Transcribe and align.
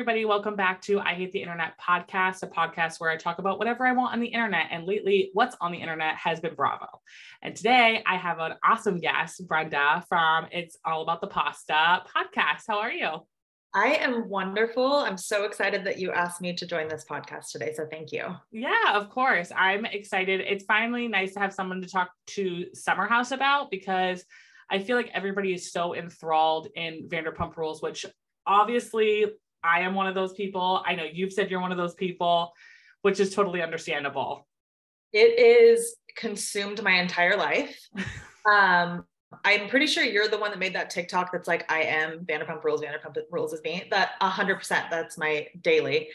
everybody. 0.00 0.24
Welcome 0.24 0.56
back 0.56 0.80
to 0.82 0.98
I 0.98 1.14
Hate 1.14 1.30
the 1.30 1.42
Internet 1.42 1.74
podcast, 1.78 2.42
a 2.42 2.46
podcast 2.46 2.98
where 2.98 3.10
I 3.10 3.16
talk 3.16 3.38
about 3.38 3.58
whatever 3.58 3.86
I 3.86 3.92
want 3.92 4.12
on 4.12 4.20
the 4.20 4.26
internet. 4.26 4.66
And 4.70 4.84
lately, 4.84 5.30
what's 5.34 5.56
on 5.60 5.72
the 5.72 5.78
internet 5.78 6.16
has 6.16 6.40
been 6.40 6.54
Bravo. 6.54 6.86
And 7.42 7.54
today 7.54 8.02
I 8.06 8.16
have 8.16 8.38
an 8.38 8.54
awesome 8.64 8.98
guest, 8.98 9.46
Brenda 9.46 10.04
from 10.08 10.46
It's 10.52 10.76
All 10.84 11.02
About 11.02 11.20
the 11.20 11.26
Pasta 11.26 12.02
podcast. 12.06 12.62
How 12.66 12.78
are 12.80 12.90
you? 12.90 13.26
I 13.72 13.94
am 13.94 14.28
wonderful. 14.28 14.92
I'm 14.92 15.16
so 15.16 15.44
excited 15.44 15.84
that 15.84 15.98
you 15.98 16.10
asked 16.10 16.40
me 16.40 16.54
to 16.54 16.66
join 16.66 16.88
this 16.88 17.04
podcast 17.08 17.52
today. 17.52 17.72
So 17.74 17.86
thank 17.88 18.10
you. 18.10 18.24
Yeah, 18.50 18.94
of 18.94 19.10
course. 19.10 19.52
I'm 19.56 19.84
excited. 19.84 20.40
It's 20.40 20.64
finally 20.64 21.06
nice 21.06 21.34
to 21.34 21.40
have 21.40 21.54
someone 21.54 21.80
to 21.80 21.88
talk 21.88 22.10
to 22.28 22.66
Summer 22.74 23.06
House 23.06 23.30
about 23.30 23.70
because 23.70 24.24
I 24.70 24.80
feel 24.80 24.96
like 24.96 25.10
everybody 25.14 25.54
is 25.54 25.70
so 25.70 25.94
enthralled 25.94 26.68
in 26.74 27.08
Vanderpump 27.08 27.56
Rules, 27.56 27.80
which 27.80 28.06
obviously 28.44 29.26
I 29.62 29.80
am 29.80 29.94
one 29.94 30.08
of 30.08 30.16
those 30.16 30.32
people. 30.32 30.82
I 30.84 30.96
know 30.96 31.04
you've 31.04 31.32
said 31.32 31.50
you're 31.50 31.60
one 31.60 31.72
of 31.72 31.78
those 31.78 31.94
people, 31.94 32.52
which 33.02 33.20
is 33.20 33.34
totally 33.34 33.62
understandable. 33.62 34.48
It 35.12 35.38
is 35.38 35.96
consumed 36.16 36.82
my 36.82 37.00
entire 37.00 37.36
life. 37.36 37.78
um, 38.50 39.04
I'm 39.44 39.68
pretty 39.68 39.86
sure 39.86 40.04
you're 40.04 40.28
the 40.28 40.38
one 40.38 40.50
that 40.50 40.58
made 40.58 40.74
that 40.74 40.90
TikTok 40.90 41.30
that's 41.32 41.48
like, 41.48 41.70
I 41.70 41.82
am 41.82 42.24
Vanderpump 42.24 42.64
Rules, 42.64 42.80
Vanderpump 42.80 43.16
Rules 43.30 43.52
is 43.52 43.62
me. 43.62 43.84
That 43.90 44.12
100%, 44.20 44.90
that's 44.90 45.16
my 45.16 45.46
daily. 45.62 46.08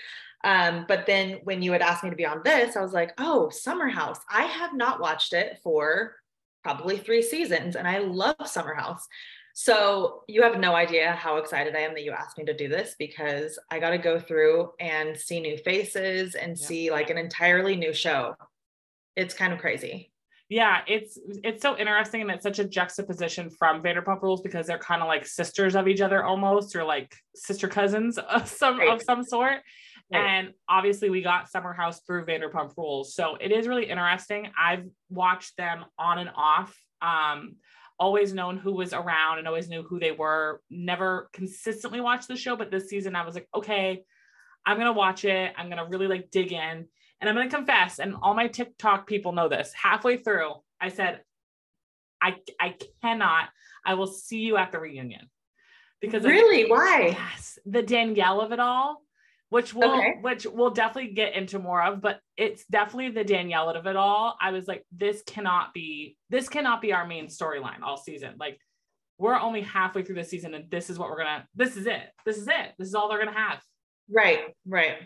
Um, 0.44 0.86
but 0.88 1.06
then 1.06 1.40
when 1.44 1.62
you 1.62 1.72
had 1.72 1.82
asked 1.82 2.04
me 2.04 2.10
to 2.10 2.16
be 2.16 2.26
on 2.26 2.42
this, 2.44 2.76
I 2.76 2.82
was 2.82 2.94
like, 2.94 3.14
oh, 3.18 3.50
Summer 3.50 3.88
House. 3.88 4.20
I 4.30 4.44
have 4.44 4.74
not 4.74 5.00
watched 5.00 5.34
it 5.34 5.60
for 5.64 6.16
probably 6.64 6.98
three 6.98 7.22
seasons, 7.22 7.76
and 7.76 7.88
I 7.88 8.00
love 8.00 8.36
Summer 8.46 8.76
House. 8.76 9.08
So 9.54 10.24
you 10.28 10.44
have 10.44 10.60
no 10.60 10.76
idea 10.76 11.14
how 11.14 11.38
excited 11.38 11.76
I 11.76 11.80
am 11.80 11.94
that 11.94 12.04
you 12.04 12.12
asked 12.12 12.38
me 12.38 12.44
to 12.46 12.54
do 12.54 12.68
this 12.68 12.96
because 13.00 13.58
I 13.72 13.80
got 13.80 13.92
to 13.92 13.98
go 13.98 14.20
through 14.20 14.72
and 14.82 15.16
see 15.16 15.40
new 15.40 15.58
faces 15.58 16.36
and 16.36 16.58
yeah. 16.58 16.66
see 16.66 16.92
like 16.92 17.10
an 17.10 17.18
entirely 17.18 17.78
new 17.78 17.94
show. 17.94 18.36
It's 19.16 19.34
kind 19.34 19.54
of 19.54 19.60
crazy. 19.60 20.12
Yeah, 20.48 20.82
it's 20.88 21.18
it's 21.44 21.64
so 21.64 21.76
interesting 21.76 22.22
and 22.22 22.30
it's 22.30 22.44
such 22.44 22.60
a 22.60 22.66
juxtaposition 22.66 23.50
from 23.50 23.82
Vanderpump 23.82 24.22
Rules 24.22 24.42
because 24.42 24.68
they're 24.68 24.78
kind 24.78 25.02
of 25.02 25.08
like 25.08 25.26
sisters 25.26 25.76
of 25.76 25.88
each 25.88 26.02
other 26.02 26.24
almost 26.24 26.76
or 26.76 26.84
like 26.84 27.16
sister 27.34 27.68
cousins 27.68 28.18
of 28.30 28.48
some 28.48 28.78
right. 28.78 28.90
of 28.90 29.02
some 29.02 29.24
sort. 29.24 29.62
Right. 30.14 30.20
And 30.20 30.54
obviously 30.70 31.10
we 31.10 31.24
got 31.24 31.50
Summer 31.50 31.74
House 31.74 32.02
through 32.02 32.26
Vanderpump 32.26 32.74
Rules. 32.78 33.16
So 33.16 33.38
it 33.42 33.52
is 33.52 33.68
really 33.68 33.90
interesting. 33.90 34.52
I've 34.58 34.86
watched 35.10 35.58
them 35.58 35.86
on 35.98 36.20
and 36.20 36.30
off. 36.36 36.78
Um, 37.02 37.56
always 37.98 38.34
known 38.34 38.58
who 38.58 38.74
was 38.74 38.94
around 38.94 39.40
and 39.40 39.48
always 39.48 39.68
knew 39.68 39.82
who 39.82 40.00
they 40.00 40.12
were. 40.12 40.62
Never 40.70 41.30
consistently 41.34 42.02
watched 42.02 42.28
the 42.28 42.36
show, 42.36 42.56
but 42.56 42.70
this 42.70 42.88
season 42.90 43.16
I 43.16 43.26
was 43.26 43.34
like, 43.34 43.48
okay, 43.56 44.04
I'm 44.66 44.78
gonna 44.78 44.94
watch 44.94 45.26
it. 45.26 45.54
I'm 45.58 45.70
gonna 45.70 45.88
really 45.88 46.08
like 46.08 46.30
dig 46.30 46.52
in. 46.52 46.88
And 47.22 47.30
I'm 47.30 47.36
gonna 47.36 47.50
confess, 47.50 48.00
and 48.00 48.16
all 48.22 48.34
my 48.34 48.48
TikTok 48.48 49.08
people 49.08 49.32
know 49.32 49.48
this. 49.48 49.72
Halfway 49.74 50.18
through, 50.18 50.52
I 50.80 50.90
said, 50.90 51.22
I 52.22 52.36
I 52.60 52.76
cannot. 53.02 53.50
I 53.86 53.94
will 53.94 54.08
see 54.08 54.40
you 54.40 54.58
at 54.58 54.72
the 54.72 54.80
reunion. 54.80 55.30
Because 56.02 56.24
really, 56.24 56.70
why? 56.70 57.16
Yes, 57.18 57.58
the 57.66 57.82
Danielle 57.82 58.42
of 58.42 58.52
it 58.52 58.60
all 58.60 59.06
which 59.50 59.74
we'll 59.74 59.98
okay. 59.98 60.16
which 60.22 60.46
we'll 60.46 60.72
definitely 60.72 61.14
get 61.14 61.36
into 61.36 61.60
more 61.60 61.82
of 61.82 62.02
but 62.02 62.20
it's 62.36 62.66
definitely 62.66 63.10
the 63.10 63.24
danielle 63.24 63.70
of 63.70 63.86
it 63.86 63.96
all 63.96 64.36
i 64.42 64.52
was 64.52 64.68
like 64.68 64.84
this 64.92 65.22
cannot 65.26 65.74
be 65.74 66.18
this 66.30 66.50
cannot 66.50 66.82
be 66.82 66.94
our 66.94 67.08
main 67.08 67.28
storyline 67.28 67.82
all 67.82 67.98
season 67.98 68.34
like 68.40 68.60
we're 69.18 69.40
only 69.40 69.62
halfway 69.62 70.04
through 70.04 70.16
the 70.16 70.24
season 70.24 70.54
and 70.54 70.70
this 70.70 70.90
is 70.90 70.98
what 70.98 71.10
we're 71.10 71.18
gonna 71.18 71.48
this 71.56 71.78
is 71.78 71.86
it 71.86 72.02
this 72.26 72.38
is 72.38 72.48
it 72.48 72.74
this 72.78 72.88
is 72.88 72.96
all 72.96 73.08
they're 73.08 73.24
gonna 73.24 73.32
have 73.32 73.62
right 74.10 74.54
right 74.68 74.98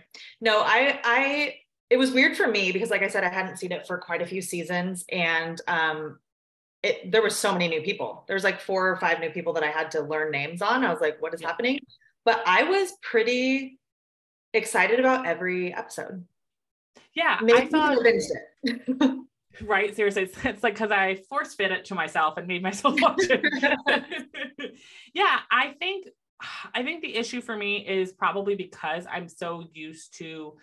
no 0.41 0.61
i 0.61 0.99
i 1.03 1.53
it 1.89 1.97
was 1.97 2.11
weird 2.11 2.35
for 2.35 2.47
me 2.47 2.71
because 2.71 2.89
like 2.89 3.03
i 3.03 3.07
said 3.07 3.23
i 3.23 3.29
hadn't 3.29 3.57
seen 3.57 3.71
it 3.71 3.85
for 3.87 3.97
quite 3.97 4.21
a 4.21 4.25
few 4.25 4.41
seasons 4.41 5.05
and 5.11 5.61
um 5.67 6.19
it 6.83 7.11
there 7.11 7.21
was 7.21 7.35
so 7.35 7.51
many 7.51 7.67
new 7.67 7.81
people 7.81 8.23
there's 8.27 8.43
like 8.43 8.61
four 8.61 8.89
or 8.89 8.97
five 8.97 9.19
new 9.19 9.29
people 9.29 9.53
that 9.53 9.63
i 9.63 9.67
had 9.69 9.91
to 9.91 10.01
learn 10.01 10.31
names 10.31 10.61
on 10.61 10.83
i 10.85 10.91
was 10.91 11.01
like 11.01 11.21
what 11.21 11.33
is 11.33 11.41
happening 11.41 11.79
but 12.25 12.41
i 12.45 12.63
was 12.63 12.93
pretty 13.01 13.79
excited 14.53 14.99
about 14.99 15.25
every 15.25 15.73
episode. 15.73 16.25
Yeah, 17.13 17.39
Maybe 17.41 17.59
I 17.59 17.67
thought 17.67 17.97
it. 18.01 19.13
right, 19.61 19.95
seriously, 19.95 20.23
it's, 20.23 20.45
it's 20.45 20.63
like 20.63 20.73
because 20.73 20.91
I 20.91 21.15
force 21.29 21.53
fit 21.53 21.71
it 21.71 21.85
to 21.85 21.95
myself 21.95 22.37
and 22.37 22.47
made 22.47 22.63
myself 22.63 22.95
watch 23.01 23.17
it. 23.19 24.73
yeah, 25.13 25.39
I 25.51 25.73
think 25.79 26.07
I 26.73 26.83
think 26.83 27.01
the 27.01 27.15
issue 27.15 27.41
for 27.41 27.55
me 27.55 27.85
is 27.85 28.11
probably 28.13 28.55
because 28.55 29.05
I'm 29.11 29.27
so 29.27 29.63
used 29.73 30.17
to 30.19 30.53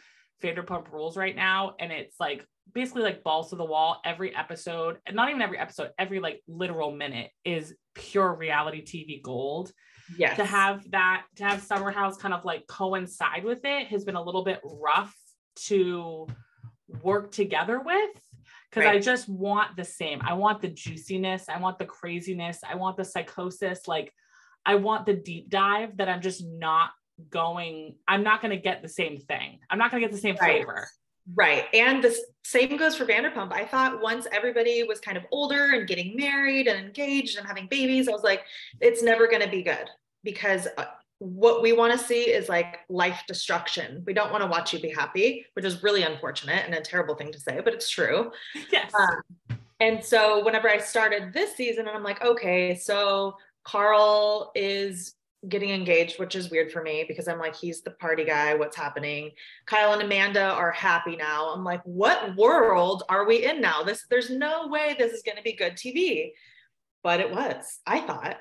Vanderpump 0.42 0.92
Rules 0.92 1.16
right 1.16 1.34
now, 1.34 1.74
and 1.78 1.92
it's 1.92 2.16
like 2.20 2.46
basically 2.72 3.02
like 3.02 3.22
balls 3.22 3.50
to 3.50 3.56
the 3.56 3.64
wall 3.64 4.00
every 4.04 4.34
episode, 4.34 4.98
and 5.06 5.16
not 5.16 5.28
even 5.28 5.42
every 5.42 5.58
episode, 5.58 5.90
every 5.98 6.20
like 6.20 6.42
literal 6.48 6.92
minute 6.92 7.30
is 7.44 7.74
pure 7.94 8.34
reality 8.34 8.84
TV 8.84 9.22
gold 9.22 9.72
yes. 10.16 10.36
to 10.36 10.44
have 10.44 10.88
that 10.90 11.24
to 11.36 11.44
have 11.44 11.62
summer 11.62 11.90
house 11.90 12.16
kind 12.16 12.34
of 12.34 12.44
like 12.44 12.66
coincide 12.66 13.44
with 13.44 13.64
it 13.64 13.86
has 13.88 14.04
been 14.04 14.16
a 14.16 14.22
little 14.22 14.44
bit 14.44 14.60
rough 14.64 15.14
to 15.56 16.26
work 17.02 17.32
together 17.32 17.80
with 17.80 18.10
because 18.70 18.84
right. 18.84 18.96
I 18.96 19.00
just 19.00 19.28
want 19.28 19.76
the 19.76 19.84
same. 19.84 20.20
I 20.22 20.34
want 20.34 20.60
the 20.60 20.68
juiciness, 20.68 21.48
I 21.48 21.58
want 21.58 21.78
the 21.78 21.86
craziness, 21.86 22.60
I 22.68 22.74
want 22.74 22.96
the 22.96 23.04
psychosis. 23.04 23.88
Like, 23.88 24.12
I 24.64 24.74
want 24.74 25.06
the 25.06 25.14
deep 25.14 25.48
dive 25.48 25.96
that 25.96 26.08
I'm 26.08 26.20
just 26.20 26.44
not 26.44 26.90
going, 27.30 27.96
I'm 28.06 28.22
not 28.22 28.40
going 28.40 28.50
to 28.50 28.56
get 28.56 28.82
the 28.82 28.88
same 28.88 29.18
thing. 29.18 29.58
I'm 29.70 29.78
not 29.78 29.90
going 29.90 30.02
to 30.02 30.08
get 30.08 30.14
the 30.14 30.20
same 30.20 30.36
right. 30.40 30.64
flavor. 30.64 30.88
Right. 31.34 31.64
And 31.74 32.04
the 32.04 32.16
same 32.44 32.76
goes 32.76 32.96
for 32.96 33.04
Vanderpump. 33.04 33.52
I 33.52 33.64
thought 33.64 34.00
once 34.00 34.26
everybody 34.30 34.84
was 34.84 35.00
kind 35.00 35.16
of 35.16 35.24
older 35.32 35.72
and 35.74 35.88
getting 35.88 36.16
married 36.16 36.68
and 36.68 36.78
engaged 36.78 37.36
and 37.36 37.46
having 37.46 37.66
babies, 37.66 38.08
I 38.08 38.12
was 38.12 38.22
like, 38.22 38.42
it's 38.80 39.02
never 39.02 39.26
going 39.26 39.42
to 39.42 39.48
be 39.48 39.62
good 39.62 39.90
because 40.22 40.68
uh, 40.78 40.84
what 41.18 41.62
we 41.62 41.72
want 41.72 41.98
to 41.98 41.98
see 41.98 42.22
is 42.22 42.48
like 42.48 42.80
life 42.88 43.22
destruction. 43.26 44.04
We 44.06 44.12
don't 44.12 44.30
want 44.30 44.44
to 44.44 44.48
watch 44.48 44.72
you 44.72 44.78
be 44.78 44.90
happy, 44.90 45.46
which 45.54 45.64
is 45.64 45.82
really 45.82 46.02
unfortunate 46.02 46.64
and 46.64 46.74
a 46.74 46.80
terrible 46.80 47.16
thing 47.16 47.32
to 47.32 47.40
say, 47.40 47.60
but 47.64 47.74
it's 47.74 47.90
true. 47.90 48.30
Yes. 48.70 48.92
Um, 48.94 49.58
and 49.80 50.04
so 50.04 50.44
whenever 50.44 50.68
I 50.68 50.78
started 50.78 51.32
this 51.32 51.54
season, 51.54 51.86
and 51.86 51.96
I'm 51.96 52.02
like, 52.02 52.24
okay, 52.24 52.74
so 52.74 53.36
Carl 53.64 54.52
is 54.54 55.15
getting 55.48 55.70
engaged, 55.70 56.18
which 56.18 56.34
is 56.34 56.50
weird 56.50 56.72
for 56.72 56.82
me 56.82 57.04
because 57.06 57.28
I'm 57.28 57.38
like, 57.38 57.54
he's 57.54 57.82
the 57.82 57.92
party 57.92 58.24
guy. 58.24 58.54
What's 58.54 58.76
happening? 58.76 59.30
Kyle 59.66 59.92
and 59.92 60.02
Amanda 60.02 60.42
are 60.42 60.72
happy 60.72 61.16
now. 61.16 61.52
I'm 61.54 61.64
like, 61.64 61.82
what 61.84 62.36
world 62.36 63.04
are 63.08 63.26
we 63.26 63.44
in 63.44 63.60
now? 63.60 63.82
This 63.82 64.04
there's 64.10 64.30
no 64.30 64.68
way 64.68 64.96
this 64.98 65.12
is 65.12 65.22
going 65.22 65.36
to 65.36 65.42
be 65.42 65.54
good 65.54 65.74
TV. 65.74 66.32
But 67.02 67.20
it 67.20 67.30
was, 67.30 67.80
I 67.86 68.00
thought. 68.00 68.36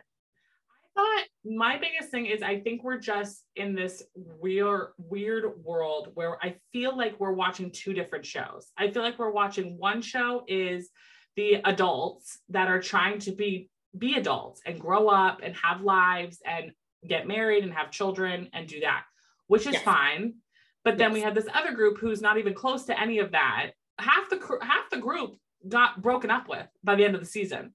I 0.97 1.01
thought 1.01 1.25
my 1.43 1.77
biggest 1.77 2.09
thing 2.09 2.25
is 2.25 2.41
I 2.41 2.61
think 2.61 2.83
we're 2.83 2.99
just 2.99 3.43
in 3.55 3.75
this 3.75 4.01
weird, 4.15 4.93
weird 4.97 5.63
world 5.63 6.11
where 6.13 6.37
I 6.43 6.55
feel 6.71 6.97
like 6.97 7.19
we're 7.19 7.33
watching 7.33 7.71
two 7.71 7.93
different 7.93 8.25
shows. 8.25 8.71
I 8.77 8.89
feel 8.89 9.03
like 9.03 9.19
we're 9.19 9.31
watching 9.31 9.77
one 9.77 10.01
show 10.01 10.43
is 10.47 10.89
the 11.35 11.55
adults 11.65 12.39
that 12.49 12.69
are 12.69 12.81
trying 12.81 13.19
to 13.19 13.31
be 13.31 13.69
be 13.97 14.15
adults 14.15 14.61
and 14.65 14.79
grow 14.79 15.07
up 15.07 15.39
and 15.43 15.55
have 15.55 15.81
lives 15.81 16.39
and 16.45 16.71
get 17.07 17.27
married 17.27 17.63
and 17.63 17.73
have 17.73 17.91
children 17.91 18.49
and 18.53 18.67
do 18.67 18.79
that, 18.81 19.03
which 19.47 19.67
is 19.67 19.73
yes. 19.73 19.83
fine. 19.83 20.35
But 20.83 20.97
then 20.97 21.13
we 21.13 21.21
had 21.21 21.35
this 21.35 21.47
other 21.53 21.73
group 21.73 21.97
who's 21.97 22.21
not 22.21 22.37
even 22.37 22.53
close 22.53 22.85
to 22.85 22.99
any 22.99 23.19
of 23.19 23.31
that. 23.31 23.71
Half 23.97 24.29
the 24.29 24.39
half 24.61 24.89
the 24.91 24.97
group 24.97 25.37
got 25.67 26.01
broken 26.01 26.29
up 26.29 26.47
with 26.47 26.67
by 26.83 26.95
the 26.95 27.05
end 27.05 27.15
of 27.15 27.21
the 27.21 27.27
season. 27.27 27.73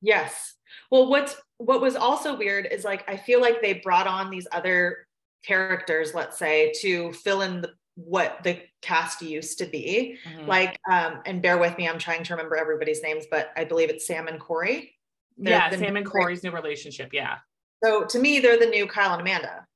Yes. 0.00 0.54
Well, 0.90 1.08
what's 1.08 1.36
what 1.58 1.80
was 1.80 1.96
also 1.96 2.36
weird 2.36 2.68
is 2.70 2.84
like 2.84 3.08
I 3.08 3.16
feel 3.16 3.40
like 3.40 3.60
they 3.60 3.74
brought 3.74 4.06
on 4.06 4.30
these 4.30 4.46
other 4.52 5.06
characters, 5.44 6.14
let's 6.14 6.38
say, 6.38 6.72
to 6.80 7.12
fill 7.12 7.42
in 7.42 7.62
the 7.62 7.72
what 7.94 8.38
the 8.42 8.60
cast 8.80 9.22
used 9.22 9.58
to 9.58 9.66
be. 9.66 10.18
Mm-hmm. 10.26 10.48
Like, 10.48 10.78
um, 10.90 11.20
and 11.26 11.42
bear 11.42 11.58
with 11.58 11.76
me, 11.76 11.88
I'm 11.88 11.98
trying 11.98 12.24
to 12.24 12.34
remember 12.34 12.56
everybody's 12.56 13.02
names, 13.02 13.26
but 13.30 13.50
I 13.56 13.64
believe 13.64 13.90
it's 13.90 14.06
Sam 14.06 14.28
and 14.28 14.40
Corey. 14.40 14.94
They're 15.36 15.52
yeah, 15.52 15.70
Sam 15.70 15.96
and 15.96 16.06
Corey's 16.06 16.42
new 16.42 16.50
relationship. 16.50 17.10
Yeah. 17.12 17.38
So 17.82 18.04
to 18.04 18.18
me, 18.18 18.40
they're 18.40 18.58
the 18.58 18.66
new 18.66 18.86
Kyle 18.86 19.12
and 19.12 19.20
Amanda. 19.20 19.66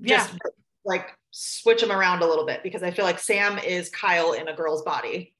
Just 0.00 0.32
yeah. 0.32 0.50
like 0.84 1.10
switch 1.30 1.80
them 1.80 1.92
around 1.92 2.22
a 2.22 2.26
little 2.26 2.46
bit 2.46 2.62
because 2.62 2.82
I 2.82 2.90
feel 2.90 3.04
like 3.04 3.18
Sam 3.18 3.58
is 3.58 3.88
Kyle 3.90 4.32
in 4.32 4.48
a 4.48 4.54
girl's 4.54 4.82
body. 4.82 5.34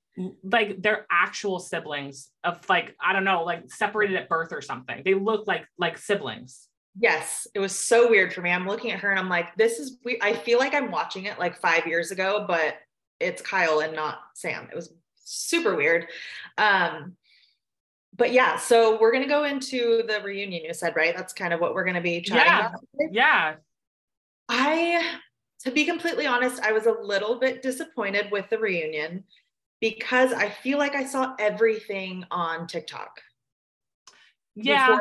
Like 0.44 0.80
they're 0.80 1.06
actual 1.10 1.58
siblings 1.58 2.30
of 2.44 2.68
like, 2.68 2.94
I 3.04 3.12
don't 3.12 3.24
know, 3.24 3.42
like 3.42 3.70
separated 3.72 4.16
at 4.16 4.28
birth 4.28 4.52
or 4.52 4.60
something. 4.60 5.02
They 5.04 5.14
look 5.14 5.46
like 5.46 5.66
like 5.78 5.98
siblings. 5.98 6.68
Yes, 6.98 7.48
it 7.54 7.58
was 7.58 7.76
so 7.76 8.08
weird 8.08 8.32
for 8.32 8.40
me. 8.40 8.50
I'm 8.50 8.68
looking 8.68 8.92
at 8.92 9.00
her 9.00 9.10
and 9.10 9.18
I'm 9.18 9.28
like, 9.28 9.56
this 9.56 9.80
is 9.80 9.98
we 10.04 10.18
I 10.22 10.34
feel 10.34 10.58
like 10.58 10.74
I'm 10.74 10.92
watching 10.92 11.24
it 11.24 11.38
like 11.40 11.56
5 11.56 11.86
years 11.88 12.12
ago, 12.12 12.44
but 12.46 12.76
it's 13.18 13.42
Kyle 13.42 13.80
and 13.80 13.94
not 13.94 14.18
Sam. 14.34 14.68
It 14.70 14.76
was 14.76 14.92
super 15.16 15.74
weird. 15.74 16.06
Um 16.58 17.16
but 18.16 18.32
yeah, 18.32 18.56
so 18.56 18.98
we're 19.00 19.12
gonna 19.12 19.26
go 19.26 19.44
into 19.44 20.02
the 20.06 20.20
reunion. 20.22 20.62
You 20.64 20.74
said 20.74 20.94
right. 20.96 21.16
That's 21.16 21.32
kind 21.32 21.52
of 21.52 21.60
what 21.60 21.74
we're 21.74 21.84
gonna 21.84 22.00
be 22.00 22.20
chatting 22.20 22.46
yeah. 22.46 22.68
about. 22.68 22.80
Yeah. 23.12 23.54
I, 24.48 25.18
to 25.64 25.70
be 25.70 25.84
completely 25.84 26.26
honest, 26.26 26.62
I 26.62 26.72
was 26.72 26.86
a 26.86 26.92
little 26.92 27.40
bit 27.40 27.62
disappointed 27.62 28.30
with 28.30 28.48
the 28.50 28.58
reunion 28.58 29.24
because 29.80 30.32
I 30.32 30.48
feel 30.48 30.78
like 30.78 30.94
I 30.94 31.04
saw 31.04 31.34
everything 31.38 32.24
on 32.30 32.66
TikTok. 32.66 33.20
Yeah. 34.54 34.98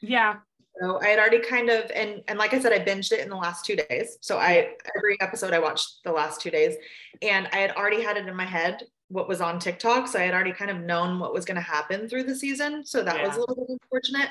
Yeah. 0.00 0.36
So 0.80 1.00
I 1.00 1.08
had 1.08 1.18
already 1.18 1.40
kind 1.40 1.68
of 1.68 1.90
and 1.94 2.22
and 2.28 2.38
like 2.38 2.54
I 2.54 2.58
said, 2.58 2.72
I 2.72 2.78
binged 2.78 3.12
it 3.12 3.20
in 3.20 3.28
the 3.28 3.36
last 3.36 3.64
two 3.64 3.76
days. 3.76 4.18
So 4.20 4.38
I 4.38 4.74
every 4.96 5.20
episode 5.20 5.52
I 5.52 5.58
watched 5.58 6.02
the 6.04 6.12
last 6.12 6.40
two 6.40 6.50
days, 6.50 6.74
and 7.20 7.46
I 7.52 7.58
had 7.58 7.72
already 7.72 8.02
had 8.02 8.16
it 8.16 8.26
in 8.26 8.34
my 8.34 8.46
head 8.46 8.82
what 9.12 9.28
was 9.28 9.40
on 9.40 9.58
TikTok. 9.58 10.08
So 10.08 10.18
I 10.18 10.22
had 10.22 10.34
already 10.34 10.52
kind 10.52 10.70
of 10.70 10.80
known 10.80 11.18
what 11.18 11.34
was 11.34 11.44
going 11.44 11.56
to 11.56 11.60
happen 11.60 12.08
through 12.08 12.24
the 12.24 12.34
season. 12.34 12.84
So 12.84 13.02
that 13.02 13.16
yeah. 13.16 13.26
was 13.26 13.36
a 13.36 13.40
little 13.40 13.54
bit 13.54 13.78
unfortunate. 13.82 14.30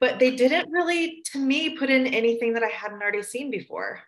But 0.00 0.18
they 0.18 0.34
didn't 0.34 0.70
really, 0.70 1.22
to 1.32 1.38
me, 1.38 1.76
put 1.76 1.90
in 1.90 2.06
anything 2.06 2.54
that 2.54 2.62
I 2.62 2.68
hadn't 2.68 3.00
already 3.00 3.22
seen 3.22 3.50
before. 3.50 4.02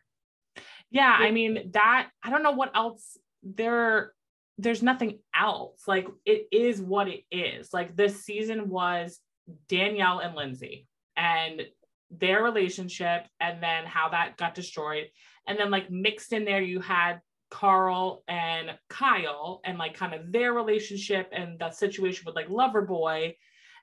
Yeah, 0.91 1.17
I 1.19 1.31
mean 1.31 1.71
that 1.73 2.09
I 2.23 2.31
don't 2.31 2.43
know 2.43 2.53
what 2.53 2.71
else 2.75 3.19
there 3.43 4.13
there's 4.59 4.83
nothing 4.83 5.19
else. 5.35 5.83
Like 5.87 6.09
it 6.25 6.49
is 6.51 6.81
what 6.81 7.09
it 7.09 7.25
is. 7.31 7.73
Like 7.73 7.97
this 7.97 8.25
season 8.25 8.69
was 8.69 9.21
Danielle 9.69 10.21
and 10.21 10.35
Lindsay 10.35 10.87
and 11.17 11.63
their 12.11 12.43
relationship 12.43 13.27
and 13.41 13.63
then 13.63 13.85
how 13.85 14.11
that 14.11 14.37
got 14.37 14.55
destroyed. 14.55 15.09
And 15.47 15.59
then 15.59 15.71
like 15.71 15.91
mixed 15.91 16.33
in 16.33 16.45
there 16.45 16.63
you 16.63 16.81
had 16.81 17.21
Carl 17.51 18.23
and 18.29 18.73
Kyle 18.89 19.61
and 19.65 19.79
like 19.79 19.95
kind 19.95 20.15
of 20.15 20.33
their 20.33 20.53
relationship 20.53 21.29
and 21.33 21.59
the 21.59 21.71
situation 21.71 22.25
with 22.27 22.35
like 22.35 22.49
Loverboy. 22.49 23.35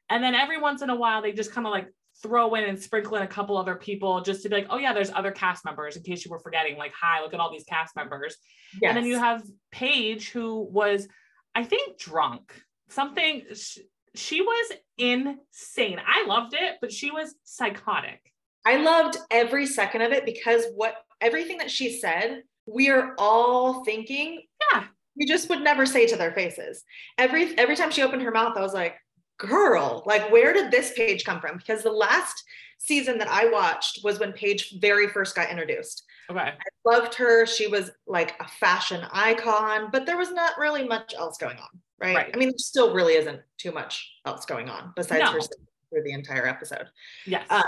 And 0.10 0.24
then 0.24 0.36
every 0.36 0.60
once 0.60 0.82
in 0.82 0.90
a 0.90 0.96
while, 0.96 1.22
they 1.22 1.32
just 1.32 1.52
kind 1.52 1.66
of 1.66 1.72
like 1.72 1.88
throw 2.22 2.54
in 2.56 2.64
and 2.66 2.80
sprinkle 2.80 3.18
in 3.18 3.24
a 3.24 3.28
couple 3.28 3.58
other 3.58 3.76
people 3.76 4.22
just 4.22 4.44
to 4.44 4.50
be 4.50 4.56
like, 4.56 4.68
oh 4.70 4.78
yeah, 4.78 4.94
there's 4.94 5.12
other 5.12 5.32
cast 5.32 5.66
members 5.66 5.96
in 5.96 6.04
case 6.04 6.24
you 6.26 6.32
were 6.32 6.40
forgetting. 6.40 6.78
Like, 6.78 6.94
hi, 6.94 7.22
look 7.22 7.34
at 7.34 7.40
all 7.40 7.52
these 7.52 7.64
cast 7.64 7.96
members. 7.96 8.36
Yes. 8.82 8.90
And 8.90 8.98
then 8.98 9.06
you 9.06 9.18
have 9.18 9.44
Paige, 9.72 10.30
who 10.30 10.68
was, 10.72 11.08
I 11.56 11.64
think, 11.64 11.98
drunk. 11.98 12.54
Something 12.90 13.44
she, 13.56 13.82
she 14.16 14.42
was 14.42 14.74
insane. 14.98 16.00
I 16.06 16.26
loved 16.28 16.54
it, 16.54 16.76
but 16.82 16.92
she 16.92 17.12
was 17.12 17.34
psychotic. 17.44 18.20
I 18.66 18.78
loved 18.78 19.18
every 19.32 19.66
second 19.66 20.02
of 20.04 20.12
it 20.12 20.26
because 20.26 20.66
what 20.76 20.96
everything 21.20 21.58
that 21.58 21.72
she 21.72 21.98
said 22.00 22.44
we 22.66 22.90
are 22.90 23.14
all 23.18 23.84
thinking, 23.84 24.42
yeah, 24.72 24.86
we 25.18 25.26
just 25.26 25.50
would 25.50 25.62
never 25.62 25.86
say 25.86 26.06
to 26.08 26.16
their 26.16 26.32
faces. 26.32 26.84
Every 27.18 27.58
every 27.58 27.76
time 27.76 27.92
she 27.92 28.04
opened 28.04 28.22
her 28.22 28.32
mouth, 28.32 28.58
I 28.58 28.62
was 28.62 28.74
like, 28.74 28.96
girl, 29.38 30.04
like 30.06 30.32
where 30.32 30.54
did 30.54 30.72
this 30.72 30.94
Paige 30.96 31.26
come 31.26 31.40
from? 31.40 31.58
Because 31.58 31.84
the 31.84 31.92
last 31.92 32.44
season 32.78 33.18
that 33.18 33.30
I 33.30 33.50
watched 33.50 34.00
was 34.04 34.20
when 34.20 34.34
Paige 34.34 34.76
very 34.80 35.08
first 35.08 35.36
got 35.36 35.50
introduced. 35.50 36.04
Okay. 36.30 36.40
I 36.40 36.90
loved 36.90 37.16
her. 37.16 37.46
She 37.46 37.68
was 37.68 37.92
like 38.08 38.34
a 38.40 38.48
fashion 38.48 39.06
icon, 39.12 39.90
but 39.92 40.06
there 40.06 40.18
was 40.18 40.32
not 40.32 40.58
really 40.58 40.88
much 40.88 41.14
else 41.18 41.38
going 41.38 41.58
on, 41.58 41.70
right? 42.00 42.16
right. 42.16 42.32
I 42.34 42.38
mean, 42.38 42.50
there 42.50 42.58
still 42.58 42.94
really 42.94 43.14
isn't 43.16 43.42
too 43.58 43.72
much 43.72 44.12
else 44.26 44.46
going 44.46 44.70
on 44.70 44.94
besides 44.96 45.24
no. 45.24 45.32
her 45.32 45.40
through 45.40 46.04
the 46.04 46.12
entire 46.12 46.48
episode. 46.48 46.88
Yes. 47.26 47.46
Um, 47.50 47.64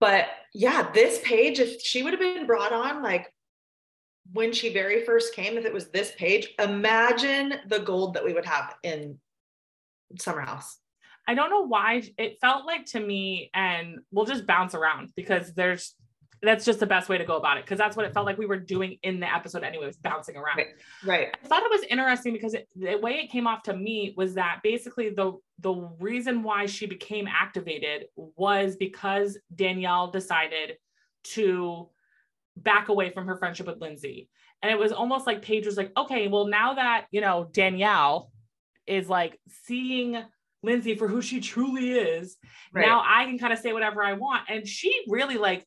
but 0.00 0.26
yeah, 0.54 0.90
this 0.92 1.20
Paige, 1.24 1.58
if 1.58 1.80
she 1.82 2.02
would 2.02 2.12
have 2.12 2.20
been 2.20 2.46
brought 2.46 2.72
on 2.72 3.02
like 3.02 3.32
when 4.32 4.52
she 4.52 4.72
very 4.72 5.04
first 5.04 5.34
came, 5.34 5.56
if 5.56 5.64
it 5.64 5.72
was 5.72 5.88
this 5.88 6.12
Paige, 6.16 6.54
imagine 6.58 7.54
the 7.66 7.80
gold 7.80 8.14
that 8.14 8.24
we 8.24 8.32
would 8.32 8.44
have 8.44 8.74
in 8.82 9.18
Summer 10.18 10.40
House. 10.40 10.78
I 11.26 11.34
don't 11.34 11.50
know 11.50 11.66
why 11.66 12.02
it 12.16 12.40
felt 12.40 12.66
like 12.66 12.86
to 12.86 13.00
me, 13.00 13.50
and 13.52 13.98
we'll 14.10 14.24
just 14.24 14.46
bounce 14.46 14.74
around 14.74 15.12
because 15.14 15.52
there's 15.52 15.94
that's 16.40 16.64
just 16.64 16.78
the 16.78 16.86
best 16.86 17.08
way 17.08 17.18
to 17.18 17.24
go 17.24 17.36
about 17.36 17.58
it 17.58 17.64
because 17.64 17.78
that's 17.78 17.96
what 17.96 18.06
it 18.06 18.14
felt 18.14 18.24
like 18.24 18.38
we 18.38 18.46
were 18.46 18.58
doing 18.58 18.96
in 19.02 19.18
the 19.18 19.34
episode 19.34 19.64
anyway, 19.64 19.86
was 19.86 19.96
bouncing 19.96 20.36
around. 20.36 20.56
Right. 20.56 20.68
right. 21.04 21.28
I 21.42 21.46
thought 21.46 21.64
it 21.64 21.70
was 21.70 21.82
interesting 21.90 22.32
because 22.32 22.54
it, 22.54 22.68
the 22.76 22.96
way 22.96 23.14
it 23.14 23.30
came 23.30 23.46
off 23.46 23.62
to 23.64 23.76
me 23.76 24.14
was 24.16 24.34
that 24.34 24.60
basically 24.62 25.10
the 25.10 25.32
the 25.58 25.90
reason 25.98 26.42
why 26.42 26.66
she 26.66 26.86
became 26.86 27.26
activated 27.26 28.06
was 28.16 28.76
because 28.76 29.36
Danielle 29.54 30.10
decided 30.10 30.76
to 31.24 31.88
back 32.62 32.88
away 32.88 33.10
from 33.10 33.26
her 33.26 33.36
friendship 33.36 33.66
with 33.66 33.80
Lindsay. 33.80 34.28
And 34.62 34.72
it 34.72 34.78
was 34.78 34.92
almost 34.92 35.26
like 35.26 35.42
Paige 35.42 35.66
was 35.66 35.76
like, 35.76 35.92
okay, 35.96 36.28
well, 36.28 36.46
now 36.46 36.74
that, 36.74 37.06
you 37.10 37.20
know, 37.20 37.48
Danielle 37.52 38.30
is 38.86 39.08
like 39.08 39.38
seeing 39.64 40.22
Lindsay 40.62 40.96
for 40.96 41.06
who 41.06 41.22
she 41.22 41.40
truly 41.40 41.92
is, 41.92 42.36
right. 42.72 42.84
now 42.84 43.02
I 43.06 43.24
can 43.24 43.38
kind 43.38 43.52
of 43.52 43.58
say 43.58 43.72
whatever 43.72 44.02
I 44.02 44.14
want. 44.14 44.42
And 44.48 44.66
she 44.66 45.04
really 45.08 45.36
like 45.36 45.64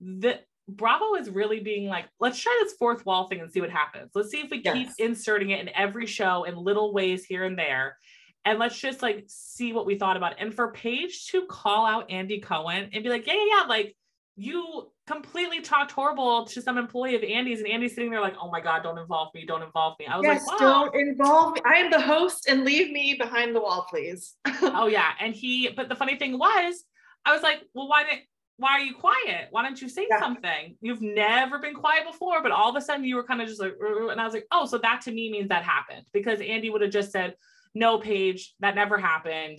the 0.00 0.40
Bravo 0.68 1.14
is 1.14 1.28
really 1.28 1.60
being 1.60 1.88
like, 1.88 2.06
let's 2.20 2.38
try 2.38 2.58
this 2.62 2.74
fourth 2.74 3.04
wall 3.04 3.28
thing 3.28 3.40
and 3.40 3.52
see 3.52 3.60
what 3.60 3.70
happens. 3.70 4.10
Let's 4.14 4.30
see 4.30 4.40
if 4.40 4.50
we 4.50 4.62
yes. 4.64 4.74
keep 4.74 4.88
inserting 4.98 5.50
it 5.50 5.60
in 5.60 5.70
every 5.74 6.06
show 6.06 6.44
in 6.44 6.56
little 6.56 6.92
ways 6.92 7.24
here 7.24 7.44
and 7.44 7.58
there. 7.58 7.98
And 8.46 8.58
let's 8.58 8.78
just 8.78 9.02
like 9.02 9.24
see 9.26 9.72
what 9.72 9.86
we 9.86 9.98
thought 9.98 10.16
about 10.16 10.32
it. 10.32 10.38
And 10.40 10.54
for 10.54 10.72
Paige 10.72 11.26
to 11.28 11.46
call 11.46 11.86
out 11.86 12.10
Andy 12.10 12.40
Cohen 12.40 12.90
and 12.92 13.04
be 13.04 13.10
like, 13.10 13.26
yeah, 13.26 13.34
yeah, 13.34 13.44
yeah, 13.60 13.64
like 13.68 13.96
you 14.36 14.90
completely 15.06 15.60
talked 15.60 15.92
horrible 15.92 16.46
to 16.46 16.62
some 16.62 16.78
employee 16.78 17.14
of 17.14 17.22
Andy's, 17.22 17.60
and 17.60 17.68
Andy's 17.68 17.94
sitting 17.94 18.10
there 18.10 18.20
like, 18.20 18.36
"Oh 18.40 18.50
my 18.50 18.60
god, 18.60 18.82
don't 18.82 18.98
involve 18.98 19.34
me, 19.34 19.44
don't 19.44 19.62
involve 19.62 19.98
me." 19.98 20.06
I 20.06 20.16
was 20.16 20.24
yes, 20.24 20.46
like, 20.46 20.60
"Wow, 20.60 20.84
don't 20.84 20.96
involve 20.96 21.54
me. 21.54 21.60
I 21.64 21.74
am 21.74 21.90
the 21.90 22.00
host, 22.00 22.48
and 22.48 22.64
leave 22.64 22.90
me 22.90 23.14
behind 23.14 23.54
the 23.54 23.60
wall, 23.60 23.86
please." 23.88 24.34
oh 24.62 24.86
yeah, 24.86 25.10
and 25.20 25.34
he. 25.34 25.68
But 25.68 25.88
the 25.88 25.96
funny 25.96 26.16
thing 26.16 26.38
was, 26.38 26.84
I 27.24 27.32
was 27.32 27.42
like, 27.42 27.62
"Well, 27.74 27.88
why 27.88 28.04
didn't?" 28.04 28.22
Why 28.56 28.70
are 28.74 28.80
you 28.80 28.94
quiet? 28.94 29.48
Why 29.50 29.62
don't 29.62 29.82
you 29.82 29.88
say 29.88 30.06
yeah. 30.08 30.20
something? 30.20 30.76
You've 30.80 31.02
never 31.02 31.58
been 31.58 31.74
quiet 31.74 32.06
before, 32.06 32.40
but 32.40 32.52
all 32.52 32.70
of 32.70 32.76
a 32.76 32.80
sudden 32.80 33.04
you 33.04 33.16
were 33.16 33.24
kind 33.24 33.42
of 33.42 33.48
just 33.48 33.60
like, 33.60 33.74
and 33.80 34.20
I 34.20 34.24
was 34.24 34.32
like, 34.32 34.46
oh, 34.52 34.64
so 34.64 34.78
that 34.78 35.00
to 35.02 35.10
me 35.10 35.28
means 35.28 35.48
that 35.48 35.64
happened 35.64 36.06
because 36.12 36.40
Andy 36.40 36.70
would 36.70 36.80
have 36.80 36.92
just 36.92 37.10
said, 37.10 37.34
no, 37.74 37.98
Paige, 37.98 38.54
that 38.60 38.76
never 38.76 38.96
happened. 38.96 39.58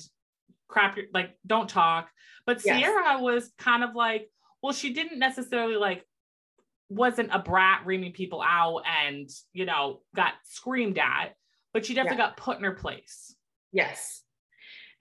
Crap, 0.69 0.97
like, 1.13 1.31
don't 1.45 1.69
talk. 1.69 2.09
But 2.45 2.61
yes. 2.63 3.19
Was 3.19 3.51
kind 3.57 3.83
of 3.83 3.95
like, 3.95 4.29
well, 4.65 4.73
she 4.73 4.93
didn't 4.93 5.19
necessarily 5.19 5.75
like 5.75 6.03
wasn't 6.89 7.29
a 7.31 7.37
brat 7.37 7.83
reaming 7.85 8.13
people 8.13 8.41
out 8.41 8.81
and 9.05 9.29
you 9.53 9.63
know 9.63 10.01
got 10.15 10.33
screamed 10.43 10.97
at, 10.97 11.35
but 11.71 11.85
she 11.85 11.93
definitely 11.93 12.17
yeah. 12.17 12.29
got 12.29 12.37
put 12.37 12.57
in 12.57 12.63
her 12.63 12.73
place. 12.73 13.35
Yes. 13.71 14.23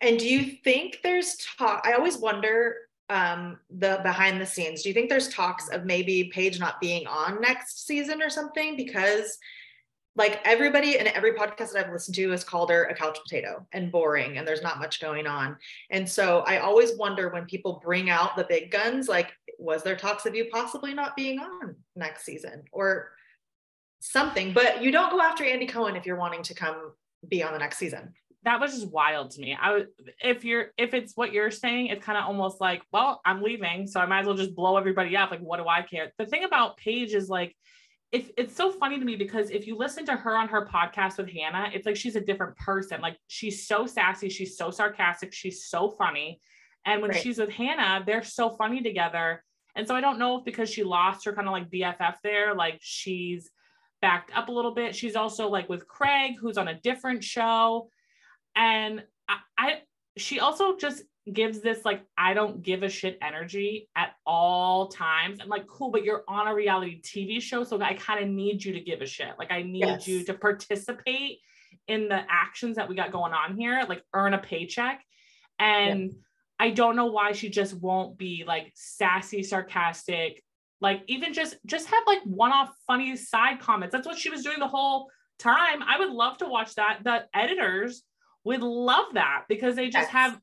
And 0.02 0.18
do 0.18 0.28
you 0.28 0.58
think 0.62 0.98
there's 1.02 1.38
talk? 1.56 1.80
I 1.86 1.94
always 1.94 2.18
wonder 2.18 2.76
um 3.08 3.58
the 3.70 4.00
behind 4.02 4.38
the 4.38 4.44
scenes. 4.44 4.82
Do 4.82 4.90
you 4.90 4.94
think 4.94 5.08
there's 5.08 5.30
talks 5.30 5.70
of 5.70 5.86
maybe 5.86 6.24
Paige 6.24 6.60
not 6.60 6.78
being 6.78 7.06
on 7.06 7.40
next 7.40 7.86
season 7.86 8.20
or 8.20 8.28
something 8.28 8.76
because 8.76 9.38
like 10.16 10.40
everybody 10.44 10.98
in 10.98 11.08
every 11.08 11.32
podcast 11.32 11.72
that 11.72 11.86
I've 11.86 11.92
listened 11.92 12.14
to 12.16 12.30
has 12.30 12.44
called 12.44 12.70
her 12.70 12.84
a 12.84 12.94
couch 12.94 13.18
potato 13.22 13.66
and 13.72 13.90
boring 13.90 14.38
and 14.38 14.46
there's 14.46 14.62
not 14.62 14.78
much 14.78 15.00
going 15.00 15.26
on. 15.26 15.56
And 15.90 16.08
so 16.08 16.40
I 16.46 16.58
always 16.58 16.96
wonder 16.96 17.30
when 17.30 17.46
people 17.46 17.80
bring 17.82 18.10
out 18.10 18.36
the 18.36 18.46
big 18.48 18.70
guns, 18.70 19.08
like, 19.08 19.32
was 19.58 19.82
there 19.82 19.96
talks 19.96 20.26
of 20.26 20.34
you 20.34 20.46
possibly 20.52 20.94
not 20.94 21.16
being 21.16 21.38
on 21.38 21.76
next 21.96 22.24
season 22.24 22.64
or 22.72 23.10
something? 24.00 24.52
But 24.52 24.82
you 24.82 24.90
don't 24.90 25.10
go 25.10 25.20
after 25.20 25.44
Andy 25.44 25.66
Cohen 25.66 25.96
if 25.96 26.06
you're 26.06 26.18
wanting 26.18 26.42
to 26.44 26.54
come 26.54 26.92
be 27.28 27.42
on 27.42 27.52
the 27.52 27.58
next 27.58 27.78
season. 27.78 28.12
That 28.44 28.60
was 28.60 28.72
just 28.72 28.90
wild 28.90 29.30
to 29.32 29.40
me. 29.40 29.56
I 29.58 29.84
if 30.22 30.44
you're 30.44 30.66
if 30.76 30.92
it's 30.92 31.16
what 31.16 31.32
you're 31.32 31.50
saying, 31.50 31.86
it's 31.86 32.04
kind 32.04 32.18
of 32.18 32.24
almost 32.24 32.60
like, 32.60 32.82
well, 32.92 33.22
I'm 33.24 33.42
leaving, 33.42 33.86
so 33.86 34.00
I 34.00 34.06
might 34.06 34.20
as 34.20 34.26
well 34.26 34.36
just 34.36 34.54
blow 34.54 34.76
everybody 34.76 35.16
up. 35.16 35.30
Like, 35.30 35.40
what 35.40 35.56
do 35.56 35.66
I 35.66 35.80
care? 35.80 36.12
The 36.18 36.26
thing 36.26 36.44
about 36.44 36.76
Paige 36.76 37.14
is 37.14 37.30
like 37.30 37.56
if 38.14 38.30
it's 38.36 38.54
so 38.54 38.70
funny 38.70 38.96
to 38.96 39.04
me 39.04 39.16
because 39.16 39.50
if 39.50 39.66
you 39.66 39.76
listen 39.76 40.06
to 40.06 40.14
her 40.14 40.36
on 40.36 40.46
her 40.46 40.64
podcast 40.66 41.18
with 41.18 41.28
Hannah, 41.28 41.68
it's 41.74 41.84
like 41.84 41.96
she's 41.96 42.14
a 42.14 42.20
different 42.20 42.56
person. 42.56 43.00
Like 43.00 43.16
she's 43.26 43.66
so 43.66 43.86
sassy, 43.86 44.28
she's 44.28 44.56
so 44.56 44.70
sarcastic, 44.70 45.32
she's 45.32 45.64
so 45.64 45.90
funny. 45.90 46.38
And 46.84 47.00
when 47.00 47.10
right. 47.10 47.20
she's 47.20 47.38
with 47.38 47.50
Hannah, 47.50 48.02
they're 48.04 48.22
so 48.22 48.50
funny 48.50 48.82
together. 48.82 49.42
And 49.76 49.88
so 49.88 49.94
I 49.94 50.00
don't 50.00 50.18
know 50.18 50.38
if 50.38 50.44
because 50.44 50.70
she 50.70 50.84
lost 50.84 51.24
her 51.24 51.32
kind 51.32 51.48
of 51.48 51.52
like 51.52 51.70
BFF 51.70 52.16
there, 52.22 52.54
like 52.54 52.78
she's 52.80 53.50
backed 54.00 54.36
up 54.36 54.48
a 54.48 54.52
little 54.52 54.74
bit. 54.74 54.94
She's 54.94 55.16
also 55.16 55.48
like 55.48 55.68
with 55.68 55.88
Craig, 55.88 56.34
who's 56.38 56.58
on 56.58 56.68
a 56.68 56.80
different 56.80 57.24
show. 57.24 57.88
And 58.54 59.02
I, 59.28 59.38
I 59.58 59.80
she 60.16 60.40
also 60.40 60.76
just 60.76 61.02
gives 61.32 61.60
this 61.60 61.84
like 61.84 62.02
I 62.18 62.34
don't 62.34 62.62
give 62.62 62.82
a 62.82 62.88
shit 62.88 63.18
energy 63.22 63.88
at 63.96 64.12
all 64.26 64.88
times. 64.88 65.40
I'm 65.40 65.48
like, 65.48 65.66
cool, 65.66 65.90
but 65.90 66.04
you're 66.04 66.22
on 66.28 66.46
a 66.46 66.54
reality 66.54 67.00
TV 67.00 67.40
show, 67.40 67.64
so 67.64 67.80
I 67.80 67.94
kind 67.94 68.22
of 68.22 68.28
need 68.28 68.62
you 68.64 68.74
to 68.74 68.80
give 68.80 69.00
a 69.00 69.06
shit. 69.06 69.34
Like 69.38 69.50
I 69.50 69.62
need 69.62 69.80
yes. 69.80 70.06
you 70.06 70.24
to 70.24 70.34
participate 70.34 71.38
in 71.88 72.08
the 72.08 72.20
actions 72.28 72.76
that 72.76 72.88
we 72.88 72.94
got 72.94 73.10
going 73.10 73.32
on 73.32 73.56
here, 73.56 73.84
like 73.88 74.02
earn 74.12 74.34
a 74.34 74.38
paycheck. 74.38 75.04
And 75.58 76.14
I 76.64 76.70
don't 76.70 76.96
know 76.96 77.06
why 77.06 77.32
she 77.32 77.50
just 77.50 77.74
won't 77.74 78.16
be 78.16 78.42
like 78.46 78.72
sassy, 78.74 79.42
sarcastic, 79.42 80.42
like 80.80 81.02
even 81.08 81.34
just 81.34 81.56
just 81.66 81.88
have 81.88 82.02
like 82.06 82.22
one-off 82.24 82.70
funny 82.86 83.16
side 83.16 83.60
comments. 83.60 83.92
That's 83.92 84.06
what 84.06 84.18
she 84.18 84.30
was 84.30 84.42
doing 84.42 84.58
the 84.58 84.66
whole 84.66 85.10
time. 85.38 85.82
I 85.82 85.98
would 85.98 86.08
love 86.08 86.38
to 86.38 86.46
watch 86.46 86.74
that. 86.76 87.00
The 87.04 87.26
editors 87.34 88.02
would 88.44 88.62
love 88.62 89.12
that 89.12 89.42
because 89.46 89.76
they 89.76 89.90
just 89.90 90.06
yes. 90.06 90.08
have 90.08 90.40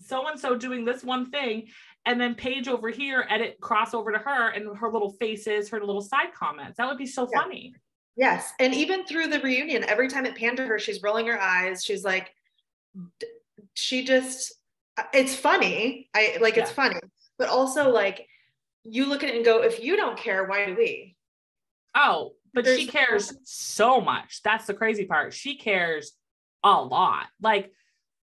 so 0.00 0.26
and 0.26 0.40
so 0.40 0.56
doing 0.56 0.84
this 0.84 1.04
one 1.04 1.30
thing 1.30 1.68
and 2.04 2.20
then 2.20 2.34
Paige 2.34 2.66
over 2.66 2.88
here 2.88 3.24
edit 3.30 3.58
cross 3.60 3.94
over 3.94 4.10
to 4.10 4.18
her 4.18 4.48
and 4.48 4.76
her 4.76 4.90
little 4.90 5.12
faces, 5.20 5.68
her 5.68 5.78
little 5.78 6.02
side 6.02 6.34
comments. 6.36 6.78
That 6.78 6.88
would 6.88 6.98
be 6.98 7.06
so 7.06 7.28
yeah. 7.32 7.42
funny. 7.42 7.74
Yes. 8.16 8.52
And 8.58 8.74
even 8.74 9.04
through 9.04 9.28
the 9.28 9.38
reunion, 9.38 9.84
every 9.84 10.08
time 10.08 10.26
it 10.26 10.34
panned 10.34 10.56
to 10.56 10.66
her, 10.66 10.80
she's 10.80 11.00
rolling 11.00 11.28
her 11.28 11.40
eyes. 11.40 11.84
She's 11.84 12.02
like, 12.02 12.34
she 13.74 14.04
just, 14.04 14.52
it's 15.12 15.34
funny. 15.34 16.08
I 16.14 16.38
like, 16.40 16.56
yeah. 16.56 16.62
it's 16.62 16.72
funny, 16.72 17.00
but 17.38 17.48
also 17.48 17.90
like, 17.90 18.26
you 18.84 19.06
look 19.06 19.22
at 19.22 19.30
it 19.30 19.36
and 19.36 19.44
go, 19.44 19.62
if 19.62 19.82
you 19.82 19.96
don't 19.96 20.16
care, 20.16 20.46
why 20.46 20.66
do 20.66 20.74
we? 20.74 21.16
Oh, 21.94 22.32
but 22.54 22.64
There's 22.64 22.80
she 22.80 22.86
cares 22.86 23.32
so 23.44 24.00
much. 24.00 24.42
That's 24.42 24.66
the 24.66 24.74
crazy 24.74 25.04
part. 25.04 25.34
She 25.34 25.56
cares 25.56 26.12
a 26.64 26.82
lot. 26.82 27.26
Like, 27.40 27.72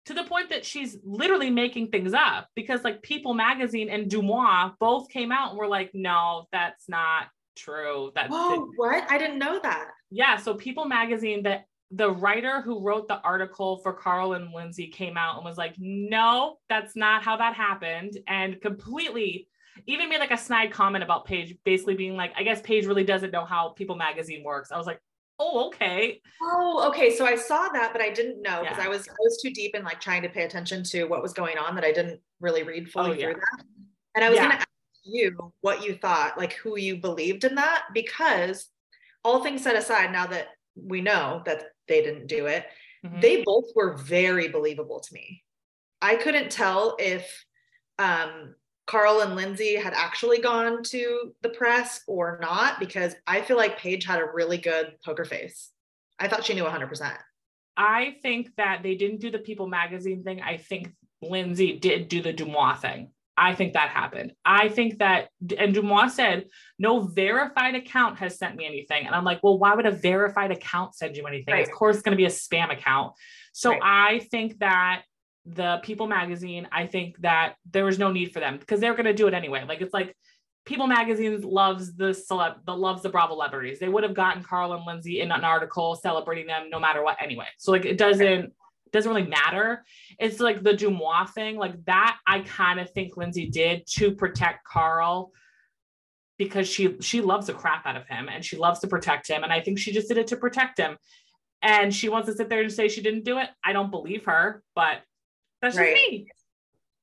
to 0.05 0.13
the 0.13 0.24
point 0.24 0.50
that 0.50 0.63
she's 0.63 0.98
literally 1.03 1.50
making 1.50 1.88
things 1.88 2.13
up 2.13 2.48
because 2.55 2.84
like 2.84 3.01
People 3.01 3.34
magazine 3.34 3.89
and 3.89 4.10
DeuxMoi 4.10 4.74
both 4.79 5.10
came 5.10 5.32
out 5.32 5.50
and 5.50 5.58
were 5.58 5.67
like, 5.67 5.91
no, 5.94 6.46
that's 6.51 6.88
not 6.88 7.27
true. 7.55 8.12
That's 8.15 8.29
oh, 8.32 8.72
what? 8.75 9.10
I 9.10 9.17
didn't 9.17 9.39
know 9.39 9.60
that. 9.62 9.89
Yeah. 10.12 10.38
So 10.38 10.53
People 10.53 10.86
magazine 10.86 11.44
that 11.44 11.65
the 11.91 12.11
writer 12.11 12.61
who 12.61 12.81
wrote 12.81 13.07
the 13.07 13.19
article 13.21 13.77
for 13.77 13.93
Carl 13.93 14.33
and 14.33 14.51
Lindsay 14.53 14.87
came 14.87 15.17
out 15.17 15.35
and 15.35 15.45
was 15.45 15.57
like, 15.57 15.75
no, 15.77 16.57
that's 16.67 16.95
not 16.95 17.23
how 17.23 17.37
that 17.37 17.53
happened. 17.53 18.17
And 18.27 18.59
completely 18.61 19.47
even 19.87 20.09
made 20.09 20.19
like 20.19 20.31
a 20.31 20.37
snide 20.37 20.71
comment 20.71 21.03
about 21.03 21.25
Paige, 21.25 21.55
basically 21.63 21.95
being 21.95 22.15
like, 22.15 22.33
I 22.35 22.43
guess 22.43 22.61
Paige 22.61 22.85
really 22.85 23.03
doesn't 23.03 23.31
know 23.31 23.45
how 23.45 23.69
People 23.69 23.95
magazine 23.95 24.43
works. 24.43 24.71
I 24.71 24.77
was 24.77 24.87
like, 24.87 24.99
oh 25.39 25.67
okay 25.67 26.21
oh 26.41 26.87
okay 26.87 27.13
so 27.13 27.25
i 27.25 27.35
saw 27.35 27.67
that 27.69 27.91
but 27.91 28.01
i 28.01 28.09
didn't 28.09 28.41
know 28.41 28.61
because 28.61 28.77
yeah. 28.77 28.85
i 28.85 28.87
was 28.87 29.07
i 29.07 29.15
was 29.19 29.41
too 29.41 29.49
deep 29.51 29.75
in 29.75 29.83
like 29.83 29.99
trying 29.99 30.21
to 30.21 30.29
pay 30.29 30.43
attention 30.43 30.83
to 30.83 31.03
what 31.05 31.21
was 31.21 31.33
going 31.33 31.57
on 31.57 31.75
that 31.75 31.83
i 31.83 31.91
didn't 31.91 32.19
really 32.39 32.63
read 32.63 32.89
fully 32.89 33.09
oh, 33.09 33.13
yeah. 33.13 33.25
through 33.25 33.33
that 33.33 33.65
and 34.15 34.23
i 34.23 34.29
was 34.29 34.37
yeah. 34.37 34.43
going 34.43 34.51
to 34.51 34.57
ask 34.57 34.67
you 35.03 35.53
what 35.61 35.83
you 35.83 35.95
thought 35.95 36.37
like 36.37 36.53
who 36.53 36.77
you 36.77 36.95
believed 36.95 37.43
in 37.43 37.55
that 37.55 37.83
because 37.93 38.69
all 39.23 39.43
things 39.43 39.61
set 39.61 39.75
aside 39.75 40.11
now 40.11 40.25
that 40.25 40.47
we 40.75 41.01
know 41.01 41.41
that 41.46 41.72
they 41.88 42.01
didn't 42.01 42.27
do 42.27 42.46
it 42.46 42.65
mm-hmm. 43.05 43.20
they 43.20 43.44
both 43.44 43.65
were 43.75 43.96
very 43.98 44.48
believable 44.48 45.00
to 45.00 45.13
me 45.13 45.44
i 46.01 46.15
couldn't 46.15 46.51
tell 46.51 46.96
if 47.00 47.46
um 48.00 48.55
Carl 48.88 49.22
and 49.22 49.36
Lindsay 49.36 49.75
had 49.75 49.94
actually 49.94 50.39
gone 50.39 50.84
to 50.84 51.34
the 51.41 51.50
press 51.50 52.01
or 52.08 52.38
not 52.41 52.79
because 52.79 53.15
I 53.25 53.41
feel 53.41 53.58
like 53.58 53.79
Paige 53.79 54.05
had 54.05 54.20
a 54.20 54.32
really 54.32 54.58
good 54.58 54.94
poker 55.03 55.25
face. 55.25 55.72
I 56.20 56.27
thought 56.27 56.46
she 56.46 56.53
knew 56.53 56.63
100%. 56.63 57.17
I 57.77 58.15
think 58.22 58.50
that 58.58 58.84
they 58.84 58.96
didn't 58.96 59.22
do 59.22 59.32
the 59.32 59.39
People 59.39 59.67
magazine 59.67 60.24
thing. 60.24 60.41
I 60.41 60.58
think 60.58 60.94
Lindsay 61.22 61.77
did 61.79 62.08
do 62.08 62.22
the 62.22 62.34
DeuxMoi 62.34 62.79
thing. 62.79 63.10
I 63.37 63.53
think 63.53 63.73
that 63.73 63.89
happened. 63.89 64.31
I 64.45 64.69
think 64.69 64.99
that, 64.99 65.27
and 65.57 65.75
DeuxMoi 65.75 66.09
said, 66.09 66.45
no 66.79 67.01
verified 67.01 67.75
account 67.75 68.19
has 68.19 68.37
sent 68.37 68.55
me 68.55 68.65
anything. 68.65 69.05
And 69.05 69.13
I'm 69.13 69.25
like, 69.25 69.43
well, 69.43 69.57
why 69.57 69.73
would 69.75 69.85
a 69.85 69.91
verified 69.91 70.51
account 70.51 70.95
send 70.95 71.17
you 71.17 71.25
anything? 71.27 71.53
Right. 71.53 71.67
Of 71.67 71.73
course, 71.73 71.97
it's 71.97 72.03
going 72.03 72.13
to 72.13 72.17
be 72.17 72.25
a 72.25 72.29
spam 72.29 72.71
account. 72.71 73.13
So 73.51 73.71
right. 73.71 73.81
I 73.83 74.19
think 74.19 74.59
that 74.59 75.03
the 75.45 75.79
People 75.83 76.07
magazine, 76.07 76.67
I 76.71 76.87
think 76.87 77.17
that 77.19 77.55
there 77.69 77.85
was 77.85 77.99
no 77.99 78.11
need 78.11 78.31
for 78.31 78.39
them 78.39 78.57
because 78.57 78.79
they're 78.79 78.93
going 78.93 79.05
to 79.05 79.13
do 79.13 79.27
it 79.27 79.33
anyway. 79.33 79.63
Like 79.67 79.81
it's 79.81 79.93
like 79.93 80.15
People 80.65 80.87
magazine 80.87 81.39
loves 81.41 81.95
the 81.95 82.05
celeb, 82.05 82.65
the 82.65 82.75
loves 82.75 83.03
the 83.03 83.09
Bravo 83.09 83.35
celebrities. 83.35 83.79
They 83.79 83.87
would 83.87 84.03
have 84.03 84.15
gotten 84.15 84.41
Carl 84.43 84.73
and 84.73 84.83
Lindsay 84.85 85.21
in 85.21 85.31
an 85.31 85.43
article 85.43 85.95
celebrating 85.95 86.47
them 86.47 86.69
no 86.71 86.79
matter 86.79 87.03
what 87.03 87.21
anyway. 87.21 87.45
So 87.59 87.71
like 87.71 87.85
it 87.85 87.97
doesn't 87.99 88.53
doesn't 88.95 89.13
really 89.13 89.27
matter. 89.27 89.83
It's 90.19 90.39
like 90.39 90.63
the 90.63 90.71
DeuxMoi 90.71 91.29
thing, 91.29 91.57
like 91.57 91.83
that. 91.85 92.17
I 92.25 92.39
kind 92.39 92.79
of 92.79 92.89
think 92.91 93.17
Lindsay 93.17 93.49
did 93.49 93.85
to 93.97 94.15
protect 94.15 94.65
Carl 94.65 95.31
because 96.37 96.67
she 96.67 96.97
she 96.99 97.21
loves 97.21 97.47
the 97.47 97.53
crap 97.53 97.85
out 97.85 97.95
of 97.95 98.07
him 98.07 98.27
and 98.29 98.43
she 98.43 98.57
loves 98.57 98.79
to 98.79 98.87
protect 98.87 99.27
him, 99.27 99.43
and 99.43 99.53
I 99.53 99.61
think 99.61 99.79
she 99.79 99.91
just 99.91 100.07
did 100.07 100.17
it 100.17 100.27
to 100.27 100.37
protect 100.37 100.79
him. 100.79 100.97
And 101.61 101.93
she 101.93 102.09
wants 102.09 102.27
to 102.27 102.35
sit 102.35 102.49
there 102.49 102.61
and 102.61 102.71
say 102.71 102.87
she 102.87 103.01
didn't 103.01 103.23
do 103.23 103.37
it. 103.39 103.49
I 103.63 103.73
don't 103.73 103.89
believe 103.89 104.25
her, 104.25 104.63
but 104.75 105.01
that's 105.61 105.77
right. 105.77 105.95
just 105.95 106.11
me. 106.11 106.27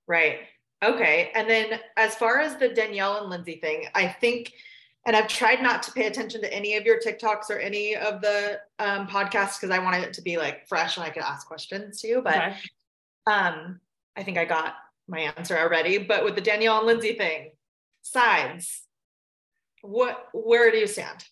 Right. 0.06 0.40
Okay. 0.82 1.30
And 1.34 1.48
then 1.48 1.80
as 1.96 2.14
far 2.14 2.40
as 2.40 2.56
the 2.56 2.68
Danielle 2.68 3.18
and 3.18 3.30
Lindsay 3.30 3.56
thing, 3.56 3.86
I 3.94 4.08
think, 4.08 4.52
and 5.06 5.16
I've 5.16 5.28
tried 5.28 5.62
not 5.62 5.82
to 5.84 5.92
pay 5.92 6.06
attention 6.06 6.40
to 6.42 6.52
any 6.52 6.76
of 6.76 6.84
your 6.84 7.00
TikToks 7.00 7.50
or 7.50 7.58
any 7.58 7.96
of 7.96 8.20
the 8.20 8.60
um, 8.78 9.08
podcasts 9.08 9.60
because 9.60 9.70
I 9.70 9.78
wanted 9.78 10.04
it 10.04 10.12
to 10.14 10.22
be 10.22 10.36
like 10.36 10.68
fresh 10.68 10.96
and 10.96 11.04
I 11.04 11.10
could 11.10 11.24
ask 11.24 11.46
questions 11.46 12.00
to 12.00 12.08
you. 12.08 12.22
But 12.22 12.36
okay. 12.36 12.56
um, 13.26 13.80
I 14.16 14.22
think 14.22 14.38
I 14.38 14.44
got 14.44 14.74
my 15.08 15.20
answer 15.20 15.58
already. 15.58 15.98
But 15.98 16.24
with 16.24 16.36
the 16.36 16.40
Danielle 16.40 16.78
and 16.78 16.86
Lindsay 16.86 17.14
thing, 17.14 17.50
sides, 18.02 18.82
what 19.82 20.28
where 20.32 20.70
do 20.70 20.78
you 20.78 20.86
stand? 20.86 21.24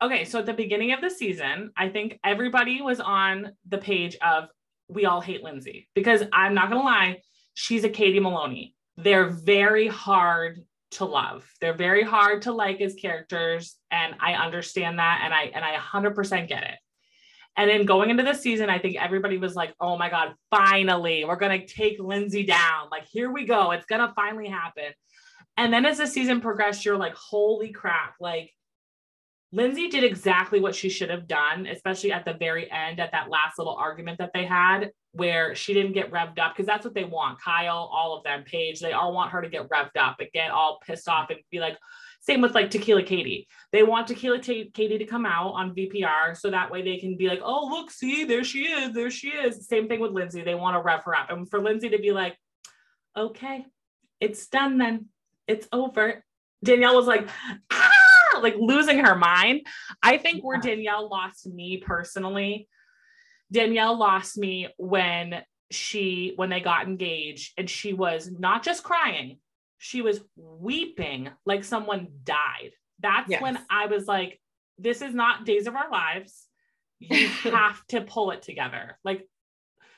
Okay, 0.00 0.24
so 0.24 0.38
at 0.40 0.46
the 0.46 0.54
beginning 0.54 0.92
of 0.92 1.00
the 1.00 1.10
season, 1.10 1.70
I 1.76 1.88
think 1.88 2.18
everybody 2.24 2.80
was 2.80 2.98
on 2.98 3.52
the 3.68 3.78
page 3.78 4.16
of 4.22 4.48
we 4.88 5.04
all 5.04 5.20
hate 5.20 5.44
Lindsay 5.44 5.88
because 5.94 6.22
I'm 6.32 6.54
not 6.54 6.70
gonna 6.70 6.82
lie, 6.82 7.18
she's 7.54 7.84
a 7.84 7.90
Katie 7.90 8.20
Maloney. 8.20 8.74
They're 8.96 9.28
very 9.28 9.88
hard 9.88 10.64
to 10.92 11.04
love. 11.04 11.48
They're 11.60 11.76
very 11.76 12.02
hard 12.02 12.42
to 12.42 12.52
like 12.52 12.80
as 12.80 12.94
characters, 12.94 13.76
and 13.90 14.14
I 14.20 14.34
understand 14.34 14.98
that, 14.98 15.22
and 15.24 15.34
I 15.34 15.44
and 15.54 15.64
I 15.64 15.76
100% 15.76 16.48
get 16.48 16.62
it. 16.62 16.78
And 17.56 17.68
then 17.68 17.84
going 17.84 18.08
into 18.08 18.22
the 18.22 18.32
season, 18.32 18.70
I 18.70 18.78
think 18.78 18.96
everybody 18.96 19.36
was 19.38 19.54
like, 19.54 19.74
"Oh 19.80 19.96
my 19.98 20.08
god, 20.08 20.34
finally, 20.50 21.24
we're 21.24 21.36
gonna 21.36 21.66
take 21.66 21.98
Lindsay 21.98 22.44
down! 22.44 22.88
Like 22.90 23.04
here 23.04 23.30
we 23.30 23.44
go, 23.44 23.72
it's 23.72 23.86
gonna 23.86 24.12
finally 24.16 24.48
happen." 24.48 24.92
And 25.56 25.72
then 25.72 25.84
as 25.84 25.98
the 25.98 26.06
season 26.06 26.40
progressed, 26.40 26.84
you're 26.84 26.96
like, 26.96 27.14
"Holy 27.14 27.72
crap!" 27.72 28.14
Like 28.20 28.54
Lindsay 29.52 29.88
did 29.88 30.02
exactly 30.02 30.60
what 30.60 30.74
she 30.74 30.88
should 30.88 31.10
have 31.10 31.28
done, 31.28 31.66
especially 31.66 32.12
at 32.12 32.24
the 32.24 32.32
very 32.32 32.70
end, 32.70 33.00
at 33.00 33.12
that 33.12 33.28
last 33.28 33.58
little 33.58 33.76
argument 33.76 34.18
that 34.18 34.32
they 34.32 34.46
had, 34.46 34.90
where 35.12 35.54
she 35.54 35.74
didn't 35.74 35.92
get 35.92 36.10
revved 36.10 36.38
up, 36.38 36.54
because 36.54 36.66
that's 36.66 36.84
what 36.84 36.94
they 36.94 37.04
want. 37.04 37.40
Kyle, 37.40 37.90
all 37.92 38.16
of 38.16 38.24
them, 38.24 38.44
Paige, 38.44 38.80
they 38.80 38.92
all 38.92 39.12
want 39.12 39.30
her 39.30 39.42
to 39.42 39.48
get 39.48 39.68
revved 39.68 39.96
up 39.98 40.16
and 40.20 40.28
get 40.32 40.50
all 40.50 40.80
pissed 40.86 41.08
off 41.08 41.30
and 41.30 41.40
be 41.50 41.60
like, 41.60 41.76
same 42.20 42.40
with 42.40 42.54
like 42.54 42.70
Tequila 42.70 43.02
Katie. 43.02 43.48
They 43.72 43.82
want 43.82 44.06
Tequila 44.06 44.38
T- 44.38 44.70
Katie 44.72 44.98
to 44.98 45.04
come 45.04 45.26
out 45.26 45.52
on 45.52 45.74
VPR 45.74 46.36
so 46.36 46.50
that 46.50 46.70
way 46.70 46.82
they 46.82 46.98
can 46.98 47.16
be 47.16 47.28
like, 47.28 47.40
oh, 47.42 47.66
look, 47.66 47.90
see, 47.90 48.24
there 48.24 48.44
she 48.44 48.60
is, 48.60 48.94
there 48.94 49.10
she 49.10 49.28
is. 49.28 49.66
Same 49.66 49.88
thing 49.88 50.00
with 50.00 50.12
Lindsay. 50.12 50.42
They 50.42 50.54
want 50.54 50.76
to 50.76 50.82
rev 50.82 51.02
her 51.04 51.16
up. 51.16 51.30
And 51.30 51.50
for 51.50 51.60
Lindsay 51.60 51.88
to 51.90 51.98
be 51.98 52.12
like, 52.12 52.36
okay, 53.16 53.66
it's 54.20 54.46
done 54.46 54.78
then, 54.78 55.06
it's 55.48 55.66
over. 55.72 56.24
Danielle 56.64 56.96
was 56.96 57.06
like, 57.06 57.28
ah! 57.72 57.90
like 58.40 58.54
losing 58.58 58.98
her 59.00 59.16
mind. 59.16 59.66
I 60.02 60.18
think 60.18 60.44
where 60.44 60.60
Danielle 60.60 61.08
lost 61.08 61.46
me 61.46 61.78
personally, 61.78 62.68
Danielle 63.52 63.98
lost 63.98 64.38
me 64.38 64.68
when 64.78 65.42
she 65.70 66.32
when 66.36 66.50
they 66.50 66.60
got 66.60 66.86
engaged 66.86 67.52
and 67.56 67.68
she 67.68 67.92
was 67.92 68.30
not 68.30 68.62
just 68.62 68.82
crying, 68.82 69.38
she 69.78 70.02
was 70.02 70.20
weeping 70.36 71.30
like 71.46 71.64
someone 71.64 72.08
died. 72.24 72.72
That's 73.00 73.30
yes. 73.30 73.42
when 73.42 73.58
I 73.70 73.86
was 73.86 74.06
like, 74.06 74.40
this 74.78 75.02
is 75.02 75.14
not 75.14 75.44
days 75.44 75.66
of 75.66 75.76
our 75.76 75.90
lives. 75.90 76.46
You 76.98 77.28
have 77.44 77.86
to 77.88 78.00
pull 78.00 78.30
it 78.30 78.42
together. 78.42 78.98
Like 79.04 79.26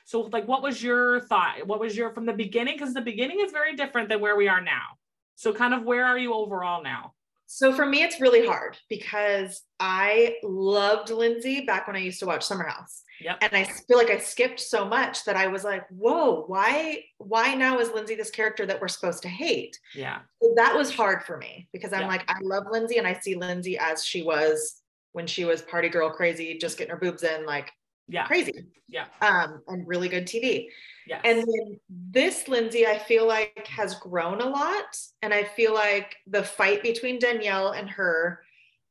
so 0.05 0.21
like 0.21 0.47
what 0.47 0.61
was 0.61 0.83
your 0.83 1.21
thought? 1.21 1.65
What 1.65 1.79
was 1.79 1.95
your 1.95 2.11
from 2.11 2.25
the 2.25 2.33
beginning? 2.33 2.75
Because 2.75 2.93
the 2.93 3.01
beginning 3.01 3.39
is 3.39 3.51
very 3.51 3.75
different 3.75 4.09
than 4.09 4.21
where 4.21 4.35
we 4.35 4.47
are 4.47 4.61
now. 4.61 4.97
So 5.35 5.53
kind 5.53 5.73
of 5.73 5.83
where 5.83 6.05
are 6.05 6.17
you 6.17 6.33
overall 6.33 6.83
now? 6.83 7.13
So 7.47 7.73
for 7.73 7.85
me, 7.85 8.01
it's 8.03 8.19
really 8.19 8.45
hard 8.45 8.77
because 8.89 9.61
I 9.79 10.37
loved 10.43 11.09
Lindsay 11.09 11.61
back 11.61 11.87
when 11.87 11.95
I 11.95 11.99
used 11.99 12.19
to 12.19 12.25
watch 12.25 12.43
Summer 12.43 12.65
House. 12.65 13.03
Yep. 13.21 13.37
And 13.41 13.53
I 13.53 13.63
feel 13.63 13.97
like 13.97 14.09
I 14.09 14.17
skipped 14.17 14.59
so 14.59 14.85
much 14.85 15.23
that 15.25 15.35
I 15.35 15.47
was 15.47 15.63
like, 15.63 15.85
whoa, 15.89 16.43
why, 16.47 17.03
why 17.17 17.53
now 17.53 17.79
is 17.79 17.91
Lindsay 17.91 18.15
this 18.15 18.31
character 18.31 18.65
that 18.65 18.81
we're 18.81 18.87
supposed 18.87 19.21
to 19.23 19.29
hate? 19.29 19.77
Yeah. 19.93 20.19
So 20.41 20.53
that 20.57 20.75
was 20.75 20.93
hard 20.93 21.23
for 21.23 21.37
me 21.37 21.69
because 21.71 21.93
I'm 21.93 22.01
yep. 22.01 22.09
like, 22.09 22.25
I 22.29 22.37
love 22.41 22.65
Lindsay 22.69 22.97
and 22.97 23.07
I 23.07 23.13
see 23.13 23.35
Lindsay 23.35 23.77
as 23.77 24.03
she 24.03 24.23
was 24.23 24.81
when 25.13 25.27
she 25.27 25.45
was 25.45 25.61
party 25.61 25.87
girl 25.87 26.09
crazy, 26.09 26.57
just 26.57 26.77
getting 26.77 26.91
her 26.91 26.99
boobs 26.99 27.23
in, 27.23 27.45
like 27.45 27.71
yeah. 28.07 28.25
crazy. 28.25 28.65
Yeah. 28.87 29.05
Um, 29.21 29.61
and 29.67 29.87
really 29.87 30.09
good 30.09 30.27
TV. 30.27 30.67
yeah 31.07 31.21
And 31.23 31.39
then 31.39 31.79
this 31.89 32.47
Lindsay, 32.47 32.85
I 32.85 32.97
feel 32.97 33.27
like 33.27 33.67
has 33.67 33.95
grown 33.95 34.41
a 34.41 34.45
lot. 34.47 34.97
And 35.21 35.33
I 35.33 35.43
feel 35.43 35.73
like 35.73 36.15
the 36.27 36.43
fight 36.43 36.83
between 36.83 37.19
Danielle 37.19 37.71
and 37.71 37.89
her, 37.89 38.41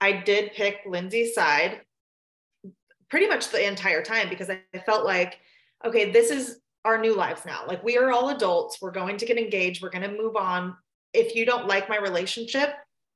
I 0.00 0.12
did 0.12 0.52
pick 0.52 0.80
Lindsay's 0.86 1.34
side 1.34 1.80
pretty 3.08 3.28
much 3.28 3.50
the 3.50 3.66
entire 3.66 4.02
time 4.02 4.28
because 4.28 4.50
I 4.50 4.60
felt 4.84 5.04
like, 5.04 5.38
okay, 5.84 6.10
this 6.10 6.30
is 6.30 6.58
our 6.84 6.98
new 6.98 7.14
lives 7.14 7.46
now. 7.46 7.64
Like 7.66 7.82
we 7.84 7.96
are 7.96 8.10
all 8.10 8.30
adults. 8.30 8.78
We're 8.82 8.90
going 8.90 9.16
to 9.18 9.26
get 9.26 9.38
engaged. 9.38 9.82
We're 9.82 9.90
going 9.90 10.10
to 10.10 10.16
move 10.16 10.36
on. 10.36 10.76
If 11.12 11.36
you 11.36 11.46
don't 11.46 11.68
like 11.68 11.88
my 11.88 11.98
relationship, 11.98 12.74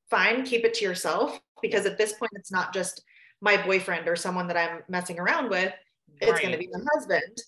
fine, 0.08 0.44
keep 0.44 0.64
it 0.64 0.74
to 0.74 0.84
yourself 0.84 1.40
because 1.60 1.84
at 1.84 1.98
this 1.98 2.12
point 2.12 2.30
it's 2.36 2.52
not 2.52 2.72
just 2.72 3.02
my 3.40 3.60
boyfriend 3.62 4.08
or 4.08 4.16
someone 4.16 4.46
that 4.48 4.56
I'm 4.56 4.82
messing 4.88 5.18
around 5.18 5.50
with. 5.50 5.72
It's 6.20 6.32
right. 6.32 6.42
going 6.42 6.52
to 6.52 6.58
be 6.58 6.68
my 6.72 6.80
husband. 6.94 7.38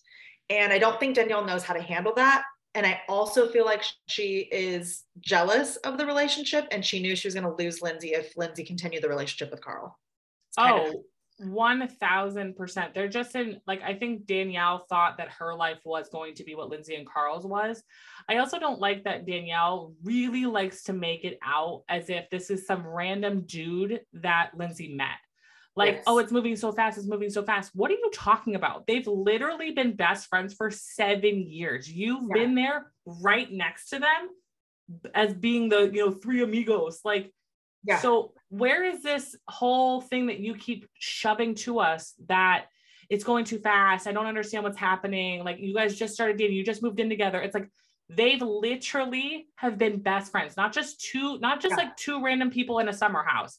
And 0.48 0.72
I 0.72 0.78
don't 0.78 0.98
think 0.98 1.14
Danielle 1.14 1.44
knows 1.44 1.62
how 1.62 1.74
to 1.74 1.82
handle 1.82 2.12
that. 2.16 2.42
And 2.74 2.86
I 2.86 3.00
also 3.08 3.48
feel 3.48 3.64
like 3.64 3.82
she 4.06 4.48
is 4.52 5.04
jealous 5.20 5.76
of 5.76 5.98
the 5.98 6.06
relationship 6.06 6.68
and 6.70 6.84
she 6.84 7.00
knew 7.00 7.16
she 7.16 7.26
was 7.26 7.34
going 7.34 7.46
to 7.46 7.62
lose 7.62 7.82
Lindsay 7.82 8.10
if 8.10 8.36
Lindsay 8.36 8.64
continued 8.64 9.02
the 9.02 9.08
relationship 9.08 9.50
with 9.50 9.60
Carl. 9.60 9.98
Oh, 10.56 11.04
one 11.38 11.88
thousand 12.00 12.54
percent. 12.54 12.92
They're 12.94 13.08
just 13.08 13.34
in 13.34 13.60
like 13.66 13.80
I 13.82 13.94
think 13.94 14.26
Danielle 14.26 14.84
thought 14.88 15.16
that 15.16 15.30
her 15.38 15.54
life 15.54 15.78
was 15.84 16.08
going 16.10 16.34
to 16.34 16.44
be 16.44 16.54
what 16.54 16.68
Lindsay 16.68 16.94
and 16.94 17.06
Carl's 17.06 17.46
was. 17.46 17.82
I 18.28 18.38
also 18.38 18.58
don't 18.58 18.78
like 18.78 19.04
that 19.04 19.26
Danielle 19.26 19.94
really 20.04 20.46
likes 20.46 20.84
to 20.84 20.92
make 20.92 21.24
it 21.24 21.38
out 21.44 21.82
as 21.88 22.10
if 22.10 22.28
this 22.30 22.50
is 22.50 22.66
some 22.66 22.86
random 22.86 23.44
dude 23.46 24.00
that 24.14 24.50
Lindsay 24.54 24.94
met. 24.94 25.16
Like, 25.76 25.88
oh, 25.88 25.94
yes. 25.94 26.04
oh, 26.06 26.18
it's 26.18 26.32
moving 26.32 26.56
so 26.56 26.72
fast, 26.72 26.98
it's 26.98 27.06
moving 27.06 27.30
so 27.30 27.42
fast. 27.42 27.70
What 27.74 27.90
are 27.90 27.94
you 27.94 28.10
talking 28.12 28.54
about? 28.54 28.86
They've 28.86 29.06
literally 29.06 29.70
been 29.70 29.94
best 29.94 30.28
friends 30.28 30.52
for 30.54 30.70
seven 30.70 31.48
years. 31.48 31.90
You've 31.90 32.24
yeah. 32.28 32.34
been 32.34 32.54
there 32.54 32.92
right 33.06 33.50
next 33.50 33.90
to 33.90 34.00
them 34.00 34.28
as 35.14 35.32
being 35.32 35.68
the, 35.68 35.90
you 35.92 36.04
know, 36.04 36.10
three 36.10 36.42
amigos. 36.42 37.00
Like, 37.04 37.32
yeah. 37.84 37.98
So 37.98 38.32
where 38.48 38.84
is 38.84 39.02
this 39.02 39.36
whole 39.48 40.00
thing 40.00 40.26
that 40.26 40.40
you 40.40 40.54
keep 40.54 40.86
shoving 40.98 41.54
to 41.56 41.80
us 41.80 42.14
that 42.28 42.66
it's 43.08 43.24
going 43.24 43.44
too 43.44 43.58
fast? 43.58 44.06
I 44.06 44.12
don't 44.12 44.26
understand 44.26 44.64
what's 44.64 44.78
happening. 44.78 45.44
Like 45.44 45.60
you 45.60 45.74
guys 45.74 45.96
just 45.96 46.14
started 46.14 46.36
dating, 46.36 46.56
you 46.56 46.64
just 46.64 46.82
moved 46.82 47.00
in 47.00 47.08
together. 47.08 47.40
It's 47.40 47.54
like 47.54 47.70
they've 48.08 48.42
literally 48.42 49.46
have 49.56 49.78
been 49.78 50.00
best 50.00 50.30
friends, 50.30 50.56
not 50.56 50.72
just 50.72 51.00
two, 51.00 51.38
not 51.38 51.60
just 51.60 51.72
yeah. 51.72 51.84
like 51.84 51.96
two 51.96 52.22
random 52.22 52.50
people 52.50 52.80
in 52.80 52.88
a 52.88 52.92
summer 52.92 53.22
house. 53.22 53.58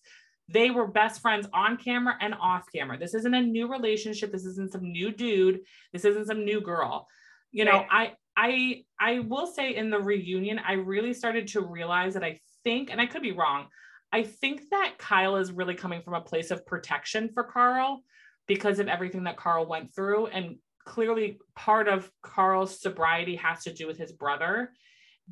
They 0.51 0.70
were 0.72 0.88
best 0.88 1.22
friends 1.22 1.48
on 1.53 1.77
camera 1.77 2.15
and 2.20 2.34
off 2.34 2.65
camera. 2.74 2.98
This 2.98 3.13
isn't 3.13 3.34
a 3.34 3.41
new 3.41 3.67
relationship. 3.70 4.31
This 4.31 4.46
isn't 4.46 4.72
some 4.72 4.91
new 4.91 5.12
dude. 5.12 5.62
This 5.93 6.05
isn't 6.05 6.27
some 6.27 6.46
new 6.46 6.62
girl. 6.62 7.08
You 7.51 7.65
know, 7.65 7.86
right. 7.91 8.13
I 8.38 8.84
I 9.00 9.10
I 9.15 9.20
will 9.20 9.48
say 9.48 9.75
in 9.75 9.89
the 9.89 10.00
reunion, 10.00 10.60
I 10.60 10.74
really 10.74 11.13
started 11.13 11.48
to 11.50 11.62
realize 11.62 12.13
that 12.13 12.24
I 12.24 12.39
think, 12.63 12.89
and 12.91 13.01
I 13.01 13.05
could 13.05 13.22
be 13.22 13.31
wrong, 13.31 13.67
I 14.12 14.24
think 14.24 14.63
that 14.72 14.96
Kyle 14.98 15.38
is 15.38 15.51
really 15.51 15.75
coming 15.75 16.01
from 16.01 16.13
a 16.13 16.22
place 16.22 16.51
of 16.51 16.65
protection 16.65 17.29
for 17.34 17.43
Carl 17.43 18.03
because 18.48 18.79
of 18.79 18.88
everything 18.88 19.24
that 19.24 19.38
Carl 19.38 19.65
went 19.65 19.93
through. 19.96 20.27
And 20.27 20.58
clearly, 20.86 21.39
part 21.55 21.88
of 21.88 22.10
Carl's 22.22 22.81
sobriety 22.81 23.36
has 23.38 23.63
to 23.63 23.74
do 23.74 23.88
with 23.88 23.98
his 23.98 24.12
brother. 24.12 24.72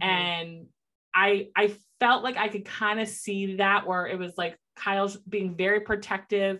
Mm-hmm. 0.01 0.09
And 0.09 0.65
I 1.13 1.47
I 1.55 1.75
felt 1.99 2.23
like 2.23 2.37
I 2.37 2.47
could 2.47 2.65
kind 2.65 2.99
of 2.99 3.07
see 3.07 3.57
that 3.57 3.87
where 3.87 4.07
it 4.07 4.17
was 4.17 4.33
like 4.37 4.57
Kyle's 4.79 5.17
being 5.17 5.55
very 5.55 5.81
protective 5.81 6.59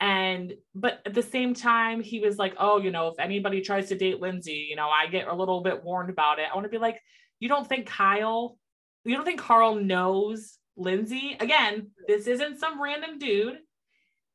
and 0.00 0.54
but 0.74 1.00
at 1.06 1.14
the 1.14 1.22
same 1.22 1.54
time 1.54 2.02
he 2.02 2.18
was 2.18 2.36
like 2.38 2.54
oh 2.58 2.80
you 2.80 2.90
know 2.90 3.08
if 3.08 3.18
anybody 3.20 3.60
tries 3.60 3.88
to 3.88 3.96
date 3.96 4.20
Lindsay 4.20 4.66
you 4.68 4.74
know 4.74 4.88
I 4.88 5.06
get 5.06 5.28
a 5.28 5.34
little 5.34 5.62
bit 5.62 5.84
warned 5.84 6.10
about 6.10 6.38
it 6.38 6.46
I 6.50 6.54
want 6.54 6.64
to 6.64 6.70
be 6.70 6.78
like 6.78 7.00
you 7.38 7.48
don't 7.48 7.68
think 7.68 7.86
Kyle 7.86 8.58
you 9.04 9.14
don't 9.14 9.24
think 9.24 9.40
Carl 9.40 9.76
knows 9.76 10.58
Lindsay, 10.76 11.36
again, 11.40 11.90
this 12.08 12.26
isn't 12.26 12.58
some 12.58 12.82
random 12.82 13.18
dude. 13.18 13.58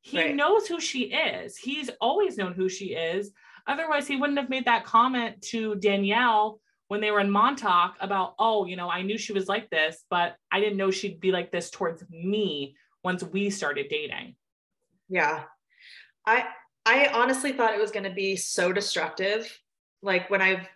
He 0.00 0.18
right. 0.18 0.34
knows 0.34 0.66
who 0.66 0.80
she 0.80 1.04
is. 1.04 1.56
He's 1.56 1.90
always 2.00 2.36
known 2.36 2.54
who 2.54 2.68
she 2.68 2.94
is. 2.94 3.32
Otherwise, 3.66 4.06
he 4.06 4.16
wouldn't 4.16 4.38
have 4.38 4.48
made 4.48 4.64
that 4.66 4.84
comment 4.84 5.42
to 5.42 5.74
Danielle 5.76 6.60
when 6.86 7.00
they 7.00 7.10
were 7.10 7.20
in 7.20 7.30
Montauk 7.30 7.96
about, 8.00 8.34
oh, 8.38 8.64
you 8.64 8.76
know, 8.76 8.88
I 8.88 9.02
knew 9.02 9.18
she 9.18 9.32
was 9.32 9.48
like 9.48 9.68
this, 9.68 10.04
but 10.08 10.36
I 10.50 10.60
didn't 10.60 10.78
know 10.78 10.90
she'd 10.90 11.20
be 11.20 11.32
like 11.32 11.50
this 11.50 11.70
towards 11.70 12.02
me 12.08 12.76
once 13.08 13.24
we 13.24 13.48
started 13.48 13.86
dating. 13.88 14.34
Yeah. 15.08 15.44
I 16.26 16.44
I 16.84 17.06
honestly 17.14 17.52
thought 17.52 17.72
it 17.72 17.80
was 17.80 17.90
going 17.90 18.04
to 18.04 18.12
be 18.24 18.36
so 18.36 18.70
destructive. 18.70 19.50
Like 20.02 20.28
when 20.28 20.42
I've 20.42 20.68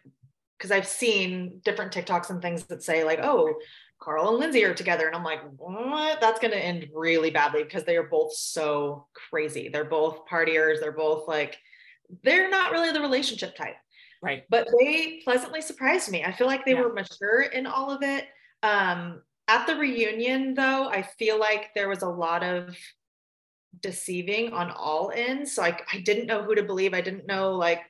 because 0.56 0.70
I've 0.70 0.86
seen 0.86 1.60
different 1.62 1.92
TikToks 1.92 2.30
and 2.30 2.40
things 2.40 2.64
that 2.68 2.82
say 2.82 3.04
like, 3.04 3.18
oh, 3.22 3.52
Carl 4.00 4.30
and 4.30 4.38
Lindsay 4.38 4.64
are 4.64 4.72
together. 4.72 5.06
And 5.06 5.14
I'm 5.14 5.24
like, 5.24 5.42
what? 5.58 6.22
That's 6.22 6.40
going 6.40 6.52
to 6.52 6.64
end 6.64 6.88
really 6.94 7.30
badly 7.30 7.64
because 7.64 7.84
they 7.84 7.98
are 7.98 8.08
both 8.08 8.32
so 8.32 9.06
crazy. 9.12 9.68
They're 9.68 9.84
both 9.84 10.26
partiers. 10.26 10.80
They're 10.80 10.90
both 10.90 11.28
like, 11.28 11.58
they're 12.24 12.48
not 12.48 12.72
really 12.72 12.92
the 12.92 13.00
relationship 13.00 13.54
type. 13.56 13.76
Right. 14.22 14.44
But 14.48 14.68
they 14.78 15.20
pleasantly 15.22 15.60
surprised 15.60 16.10
me. 16.10 16.24
I 16.24 16.32
feel 16.32 16.46
like 16.46 16.64
they 16.64 16.72
yeah. 16.72 16.80
were 16.80 16.94
mature 16.94 17.42
in 17.42 17.66
all 17.66 17.90
of 17.90 18.02
it. 18.02 18.24
Um, 18.62 19.20
at 19.52 19.66
the 19.66 19.76
reunion, 19.76 20.54
though, 20.54 20.88
I 20.88 21.02
feel 21.02 21.38
like 21.38 21.74
there 21.74 21.88
was 21.88 22.02
a 22.02 22.08
lot 22.08 22.42
of 22.42 22.74
deceiving 23.80 24.52
on 24.52 24.70
all 24.70 25.12
ends. 25.14 25.52
So 25.52 25.62
I, 25.62 25.78
I 25.92 26.00
didn't 26.00 26.26
know 26.26 26.42
who 26.42 26.54
to 26.54 26.62
believe. 26.62 26.94
I 26.94 27.02
didn't 27.02 27.26
know 27.26 27.52
like 27.52 27.80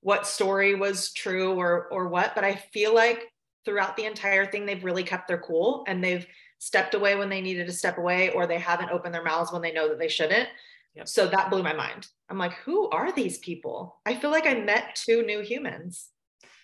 what 0.00 0.28
story 0.28 0.76
was 0.76 1.12
true 1.12 1.54
or 1.54 1.88
or 1.90 2.08
what, 2.08 2.36
but 2.36 2.44
I 2.44 2.54
feel 2.72 2.94
like 2.94 3.32
throughout 3.64 3.96
the 3.96 4.04
entire 4.04 4.46
thing, 4.46 4.64
they've 4.64 4.84
really 4.84 5.02
kept 5.02 5.26
their 5.26 5.38
cool 5.38 5.84
and 5.88 6.02
they've 6.02 6.26
stepped 6.58 6.94
away 6.94 7.16
when 7.16 7.28
they 7.28 7.40
needed 7.40 7.66
to 7.66 7.72
step 7.72 7.98
away, 7.98 8.30
or 8.30 8.46
they 8.46 8.58
haven't 8.58 8.90
opened 8.90 9.14
their 9.14 9.24
mouths 9.24 9.52
when 9.52 9.62
they 9.62 9.72
know 9.72 9.88
that 9.88 9.98
they 9.98 10.08
shouldn't. 10.08 10.48
Yep. 10.94 11.08
So 11.08 11.26
that 11.26 11.50
blew 11.50 11.62
my 11.62 11.72
mind. 11.72 12.06
I'm 12.30 12.38
like, 12.38 12.54
who 12.64 12.88
are 12.90 13.12
these 13.12 13.38
people? 13.38 14.00
I 14.06 14.14
feel 14.14 14.30
like 14.30 14.46
I 14.46 14.54
met 14.54 14.94
two 14.94 15.24
new 15.24 15.40
humans. 15.40 16.10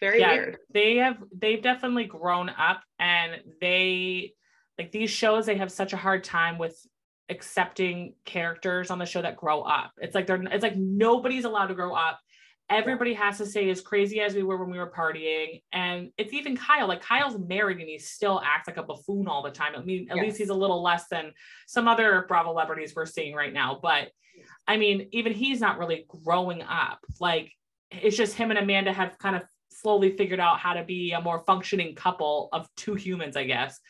Very 0.01 0.21
yeah, 0.21 0.33
weird. 0.33 0.59
They 0.73 0.97
have 0.97 1.17
they've 1.37 1.63
definitely 1.63 2.05
grown 2.05 2.51
up 2.51 2.83
and 2.99 3.41
they 3.61 4.35
like 4.79 4.93
these 4.93 5.11
shows, 5.11 5.47
they 5.47 5.57
have 5.57 5.71
such 5.71 5.93
a 5.93 5.97
hard 5.97 6.25
time 6.25 6.59
with 6.59 6.79
accepting 7.29 8.15
characters 8.25 8.91
on 8.91 8.99
the 8.99 9.07
show 9.07 9.23
that 9.23 9.37
grow 9.37 9.63
up. 9.63 9.93
It's 9.99 10.15
like 10.15 10.27
they're 10.27 10.43
it's 10.43 10.63
like 10.63 10.77
nobody's 10.77 11.45
allowed 11.45 11.69
to 11.69 11.75
grow 11.75 11.95
up. 11.95 12.21
Everybody 12.71 13.13
has 13.15 13.39
to 13.39 13.47
say 13.47 13.69
as 13.71 13.81
crazy 13.81 14.21
as 14.21 14.35
we 14.35 14.43
were 14.43 14.57
when 14.57 14.71
we 14.71 14.79
were 14.79 14.91
partying. 14.91 15.63
And 15.73 16.11
it's 16.17 16.33
even 16.33 16.57
kyle 16.57 16.89
like 16.89 17.03
kyle's 17.03 17.39
married 17.39 17.79
and 17.79 17.89
he 17.89 17.99
still 17.99 18.41
acts 18.45 18.67
like 18.67 18.77
a 18.77 18.83
buffoon 18.83 19.29
all 19.29 19.43
the 19.43 19.51
time. 19.51 19.73
I 19.77 19.83
mean 19.83 20.09
at 20.11 20.17
yes. 20.17 20.25
least 20.25 20.39
he's 20.39 20.49
a 20.49 20.55
little 20.55 20.83
less 20.83 21.09
than 21.09 21.33
some 21.67 21.89
other 21.89 22.25
bravo 22.29 22.51
celebrities 22.51 22.95
we're 22.95 23.07
seeing 23.07 23.35
right 23.35 23.53
now. 23.53 23.79
But 23.83 24.09
i 24.67 24.77
mean 24.77 25.09
even 25.13 25.33
he's 25.33 25.61
not 25.61 25.79
really 25.79 26.07
growing 26.25 26.63
up. 26.63 26.99
Like 27.21 27.53
it's 27.91 28.17
just 28.17 28.35
him 28.35 28.51
and 28.51 28.59
amanda 28.59 28.93
have 28.93 29.19
kind 29.19 29.37
of 29.37 29.43
slowly 29.71 30.17
figured 30.17 30.41
out 30.41 30.59
how 30.59 30.75
to 30.75 30.85
be 30.85 31.13
a 31.13 31.21
more 31.21 31.43
functioning 31.47 31.95
couple 31.95 32.49
of 32.53 32.69
two 32.77 32.95
humans 32.95 33.37
i 33.37 33.45
guess 33.45 33.81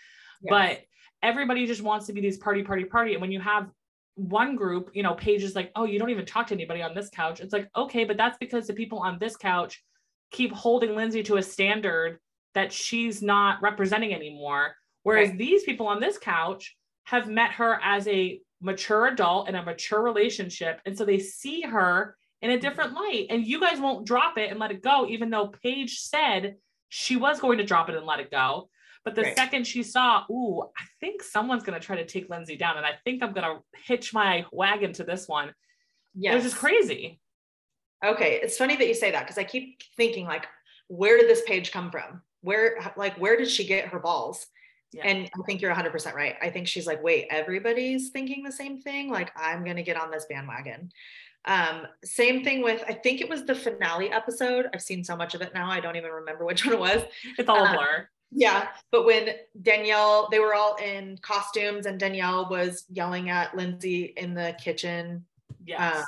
but 0.48 0.80
everybody 1.22 1.66
just 1.66 1.82
wants 1.82 2.06
to 2.06 2.12
be 2.12 2.20
these 2.20 2.38
party 2.38 2.62
party 2.62 2.84
party 2.84 3.12
and 3.12 3.20
when 3.20 3.32
you 3.32 3.40
have 3.40 3.70
one 4.16 4.54
group, 4.56 4.90
you 4.94 5.02
know, 5.02 5.14
Paige 5.14 5.42
is 5.42 5.56
like, 5.56 5.72
oh, 5.74 5.84
you 5.84 5.98
don't 5.98 6.10
even 6.10 6.26
talk 6.26 6.46
to 6.48 6.54
anybody 6.54 6.82
on 6.82 6.94
this 6.94 7.10
couch. 7.10 7.40
It's 7.40 7.52
like, 7.52 7.68
okay, 7.76 8.04
but 8.04 8.16
that's 8.16 8.38
because 8.38 8.66
the 8.66 8.72
people 8.72 9.00
on 9.00 9.18
this 9.18 9.36
couch 9.36 9.82
keep 10.30 10.52
holding 10.52 10.94
Lindsay 10.94 11.22
to 11.24 11.36
a 11.36 11.42
standard 11.42 12.18
that 12.54 12.72
she's 12.72 13.22
not 13.22 13.60
representing 13.60 14.14
anymore. 14.14 14.76
Whereas 15.02 15.30
right. 15.30 15.38
these 15.38 15.64
people 15.64 15.86
on 15.86 16.00
this 16.00 16.18
couch 16.18 16.76
have 17.04 17.28
met 17.28 17.50
her 17.52 17.80
as 17.82 18.06
a 18.08 18.40
mature 18.60 19.08
adult 19.08 19.48
in 19.48 19.54
a 19.54 19.62
mature 19.62 20.02
relationship. 20.02 20.80
And 20.86 20.96
so 20.96 21.04
they 21.04 21.18
see 21.18 21.62
her 21.62 22.16
in 22.40 22.50
a 22.50 22.54
mm-hmm. 22.54 22.62
different 22.62 22.94
light. 22.94 23.26
And 23.30 23.44
you 23.44 23.60
guys 23.60 23.80
won't 23.80 24.06
drop 24.06 24.38
it 24.38 24.50
and 24.50 24.58
let 24.58 24.70
it 24.70 24.82
go, 24.82 25.06
even 25.08 25.28
though 25.28 25.52
Paige 25.62 25.98
said 25.98 26.54
she 26.88 27.16
was 27.16 27.40
going 27.40 27.58
to 27.58 27.64
drop 27.64 27.88
it 27.88 27.96
and 27.96 28.06
let 28.06 28.20
it 28.20 28.30
go. 28.30 28.68
But 29.04 29.14
the 29.14 29.22
right. 29.22 29.36
second 29.36 29.66
she 29.66 29.82
saw, 29.82 30.24
ooh, 30.30 30.62
I 30.62 30.84
think 31.00 31.22
someone's 31.22 31.62
going 31.62 31.78
to 31.78 31.84
try 31.84 31.96
to 31.96 32.06
take 32.06 32.30
Lindsay 32.30 32.56
down, 32.56 32.76
and 32.78 32.86
I 32.86 32.92
think 33.04 33.22
I'm 33.22 33.32
going 33.32 33.44
to 33.44 33.62
hitch 33.84 34.14
my 34.14 34.46
wagon 34.50 34.92
to 34.94 35.04
this 35.04 35.28
one. 35.28 35.52
Yeah, 36.14 36.32
it 36.32 36.36
was 36.36 36.44
just 36.44 36.56
crazy. 36.56 37.20
Okay, 38.04 38.40
it's 38.42 38.56
funny 38.56 38.76
that 38.76 38.86
you 38.86 38.94
say 38.94 39.10
that 39.10 39.20
because 39.20 39.38
I 39.38 39.44
keep 39.44 39.82
thinking 39.96 40.26
like, 40.26 40.46
where 40.88 41.18
did 41.18 41.28
this 41.28 41.42
Paige 41.46 41.72
come 41.72 41.90
from? 41.90 42.22
Where, 42.42 42.78
like, 42.96 43.16
where 43.18 43.36
did 43.36 43.48
she 43.48 43.64
get 43.64 43.88
her 43.88 43.98
balls? 43.98 44.46
Yeah. 44.92 45.06
And 45.06 45.26
I 45.26 45.42
think 45.46 45.60
you're 45.60 45.74
100% 45.74 46.14
right. 46.14 46.36
I 46.40 46.50
think 46.50 46.68
she's 46.68 46.86
like, 46.86 47.02
wait, 47.02 47.26
everybody's 47.30 48.10
thinking 48.10 48.44
the 48.44 48.52
same 48.52 48.80
thing. 48.80 49.10
Like, 49.10 49.32
I'm 49.34 49.64
going 49.64 49.76
to 49.76 49.82
get 49.82 50.00
on 50.00 50.10
this 50.10 50.26
bandwagon. 50.28 50.90
Um, 51.46 51.86
same 52.04 52.44
thing 52.44 52.62
with, 52.62 52.82
I 52.88 52.92
think 52.92 53.20
it 53.20 53.28
was 53.28 53.44
the 53.44 53.54
finale 53.54 54.10
episode. 54.10 54.66
I've 54.72 54.82
seen 54.82 55.02
so 55.02 55.16
much 55.16 55.34
of 55.34 55.42
it 55.42 55.52
now. 55.52 55.70
I 55.70 55.80
don't 55.80 55.96
even 55.96 56.10
remember 56.10 56.44
which 56.44 56.64
one 56.66 56.74
it 56.74 56.80
was. 56.80 57.02
It's 57.38 57.48
all 57.48 57.64
a 57.64 57.68
um, 57.68 57.76
blur. 57.76 58.08
Yeah, 58.36 58.68
but 58.90 59.06
when 59.06 59.28
Danielle, 59.62 60.28
they 60.28 60.40
were 60.40 60.54
all 60.54 60.74
in 60.76 61.16
costumes, 61.22 61.86
and 61.86 62.00
Danielle 62.00 62.48
was 62.50 62.84
yelling 62.90 63.30
at 63.30 63.56
Lindsay 63.56 64.12
in 64.16 64.34
the 64.34 64.56
kitchen. 64.60 65.24
Yes. 65.64 65.98
Uh, 65.98 66.02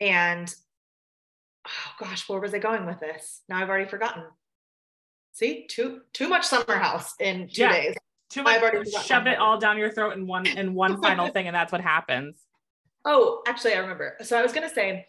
and 0.00 0.54
oh 1.66 1.92
gosh, 2.00 2.28
where 2.28 2.40
was 2.40 2.52
I 2.52 2.58
going 2.58 2.86
with 2.86 2.98
this? 2.98 3.42
Now 3.48 3.58
I've 3.58 3.68
already 3.68 3.88
forgotten. 3.88 4.24
See, 5.32 5.66
too 5.68 6.00
too 6.12 6.28
much 6.28 6.44
summer 6.44 6.76
house 6.76 7.14
in 7.20 7.48
two 7.48 7.62
yeah. 7.62 7.72
days. 7.72 7.94
Too 8.28 8.42
much. 8.42 8.60
Shove 9.04 9.26
it 9.28 9.38
all 9.38 9.58
down 9.58 9.78
your 9.78 9.92
throat 9.92 10.16
in 10.16 10.26
one 10.26 10.46
in 10.46 10.74
one 10.74 11.00
final 11.00 11.28
thing, 11.28 11.46
and 11.46 11.54
that's 11.54 11.72
what 11.72 11.80
happens. 11.80 12.36
Oh, 13.04 13.42
actually, 13.48 13.74
I 13.74 13.78
remember. 13.78 14.16
So 14.22 14.38
I 14.38 14.42
was 14.42 14.52
gonna 14.52 14.68
say, 14.72 15.08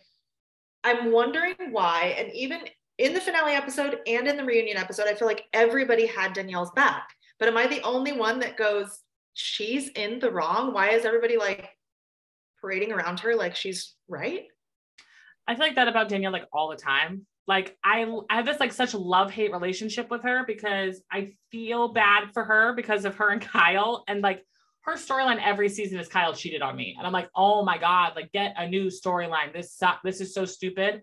I'm 0.83 1.11
wondering 1.11 1.53
why, 1.69 2.15
and 2.17 2.33
even 2.33 2.61
in 2.97 3.13
the 3.13 3.21
finale 3.21 3.53
episode 3.53 3.99
and 4.07 4.27
in 4.27 4.37
the 4.37 4.43
reunion 4.43 4.77
episode, 4.77 5.07
I 5.07 5.15
feel 5.15 5.27
like 5.27 5.45
everybody 5.53 6.05
had 6.05 6.33
Danielle's 6.33 6.71
back. 6.71 7.09
But 7.39 7.47
am 7.47 7.57
I 7.57 7.67
the 7.67 7.81
only 7.81 8.11
one 8.11 8.39
that 8.39 8.57
goes, 8.57 8.99
she's 9.33 9.89
in 9.89 10.19
the 10.19 10.31
wrong? 10.31 10.73
Why 10.73 10.89
is 10.91 11.05
everybody 11.05 11.37
like 11.37 11.69
parading 12.61 12.91
around 12.91 13.19
her 13.21 13.35
like 13.35 13.55
she's 13.55 13.95
right? 14.07 14.45
I 15.47 15.55
feel 15.55 15.65
like 15.65 15.75
that 15.75 15.87
about 15.87 16.09
Danielle 16.09 16.31
like 16.31 16.47
all 16.53 16.69
the 16.69 16.77
time. 16.77 17.25
Like 17.47 17.77
I, 17.83 18.05
I 18.29 18.35
have 18.37 18.45
this 18.45 18.59
like 18.59 18.71
such 18.71 18.93
love 18.93 19.31
hate 19.31 19.51
relationship 19.51 20.09
with 20.09 20.23
her 20.23 20.45
because 20.47 21.01
I 21.11 21.33
feel 21.51 21.89
bad 21.89 22.31
for 22.33 22.45
her 22.45 22.73
because 22.73 23.03
of 23.05 23.15
her 23.15 23.29
and 23.29 23.41
Kyle 23.53 24.03
and 24.07 24.21
like 24.21 24.45
her 24.81 24.93
storyline 24.93 25.41
every 25.43 25.69
season 25.69 25.99
is 25.99 26.07
Kyle 26.07 26.33
cheated 26.33 26.61
on 26.61 26.75
me 26.75 26.95
and 26.97 27.05
I'm 27.05 27.13
like 27.13 27.29
oh 27.35 27.63
my 27.63 27.77
god 27.77 28.13
like 28.15 28.31
get 28.31 28.53
a 28.57 28.67
new 28.67 28.85
storyline 28.85 29.53
this 29.53 29.81
this 30.03 30.21
is 30.21 30.33
so 30.33 30.45
stupid 30.45 31.01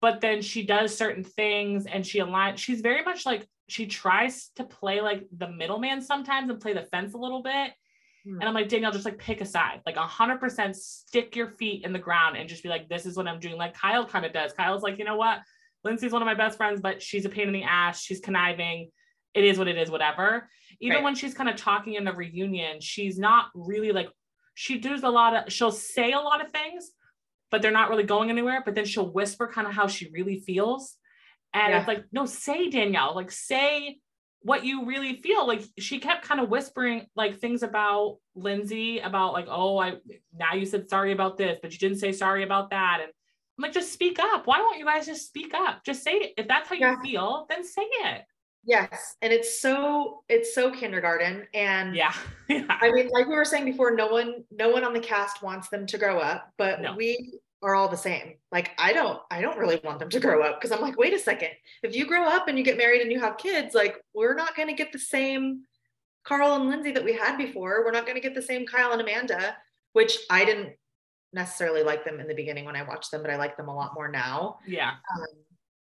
but 0.00 0.20
then 0.20 0.42
she 0.42 0.64
does 0.64 0.96
certain 0.96 1.24
things 1.24 1.86
and 1.86 2.06
she 2.06 2.20
aligns 2.20 2.58
she's 2.58 2.80
very 2.80 3.02
much 3.02 3.26
like 3.26 3.46
she 3.68 3.86
tries 3.86 4.50
to 4.56 4.64
play 4.64 5.00
like 5.00 5.26
the 5.36 5.48
middleman 5.48 6.00
sometimes 6.00 6.48
and 6.50 6.60
play 6.60 6.72
the 6.72 6.82
fence 6.82 7.14
a 7.14 7.18
little 7.18 7.42
bit 7.42 7.72
hmm. 8.24 8.38
and 8.40 8.44
I'm 8.44 8.54
like, 8.54 8.68
Danielle, 8.68 8.92
just 8.92 9.04
like 9.04 9.18
pick 9.18 9.40
a 9.40 9.46
side, 9.46 9.80
like 9.86 9.96
hundred 9.96 10.40
percent 10.40 10.76
stick 10.76 11.36
your 11.36 11.48
feet 11.48 11.84
in 11.84 11.92
the 11.92 11.98
ground 11.98 12.36
and 12.36 12.48
just 12.48 12.62
be 12.62 12.68
like, 12.68 12.88
this 12.88 13.06
is 13.06 13.16
what 13.16 13.28
I'm 13.28 13.40
doing. 13.40 13.56
Like 13.56 13.74
Kyle 13.74 14.06
kind 14.06 14.24
of 14.24 14.32
does. 14.32 14.52
Kyle's 14.52 14.82
like, 14.82 14.98
you 14.98 15.04
know 15.04 15.16
what? 15.16 15.40
Lindsay's 15.84 16.12
one 16.12 16.22
of 16.22 16.26
my 16.26 16.34
best 16.34 16.56
friends, 16.56 16.80
but 16.80 17.02
she's 17.02 17.24
a 17.24 17.28
pain 17.28 17.46
in 17.46 17.52
the 17.52 17.62
ass. 17.62 18.00
She's 18.00 18.20
conniving. 18.20 18.90
It 19.34 19.44
is 19.44 19.58
what 19.58 19.68
it 19.68 19.78
is, 19.78 19.90
whatever. 19.90 20.48
Even 20.80 20.96
right. 20.96 21.04
when 21.04 21.14
she's 21.14 21.34
kind 21.34 21.48
of 21.48 21.56
talking 21.56 21.94
in 21.94 22.04
the 22.04 22.12
reunion, 22.12 22.80
she's 22.80 23.18
not 23.18 23.46
really 23.54 23.92
like, 23.92 24.08
she 24.54 24.78
does 24.78 25.02
a 25.02 25.08
lot 25.08 25.36
of, 25.36 25.52
she'll 25.52 25.70
say 25.70 26.12
a 26.12 26.18
lot 26.18 26.44
of 26.44 26.50
things, 26.50 26.90
but 27.50 27.62
they're 27.62 27.70
not 27.70 27.90
really 27.90 28.04
going 28.04 28.30
anywhere. 28.30 28.62
But 28.64 28.74
then 28.74 28.84
she'll 28.84 29.10
whisper 29.10 29.48
kind 29.48 29.66
of 29.66 29.72
how 29.72 29.86
she 29.86 30.10
really 30.12 30.40
feels. 30.40 30.96
And 31.54 31.72
yeah. 31.72 31.78
it's 31.78 31.88
like, 31.88 32.04
no, 32.12 32.26
say 32.26 32.70
Danielle, 32.70 33.14
like 33.14 33.30
say 33.30 33.98
what 34.42 34.64
you 34.64 34.84
really 34.84 35.20
feel. 35.20 35.46
Like 35.46 35.62
she 35.78 35.98
kept 35.98 36.26
kind 36.26 36.40
of 36.40 36.48
whispering 36.48 37.06
like 37.16 37.38
things 37.38 37.62
about 37.62 38.18
Lindsay, 38.34 38.98
about 38.98 39.32
like, 39.32 39.46
oh, 39.48 39.78
I 39.78 39.96
now 40.36 40.54
you 40.54 40.66
said 40.66 40.88
sorry 40.88 41.12
about 41.12 41.36
this, 41.36 41.58
but 41.62 41.72
you 41.72 41.78
didn't 41.78 41.98
say 41.98 42.12
sorry 42.12 42.42
about 42.42 42.70
that. 42.70 43.00
And 43.02 43.10
I'm 43.58 43.62
like, 43.62 43.72
just 43.72 43.92
speak 43.92 44.18
up. 44.18 44.46
Why 44.46 44.60
won't 44.60 44.78
you 44.78 44.84
guys 44.84 45.06
just 45.06 45.26
speak 45.26 45.52
up? 45.54 45.84
Just 45.84 46.04
say 46.04 46.12
it. 46.12 46.34
If 46.36 46.48
that's 46.48 46.68
how 46.68 46.74
you 46.74 46.82
yeah. 46.82 47.00
feel, 47.02 47.46
then 47.48 47.64
say 47.64 47.82
it. 47.82 48.22
Yes. 48.64 49.16
And 49.22 49.32
it's 49.32 49.60
so 49.60 50.22
it's 50.28 50.54
so 50.54 50.70
kindergarten. 50.70 51.46
And 51.54 51.94
yeah. 51.94 52.12
yeah. 52.48 52.64
I 52.68 52.90
mean, 52.92 53.08
like 53.08 53.26
we 53.26 53.34
were 53.34 53.44
saying 53.44 53.64
before, 53.64 53.92
no 53.92 54.08
one, 54.08 54.44
no 54.50 54.68
one 54.70 54.84
on 54.84 54.92
the 54.92 55.00
cast 55.00 55.42
wants 55.42 55.68
them 55.68 55.86
to 55.86 55.98
grow 55.98 56.18
up, 56.18 56.52
but 56.58 56.80
no. 56.80 56.94
we 56.94 57.38
are 57.62 57.74
all 57.74 57.88
the 57.88 57.96
same. 57.96 58.34
Like 58.52 58.72
I 58.78 58.92
don't, 58.92 59.20
I 59.30 59.40
don't 59.40 59.58
really 59.58 59.80
want 59.82 59.98
them 59.98 60.10
to 60.10 60.20
grow 60.20 60.42
up 60.42 60.60
because 60.60 60.76
I'm 60.76 60.82
like, 60.82 60.98
wait 60.98 61.14
a 61.14 61.18
second. 61.18 61.50
If 61.82 61.94
you 61.94 62.06
grow 62.06 62.24
up 62.24 62.48
and 62.48 62.58
you 62.58 62.64
get 62.64 62.76
married 62.76 63.00
and 63.00 63.10
you 63.10 63.20
have 63.20 63.38
kids, 63.38 63.74
like 63.74 63.96
we're 64.14 64.34
not 64.34 64.56
gonna 64.56 64.74
get 64.74 64.92
the 64.92 64.98
same 64.98 65.62
Carl 66.24 66.54
and 66.54 66.68
Lindsay 66.68 66.92
that 66.92 67.04
we 67.04 67.14
had 67.14 67.36
before. 67.38 67.84
We're 67.84 67.92
not 67.92 68.06
gonna 68.06 68.20
get 68.20 68.34
the 68.34 68.42
same 68.42 68.66
Kyle 68.66 68.92
and 68.92 69.00
Amanda, 69.00 69.56
which 69.92 70.18
I 70.30 70.44
didn't 70.44 70.74
necessarily 71.32 71.82
like 71.82 72.04
them 72.04 72.20
in 72.20 72.28
the 72.28 72.34
beginning 72.34 72.64
when 72.64 72.76
I 72.76 72.82
watched 72.82 73.10
them, 73.10 73.22
but 73.22 73.30
I 73.30 73.36
like 73.36 73.56
them 73.56 73.68
a 73.68 73.74
lot 73.74 73.94
more 73.94 74.08
now. 74.08 74.58
Yeah. 74.66 74.90
Um, 74.90 75.26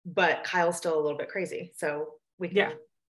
but 0.05 0.43
Kyle's 0.43 0.77
still 0.77 0.99
a 0.99 1.01
little 1.01 1.17
bit 1.17 1.29
crazy. 1.29 1.71
So 1.75 2.15
we 2.39 2.47
can 2.47 2.57
yeah. 2.57 2.69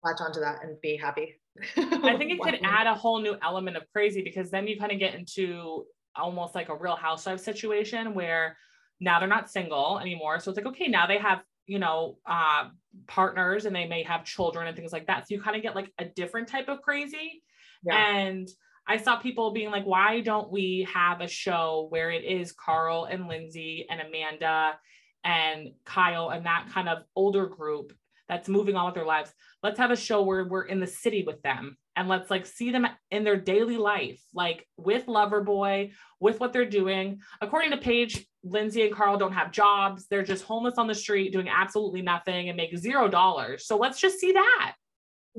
latch 0.04 0.20
onto 0.20 0.40
that 0.40 0.64
and 0.64 0.80
be 0.82 0.96
happy. 0.96 1.40
I 1.78 2.18
think 2.18 2.32
it 2.32 2.40
could 2.44 2.60
add 2.64 2.88
a 2.88 2.96
whole 2.96 3.22
new 3.22 3.36
element 3.44 3.78
of 3.78 3.84
crazy 3.92 4.24
because 4.24 4.52
then 4.52 4.68
you 4.68 4.80
kind 4.80 4.92
of 4.92 5.00
get 5.00 5.16
into 5.16 5.86
almost 6.16 6.56
like 6.56 6.70
a 6.70 6.76
real 6.76 6.96
housewife 6.96 7.40
situation 7.40 8.14
where 8.14 8.58
now 9.00 9.20
they're 9.20 9.28
not 9.28 9.50
single 9.50 10.00
anymore. 10.00 10.40
So 10.40 10.50
it's 10.50 10.58
like, 10.58 10.66
okay, 10.68 10.88
now 10.88 11.08
they 11.08 11.20
have, 11.20 11.40
you 11.68 11.80
know, 11.80 12.18
uh, 12.26 12.70
partners 13.08 13.66
and 13.66 13.76
they 13.76 13.88
may 13.88 14.04
have 14.04 14.26
children 14.26 14.68
and 14.68 14.76
things 14.76 14.94
like 14.94 15.08
that. 15.08 15.28
So 15.28 15.36
you 15.36 15.42
kind 15.42 15.56
of 15.56 15.62
get 15.62 15.76
like 15.76 15.92
a 16.00 16.06
different 16.06 16.48
type 16.48 16.68
of 16.70 16.82
crazy. 16.82 17.44
Yeah. 17.84 18.16
And 18.16 18.48
I 18.88 18.98
saw 18.98 19.18
people 19.18 19.52
being 19.52 19.70
like, 19.70 19.86
why 19.86 20.22
don't 20.22 20.52
we 20.52 20.88
have 20.92 21.22
a 21.22 21.28
show 21.28 21.88
where 21.90 22.10
it 22.10 22.24
is 22.24 22.54
Carl 22.54 23.06
and 23.06 23.28
Lindsay 23.28 23.86
and 23.90 24.02
Amanda 24.02 24.80
and 25.24 25.72
Kyle 25.86 26.30
and 26.30 26.46
that 26.46 26.70
kind 26.72 26.88
of 26.88 27.00
older 27.16 27.48
group 27.48 27.94
that's 28.30 28.50
moving 28.50 28.76
on 28.76 28.86
with 28.86 28.96
their 28.96 29.06
lives? 29.06 29.32
Let's 29.64 29.80
have 29.80 29.92
a 29.92 29.96
show 29.96 30.24
where 30.24 30.46
we're 30.46 30.66
in 30.66 30.80
the 30.80 30.88
city 30.88 31.24
with 31.26 31.42
them 31.42 31.78
and 31.96 32.08
let's 32.08 32.30
like 32.30 32.46
see 32.46 32.72
them 32.72 32.88
in 33.10 33.24
their 33.24 33.38
daily 33.38 33.78
life, 33.78 34.22
like 34.34 34.68
with 34.78 35.08
Loverboy, 35.08 35.92
with 36.20 36.40
what 36.40 36.54
they're 36.54 36.66
doing. 36.66 37.20
According 37.42 37.72
to 37.72 37.78
Paige, 37.78 38.26
Lindsay 38.44 38.84
and 38.86 38.94
Carl 38.94 39.18
don't 39.18 39.34
have 39.34 39.52
jobs. 39.52 40.08
They're 40.08 40.24
just 40.24 40.44
homeless 40.44 40.78
on 40.78 40.88
the 40.88 40.96
street 40.96 41.34
doing 41.34 41.50
absolutely 41.50 42.02
nothing 42.02 42.50
and 42.50 42.58
make 42.58 42.78
zero 42.78 43.08
dollars. 43.08 43.66
So 43.66 43.78
let's 43.78 44.00
just 44.00 44.20
see 44.20 44.32
that. 44.34 44.76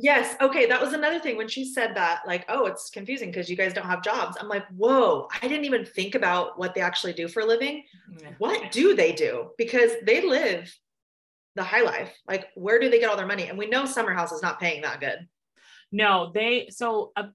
Yes. 0.01 0.37
Okay. 0.41 0.67
That 0.67 0.81
was 0.81 0.93
another 0.93 1.19
thing 1.19 1.37
when 1.37 1.49
she 1.49 1.65
said 1.65 1.97
that, 1.97 2.21
like, 2.27 2.45
oh, 2.49 2.67
it's 2.67 2.91
confusing 2.91 3.31
because 3.31 3.51
you 3.51 3.57
guys 3.57 3.73
don't 3.73 3.87
have 3.87 4.03
jobs. 4.03 4.37
I'm 4.41 4.49
like, 4.49 4.67
whoa, 4.69 5.27
I 5.43 5.49
didn't 5.49 5.65
even 5.65 5.85
think 5.85 6.15
about 6.15 6.59
what 6.59 6.75
they 6.75 6.81
actually 6.81 7.15
do 7.15 7.27
for 7.27 7.41
a 7.41 7.47
living. 7.47 7.83
Yeah. 8.21 8.31
What 8.39 8.71
do 8.71 8.95
they 8.95 9.13
do? 9.13 9.51
Because 9.59 9.93
they 10.05 10.25
live 10.25 10.73
the 11.59 11.65
high 11.65 11.83
life. 11.83 12.17
Like, 12.27 12.49
where 12.55 12.79
do 12.79 12.89
they 12.89 12.99
get 12.99 13.11
all 13.11 13.17
their 13.17 13.27
money? 13.27 13.49
And 13.49 13.59
we 13.59 13.67
know 13.67 13.85
Summer 13.85 14.13
House 14.13 14.33
is 14.33 14.43
not 14.43 14.61
paying 14.61 14.83
that 14.83 15.01
good. 15.01 15.27
No, 15.93 16.31
they, 16.33 16.69
so 16.71 17.13
a, 17.17 17.27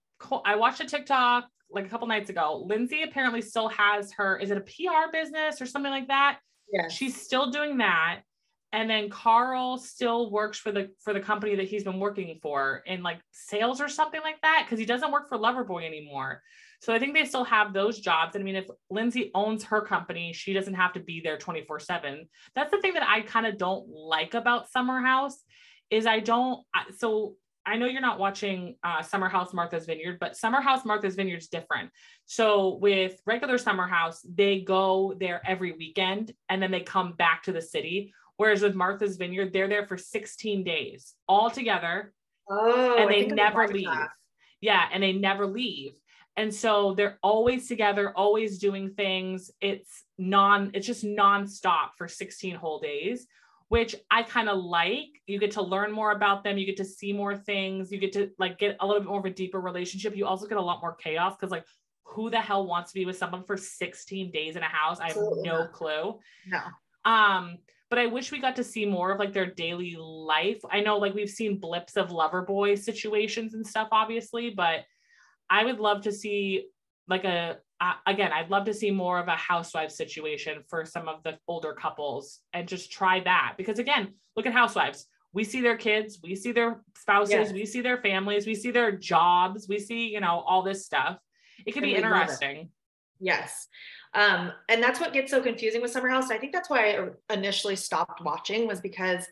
I 0.46 0.56
watched 0.56 0.82
a 0.82 0.86
TikTok 0.86 1.46
like 1.70 1.86
a 1.86 1.90
couple 1.90 2.08
nights 2.08 2.30
ago. 2.30 2.64
Lindsay 2.66 3.04
apparently 3.04 3.42
still 3.42 3.70
has 3.70 4.12
her, 4.14 4.38
is 4.38 4.52
it 4.52 4.58
a 4.58 4.62
PR 4.62 5.12
business 5.12 5.62
or 5.62 5.66
something 5.66 5.92
like 5.92 6.08
that? 6.08 6.40
Yeah. 6.72 6.88
She's 6.88 7.20
still 7.20 7.52
doing 7.52 7.78
that 7.78 8.22
and 8.74 8.90
then 8.90 9.08
Carl 9.08 9.78
still 9.78 10.32
works 10.32 10.58
for 10.58 10.72
the 10.72 10.90
for 11.00 11.14
the 11.14 11.20
company 11.20 11.56
that 11.56 11.68
he's 11.68 11.84
been 11.84 12.00
working 12.00 12.40
for 12.42 12.82
in 12.88 13.04
like 13.04 13.20
sales 13.32 13.80
or 13.80 13.88
something 13.88 14.20
like 14.22 14.42
that 14.42 14.64
because 14.66 14.80
he 14.80 14.86
doesn't 14.86 15.12
work 15.12 15.30
for 15.30 15.38
Loverboy 15.38 15.86
anymore. 15.86 16.42
So 16.84 16.94
I 16.94 17.00
think 17.00 17.14
they 17.14 17.24
still 17.24 17.46
have 17.46 17.72
those 17.72 17.98
jobs. 17.98 18.36
And 18.36 18.42
I 18.42 18.46
mean, 18.46 18.58
if 18.58 18.68
Lindsay 18.90 19.32
owns 19.34 19.64
her 19.64 19.80
company, 19.80 20.34
she 20.34 20.52
doesn't 20.52 20.74
have 20.74 20.92
to 20.94 21.00
be 21.00 21.22
there 21.24 21.38
24 21.38 21.80
7. 21.80 22.28
That's 22.56 22.72
the 22.72 22.82
thing 22.82 22.96
that 22.96 23.08
I 23.08 23.22
kind 23.22 23.48
of 23.48 23.58
don't 23.58 23.88
like 23.88 24.34
about 24.34 24.70
Summer 24.70 25.00
House 25.00 25.38
is 25.90 26.06
I 26.06 26.20
don't 26.20 26.62
so 26.98 27.36
I 27.66 27.78
know 27.78 27.86
you're 27.86 28.02
not 28.02 28.20
watching 28.20 28.76
uh, 28.84 29.02
Summer 29.02 29.30
House 29.30 29.54
Martha's 29.54 29.86
Vineyard, 29.86 30.18
but 30.20 30.36
Summer 30.36 30.60
House 30.60 30.84
Martha's 30.84 31.16
Vineyard 31.16 31.38
is 31.38 31.48
different. 31.48 31.90
So 32.26 32.76
with 32.82 33.16
regular 33.26 33.58
Summer 33.58 33.88
House, 33.88 34.20
they 34.30 34.60
go 34.60 35.16
there 35.18 35.42
every 35.46 35.72
weekend 35.72 36.34
and 36.50 36.62
then 36.62 36.72
they 36.72 36.82
come 36.82 37.14
back 37.14 37.44
to 37.44 37.54
the 37.54 37.62
city. 37.62 38.14
Whereas 38.36 38.62
with 38.62 38.76
Martha's 38.76 39.16
Vineyard, 39.16 39.54
they're 39.54 39.70
there 39.70 39.88
for 39.88 39.96
16 39.96 40.66
days 40.66 41.14
all 41.30 41.50
together. 41.50 42.14
Oh, 42.50 42.98
and 43.00 43.10
they 43.10 43.28
never 43.28 43.70
leave. 43.70 43.86
That. 43.86 44.10
Yeah, 44.60 44.84
and 44.92 45.02
they 45.02 45.14
never 45.14 45.48
leave. 45.48 45.94
And 46.36 46.54
so 46.54 46.94
they're 46.96 47.20
always 47.22 47.68
together, 47.68 48.12
always 48.16 48.58
doing 48.58 48.94
things. 48.96 49.52
It's 49.62 50.04
non, 50.18 50.72
it's 50.74 50.88
just 50.88 51.06
nonstop 51.06 51.90
for 51.98 52.08
16 52.08 52.56
whole 52.56 52.80
days, 52.80 53.28
which 53.68 53.96
I 54.10 54.24
kind 54.24 54.50
of 54.50 54.58
like. 54.64 55.10
You 55.28 55.40
get 55.40 55.52
to 55.52 55.62
learn 55.62 55.92
more 55.92 56.12
about 56.12 56.44
them, 56.44 56.58
you 56.58 56.66
get 56.66 56.78
to 56.78 56.86
see 56.86 57.14
more 57.14 57.36
things, 57.38 57.92
you 57.92 58.00
get 58.00 58.14
to 58.14 58.32
like 58.40 58.58
get 58.58 58.78
a 58.80 58.88
little 58.88 59.02
bit 59.02 59.10
more 59.10 59.20
of 59.20 59.26
a 59.26 59.30
deeper 59.30 59.62
relationship. 59.62 60.16
You 60.16 60.26
also 60.26 60.48
get 60.48 60.58
a 60.58 60.62
lot 60.62 60.82
more 60.82 60.96
chaos 60.96 61.36
because 61.36 61.52
like 61.52 61.66
who 62.04 62.30
the 62.30 62.40
hell 62.40 62.66
wants 62.66 62.92
to 62.92 63.00
be 63.00 63.06
with 63.06 63.18
someone 63.18 63.44
for 63.44 63.58
16 63.58 64.32
days 64.32 64.56
in 64.56 64.64
a 64.64 64.68
house? 64.68 65.00
I 65.00 65.10
have 65.10 65.18
Absolutely 65.18 65.50
no 65.50 65.60
not. 65.60 65.74
clue. 65.74 66.20
No. 66.48 66.62
Um, 67.06 67.58
but 67.90 68.00
I 68.00 68.08
wish 68.08 68.32
we 68.32 68.40
got 68.40 68.56
to 68.56 68.64
see 68.64 68.88
more 68.88 69.12
of 69.12 69.20
like 69.20 69.34
their 69.34 69.46
daily 69.46 69.96
life. 70.00 70.60
I 70.72 70.80
know 70.80 70.98
like 70.98 71.14
we've 71.14 71.30
seen 71.30 71.60
blips 71.60 71.96
of 71.96 72.10
Loverboy 72.10 72.80
situations 72.80 73.54
and 73.54 73.66
stuff, 73.66 73.90
obviously, 73.92 74.50
but 74.50 74.84
I 75.50 75.66
would 75.66 75.80
love 75.80 76.02
to 76.04 76.12
see 76.12 76.68
like 77.08 77.26
a 77.26 77.58
uh, 77.82 77.94
again, 78.06 78.32
I'd 78.32 78.50
love 78.50 78.66
to 78.66 78.74
see 78.74 78.92
more 78.92 79.20
of 79.20 79.28
a 79.28 79.36
housewife 79.36 79.92
situation 79.92 80.64
for 80.70 80.86
some 80.86 81.10
of 81.10 81.22
the 81.24 81.38
older 81.48 81.74
couples 81.74 82.40
and 82.54 82.68
just 82.68 82.92
try 82.92 83.20
that 83.22 83.56
because 83.58 83.78
again, 83.78 84.14
look 84.38 84.46
at 84.46 84.54
housewives. 84.54 85.08
We 85.34 85.44
see 85.44 85.62
their 85.62 85.76
kids, 85.76 86.20
we 86.24 86.36
see 86.36 86.52
their 86.52 86.82
spouses, 86.96 87.34
yes. 87.34 87.52
we 87.52 87.66
see 87.66 87.82
their 87.82 87.98
families, 87.98 88.46
we 88.46 88.56
see 88.56 88.72
their 88.72 88.92
jobs, 88.92 89.68
we 89.68 89.80
see, 89.80 90.08
you 90.14 90.22
know, 90.22 90.44
all 90.48 90.62
this 90.62 90.86
stuff. 90.86 91.18
It 91.66 91.74
could 91.74 91.84
and 91.84 91.92
be 91.92 91.98
interesting. 91.98 92.70
Yes. 93.20 93.68
Um, 94.14 94.52
and 94.70 94.82
that's 94.82 95.00
what 95.00 95.12
gets 95.12 95.32
so 95.32 95.42
confusing 95.42 95.82
with 95.82 95.92
Summer 95.92 96.10
House. 96.10 96.30
I 96.30 96.38
think 96.38 96.54
that's 96.54 96.70
why 96.70 96.92
I 96.92 97.34
initially 97.34 97.76
stopped 97.76 98.24
watching 98.24 98.68
was 98.68 98.80
because 98.80 99.26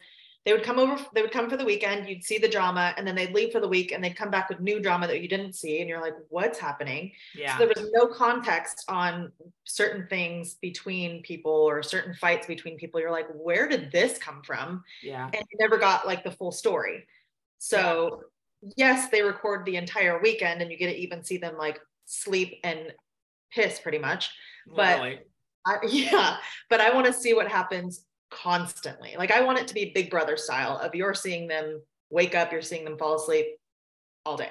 they 0.46 0.54
would 0.54 0.64
come 0.64 0.80
over, 0.80 0.98
they 1.14 1.22
would 1.22 1.32
come 1.32 1.50
for 1.50 1.58
the 1.58 1.66
weekend, 1.66 2.10
you'd 2.10 2.24
see 2.24 2.38
the 2.38 2.48
drama, 2.48 2.94
and 2.98 3.06
then 3.06 3.16
they'd 3.16 3.34
leave 3.34 3.52
for 3.52 3.60
the 3.60 3.68
week 3.68 3.92
and 3.92 4.04
they'd 4.04 4.16
come 4.16 4.32
back 4.32 4.50
with 4.50 4.60
new 4.60 4.80
drama 4.80 5.08
that 5.08 5.22
you 5.22 5.28
didn't 5.28 5.54
see. 5.54 5.80
And 5.80 5.90
you're 5.90 6.02
like, 6.02 6.16
what's 6.30 6.58
happening? 6.58 7.12
Yeah. 7.36 7.58
So 7.58 7.66
there 7.66 7.74
was 7.76 7.92
no 7.94 8.08
context 8.08 8.86
on 8.88 9.32
certain 9.66 10.08
things 10.08 10.56
between 10.56 11.22
people 11.22 11.52
or 11.52 11.84
certain 11.84 12.16
fights 12.16 12.48
between 12.48 12.78
people. 12.78 13.00
You're 13.00 13.12
like, 13.12 13.28
where 13.34 13.68
did 13.68 13.92
this 13.92 14.18
come 14.18 14.42
from? 14.44 14.84
Yeah. 15.04 15.26
And 15.26 15.46
you 15.52 15.58
never 15.60 15.78
got 15.78 16.08
like 16.08 16.24
the 16.24 16.32
full 16.32 16.52
story. 16.52 17.06
So 17.60 18.24
yeah. 18.62 18.74
yes, 18.78 19.10
they 19.10 19.22
record 19.22 19.66
the 19.66 19.76
entire 19.76 20.20
weekend 20.20 20.62
and 20.62 20.72
you 20.72 20.78
get 20.78 20.88
to 20.88 20.98
even 20.98 21.24
see 21.24 21.38
them 21.38 21.56
like 21.58 21.80
sleep 22.06 22.60
and 22.64 22.92
piss 23.54 23.80
pretty 23.80 24.00
much 24.00 24.32
but 24.68 25.20
I, 25.66 25.78
yeah, 25.88 26.38
but 26.70 26.82
I 26.82 26.94
want 26.94 27.08
to 27.08 27.14
see 27.14 27.34
what 27.34 27.48
happens 27.48 28.06
constantly. 28.32 29.16
Like 29.18 29.32
I 29.32 29.44
want 29.44 29.60
it 29.60 29.68
to 29.68 29.74
be 29.74 29.92
Big 29.94 30.10
Brother 30.10 30.38
style 30.38 30.78
of 30.78 30.96
you're 30.96 31.14
seeing 31.14 31.48
them 31.48 31.82
wake 32.10 32.34
up, 32.34 32.52
you're 32.52 32.62
seeing 32.62 32.86
them 32.86 32.98
fall 32.98 33.16
asleep 33.16 33.46
all 34.26 34.38
day. 34.38 34.50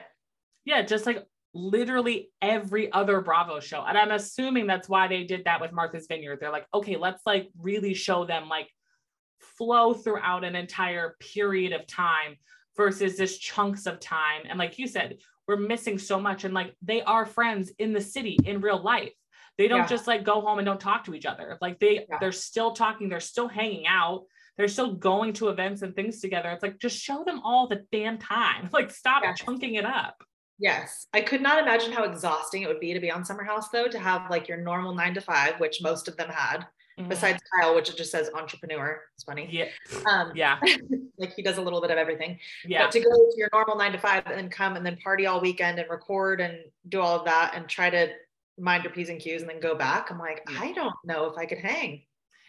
Yeah, 0.64 0.82
just 0.82 1.06
like 1.06 1.26
literally 1.52 2.30
every 2.40 2.92
other 2.92 3.20
Bravo 3.20 3.58
show. 3.58 3.84
And 3.84 3.98
I'm 3.98 4.12
assuming 4.12 4.66
that's 4.66 4.88
why 4.88 5.08
they 5.08 5.24
did 5.24 5.44
that 5.44 5.60
with 5.60 5.72
Martha's 5.72 6.06
Vineyard. 6.06 6.38
They're 6.40 6.52
like, 6.52 6.66
okay, 6.72 6.96
let's 6.96 7.22
like 7.26 7.48
really 7.58 7.94
show 7.94 8.24
them 8.24 8.48
like 8.48 8.68
flow 9.40 9.94
throughout 9.94 10.44
an 10.44 10.54
entire 10.54 11.16
period 11.18 11.72
of 11.72 11.86
time 11.86 12.36
versus 12.76 13.16
just 13.16 13.40
chunks 13.40 13.86
of 13.86 14.00
time. 14.00 14.42
And 14.48 14.58
like 14.58 14.78
you 14.78 14.86
said, 14.86 15.18
we're 15.48 15.56
missing 15.56 15.98
so 15.98 16.20
much. 16.20 16.44
And 16.44 16.54
like 16.54 16.74
they 16.82 17.02
are 17.02 17.26
friends 17.26 17.72
in 17.78 17.92
the 17.92 18.00
city 18.00 18.38
in 18.44 18.60
real 18.60 18.80
life. 18.80 19.12
They 19.60 19.68
don't 19.68 19.80
yeah. 19.80 19.86
just 19.88 20.06
like 20.06 20.24
go 20.24 20.40
home 20.40 20.58
and 20.58 20.64
don't 20.64 20.80
talk 20.80 21.04
to 21.04 21.14
each 21.14 21.26
other. 21.26 21.58
Like 21.60 21.78
they 21.78 22.06
yeah. 22.08 22.16
they're 22.18 22.32
still 22.32 22.72
talking, 22.72 23.10
they're 23.10 23.20
still 23.20 23.46
hanging 23.46 23.86
out, 23.86 24.24
they're 24.56 24.68
still 24.68 24.94
going 24.94 25.34
to 25.34 25.48
events 25.48 25.82
and 25.82 25.94
things 25.94 26.22
together. 26.22 26.48
It's 26.48 26.62
like 26.62 26.78
just 26.78 26.98
show 26.98 27.24
them 27.24 27.42
all 27.44 27.68
the 27.68 27.84
damn 27.92 28.16
time. 28.16 28.70
Like 28.72 28.90
stop 28.90 29.22
yes. 29.22 29.38
chunking 29.38 29.74
it 29.74 29.84
up. 29.84 30.24
Yes. 30.58 31.08
I 31.12 31.20
could 31.20 31.42
not 31.42 31.62
imagine 31.62 31.92
how 31.92 32.04
exhausting 32.04 32.62
it 32.62 32.68
would 32.68 32.80
be 32.80 32.94
to 32.94 33.00
be 33.00 33.10
on 33.10 33.22
Summer 33.22 33.44
House 33.44 33.68
though, 33.68 33.86
to 33.86 33.98
have 33.98 34.30
like 34.30 34.48
your 34.48 34.56
normal 34.56 34.94
nine 34.94 35.12
to 35.12 35.20
five, 35.20 35.60
which 35.60 35.82
most 35.82 36.08
of 36.08 36.16
them 36.16 36.30
had, 36.30 36.60
mm-hmm. 36.98 37.10
besides 37.10 37.42
Kyle, 37.60 37.74
which 37.74 37.90
it 37.90 37.98
just 37.98 38.10
says 38.10 38.30
entrepreneur. 38.34 39.02
It's 39.14 39.24
funny. 39.24 39.46
Yeah. 39.52 39.66
Um, 40.10 40.32
yeah. 40.34 40.58
like 41.18 41.34
he 41.34 41.42
does 41.42 41.58
a 41.58 41.62
little 41.62 41.82
bit 41.82 41.90
of 41.90 41.98
everything. 41.98 42.38
Yeah. 42.64 42.84
But 42.84 42.92
to 42.92 43.00
go 43.00 43.10
to 43.10 43.34
your 43.36 43.50
normal 43.52 43.76
nine 43.76 43.92
to 43.92 43.98
five 43.98 44.24
and 44.24 44.38
then 44.38 44.48
come 44.48 44.76
and 44.76 44.86
then 44.86 44.96
party 45.04 45.26
all 45.26 45.42
weekend 45.42 45.78
and 45.78 45.90
record 45.90 46.40
and 46.40 46.60
do 46.88 47.02
all 47.02 47.18
of 47.18 47.26
that 47.26 47.52
and 47.54 47.68
try 47.68 47.90
to 47.90 48.08
mind 48.60 48.84
your 48.84 48.92
P's 48.92 49.08
and 49.08 49.20
Q's 49.20 49.42
and 49.42 49.50
then 49.50 49.60
go 49.60 49.74
back. 49.74 50.10
I'm 50.10 50.18
like, 50.18 50.42
I 50.58 50.72
don't 50.72 50.94
know 51.04 51.26
if 51.26 51.36
I 51.38 51.46
could 51.46 51.58
hang. 51.58 52.02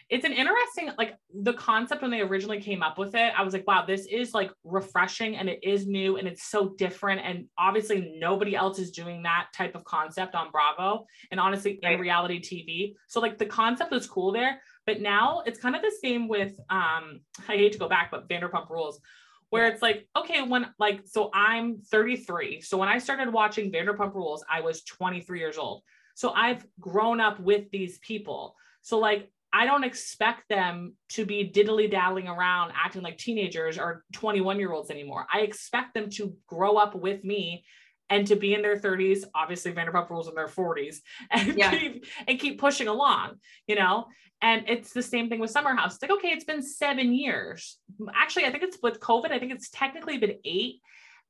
It's 0.08 0.26
an 0.26 0.32
interesting 0.32 0.90
like 0.98 1.16
the 1.32 1.54
concept 1.54 2.02
when 2.02 2.10
they 2.10 2.20
originally 2.20 2.60
came 2.60 2.82
up 2.82 2.98
with 2.98 3.14
it 3.14 3.32
i 3.34 3.42
was 3.42 3.54
like 3.54 3.66
wow 3.66 3.86
this 3.86 4.06
is 4.06 4.34
like 4.34 4.50
refreshing 4.62 5.36
and 5.36 5.48
it 5.48 5.58
is 5.62 5.86
new 5.86 6.18
and 6.18 6.28
it's 6.28 6.44
so 6.44 6.74
different 6.76 7.22
and 7.24 7.46
obviously 7.56 8.14
nobody 8.18 8.54
else 8.54 8.78
is 8.78 8.90
doing 8.90 9.22
that 9.22 9.46
type 9.56 9.74
of 9.74 9.84
concept 9.84 10.34
on 10.34 10.50
bravo 10.50 11.06
and 11.30 11.40
honestly 11.40 11.80
right. 11.82 11.94
in 11.94 12.00
reality 12.00 12.40
tv 12.40 12.94
so 13.08 13.20
like 13.20 13.38
the 13.38 13.46
concept 13.46 13.90
was 13.90 14.06
cool 14.06 14.32
there 14.32 14.60
but 14.86 15.00
now 15.00 15.42
it's 15.46 15.58
kind 15.58 15.74
of 15.74 15.80
the 15.80 15.92
same 16.02 16.28
with 16.28 16.52
um 16.68 17.20
i 17.48 17.56
hate 17.56 17.72
to 17.72 17.78
go 17.78 17.88
back 17.88 18.10
but 18.10 18.28
vanderpump 18.28 18.68
rules 18.68 19.00
where 19.48 19.66
it's 19.66 19.82
like 19.82 20.06
okay 20.16 20.42
when 20.42 20.66
like 20.78 21.00
so 21.04 21.30
i'm 21.32 21.78
33 21.90 22.60
so 22.60 22.76
when 22.76 22.88
i 22.88 22.98
started 22.98 23.32
watching 23.32 23.72
vanderpump 23.72 24.14
rules 24.14 24.44
i 24.50 24.60
was 24.60 24.82
23 24.84 25.38
years 25.38 25.56
old 25.56 25.82
so 26.14 26.30
i've 26.30 26.64
grown 26.80 27.20
up 27.20 27.40
with 27.40 27.70
these 27.70 27.98
people 27.98 28.56
so 28.82 28.98
like 28.98 29.28
I 29.52 29.66
don't 29.66 29.84
expect 29.84 30.48
them 30.48 30.94
to 31.10 31.26
be 31.26 31.50
diddly 31.54 31.90
daddling 31.90 32.26
around 32.26 32.72
acting 32.74 33.02
like 33.02 33.18
teenagers 33.18 33.78
or 33.78 34.02
21 34.14 34.58
year 34.58 34.72
olds 34.72 34.90
anymore. 34.90 35.26
I 35.32 35.40
expect 35.40 35.92
them 35.92 36.08
to 36.10 36.34
grow 36.46 36.76
up 36.76 36.94
with 36.94 37.22
me 37.22 37.64
and 38.08 38.26
to 38.26 38.36
be 38.36 38.54
in 38.54 38.62
their 38.62 38.76
30s, 38.76 39.24
obviously 39.34 39.72
Vanderpump 39.72 40.08
Rules 40.10 40.28
in 40.28 40.34
their 40.34 40.48
40s, 40.48 40.96
and 41.30 41.56
yeah. 41.56 41.70
keep 41.78 42.06
and 42.26 42.38
keep 42.38 42.60
pushing 42.60 42.88
along, 42.88 43.34
you 43.66 43.74
know. 43.74 44.06
And 44.40 44.64
it's 44.68 44.92
the 44.92 45.02
same 45.02 45.28
thing 45.28 45.38
with 45.38 45.50
Summer 45.50 45.74
House. 45.74 45.94
It's 45.94 46.02
like, 46.02 46.10
okay, 46.10 46.28
it's 46.28 46.44
been 46.44 46.62
seven 46.62 47.12
years. 47.14 47.78
Actually, 48.14 48.46
I 48.46 48.50
think 48.50 48.64
it's 48.64 48.78
with 48.82 49.00
COVID, 49.00 49.30
I 49.30 49.38
think 49.38 49.52
it's 49.52 49.70
technically 49.70 50.18
been 50.18 50.38
eight. 50.44 50.80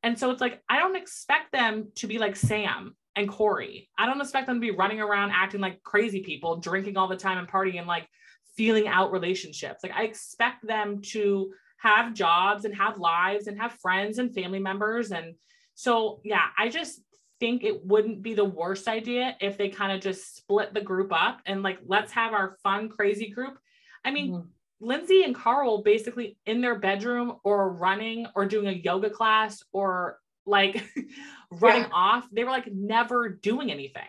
And 0.03 0.18
so 0.18 0.31
it's 0.31 0.40
like, 0.40 0.61
I 0.68 0.79
don't 0.79 0.97
expect 0.97 1.53
them 1.53 1.92
to 1.97 2.07
be 2.07 2.18
like 2.18 2.37
Sam 2.37 2.97
and 3.16 3.29
Corey. 3.29 3.88
I 3.98 4.07
don't 4.07 4.20
expect 4.20 4.46
them 4.46 4.57
to 4.57 4.61
be 4.61 4.70
running 4.70 5.01
around 5.01 5.33
acting 5.33 5.61
like 5.61 5.83
crazy 5.83 6.20
people, 6.20 6.57
drinking 6.57 6.96
all 6.96 7.09
the 7.09 7.16
time 7.16 7.38
and 7.38 7.48
partying 7.48 7.79
and 7.79 7.87
like 7.87 8.09
feeling 8.57 8.88
out 8.88 9.12
relationships. 9.12 9.81
Like 9.83 9.92
I 9.92 10.05
expect 10.05 10.66
them 10.66 11.01
to 11.12 11.53
have 11.79 12.14
jobs 12.14 12.64
and 12.64 12.75
have 12.75 12.98
lives 12.98 13.46
and 13.46 13.61
have 13.61 13.72
friends 13.72 14.18
and 14.18 14.35
family 14.35 14.61
members. 14.61 15.11
And 15.11 15.35
so, 15.75 16.20
yeah, 16.25 16.46
I 16.57 16.68
just 16.68 17.01
think 17.40 17.64
it 17.64 17.85
wouldn't 17.85 18.22
be 18.22 18.35
the 18.35 18.44
worst 18.44 18.87
idea 18.87 19.37
if 19.40 19.59
they 19.59 19.68
kind 19.68 19.92
of 19.92 20.01
just 20.01 20.37
split 20.37 20.72
the 20.72 20.81
group 20.81 21.12
up 21.12 21.40
and 21.44 21.62
like, 21.62 21.81
let's 21.85 22.12
have 22.12 22.33
our 22.33 22.57
fun, 22.62 22.88
crazy 22.88 23.31
group. 23.31 23.59
I 24.05 24.12
mean, 24.12 24.33
mm-hmm. 24.33 24.46
Lindsay 24.87 25.25
and 25.25 25.35
Carl 25.35 25.83
basically 25.83 26.37
in 26.46 26.61
their 26.61 26.79
bedroom 26.79 27.35
or 27.44 27.72
running 27.72 28.27
or 28.35 28.46
doing 28.46 28.68
a 28.68 28.72
yoga 28.72 29.11
class 29.11 29.62
or 29.72 30.18
like 30.46 30.85
running 31.50 31.83
yeah. 31.83 31.88
off. 31.92 32.28
They 32.33 32.44
were 32.44 32.50
like 32.50 32.72
never 32.72 33.28
doing 33.28 33.70
anything. 33.70 34.09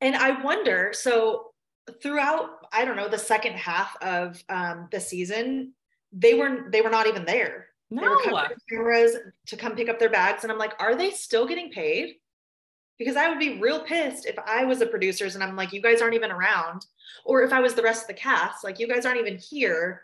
And 0.00 0.16
I 0.16 0.42
wonder 0.42 0.92
so 0.92 1.52
throughout, 2.02 2.50
I 2.72 2.84
don't 2.84 2.96
know, 2.96 3.08
the 3.08 3.18
second 3.18 3.54
half 3.54 3.96
of 4.02 4.42
um, 4.48 4.88
the 4.90 5.00
season, 5.00 5.72
they 6.12 6.34
were 6.34 6.68
they 6.70 6.80
were 6.80 6.90
not 6.90 7.06
even 7.06 7.24
there. 7.24 7.68
No. 7.90 8.02
They 8.02 8.08
were 8.08 8.22
coming 8.22 8.56
cameras 8.70 9.16
to 9.46 9.56
come 9.56 9.76
pick 9.76 9.88
up 9.88 9.98
their 9.98 10.10
bags. 10.10 10.42
And 10.42 10.52
I'm 10.52 10.58
like, 10.58 10.74
are 10.80 10.94
they 10.94 11.10
still 11.10 11.46
getting 11.46 11.70
paid? 11.70 12.16
Because 12.98 13.16
I 13.16 13.28
would 13.28 13.40
be 13.40 13.60
real 13.60 13.80
pissed 13.80 14.26
if 14.26 14.38
I 14.38 14.64
was 14.64 14.78
the 14.78 14.86
producers 14.86 15.34
and 15.34 15.42
I'm 15.42 15.56
like, 15.56 15.72
you 15.72 15.82
guys 15.82 16.00
aren't 16.00 16.14
even 16.14 16.30
around. 16.30 16.86
Or 17.24 17.42
if 17.42 17.52
I 17.52 17.60
was 17.60 17.74
the 17.74 17.82
rest 17.82 18.02
of 18.02 18.08
the 18.08 18.14
cast, 18.14 18.64
like 18.64 18.78
you 18.78 18.86
guys 18.86 19.04
aren't 19.04 19.20
even 19.20 19.38
here, 19.38 20.02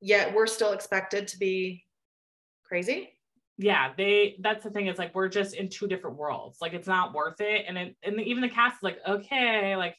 yet 0.00 0.32
we're 0.32 0.46
still 0.46 0.72
expected 0.72 1.28
to 1.28 1.38
be 1.38 1.84
crazy 2.64 3.10
yeah 3.62 3.92
they 3.96 4.36
that's 4.40 4.64
the 4.64 4.70
thing 4.70 4.86
it's 4.86 4.98
like 4.98 5.14
we're 5.14 5.28
just 5.28 5.54
in 5.54 5.68
two 5.68 5.86
different 5.86 6.16
worlds 6.16 6.58
like 6.60 6.72
it's 6.72 6.88
not 6.88 7.14
worth 7.14 7.40
it 7.40 7.64
and 7.68 7.78
it, 7.78 7.96
and 8.02 8.20
even 8.20 8.42
the 8.42 8.48
cast 8.48 8.76
is 8.76 8.82
like 8.82 8.98
okay 9.06 9.76
like 9.76 9.96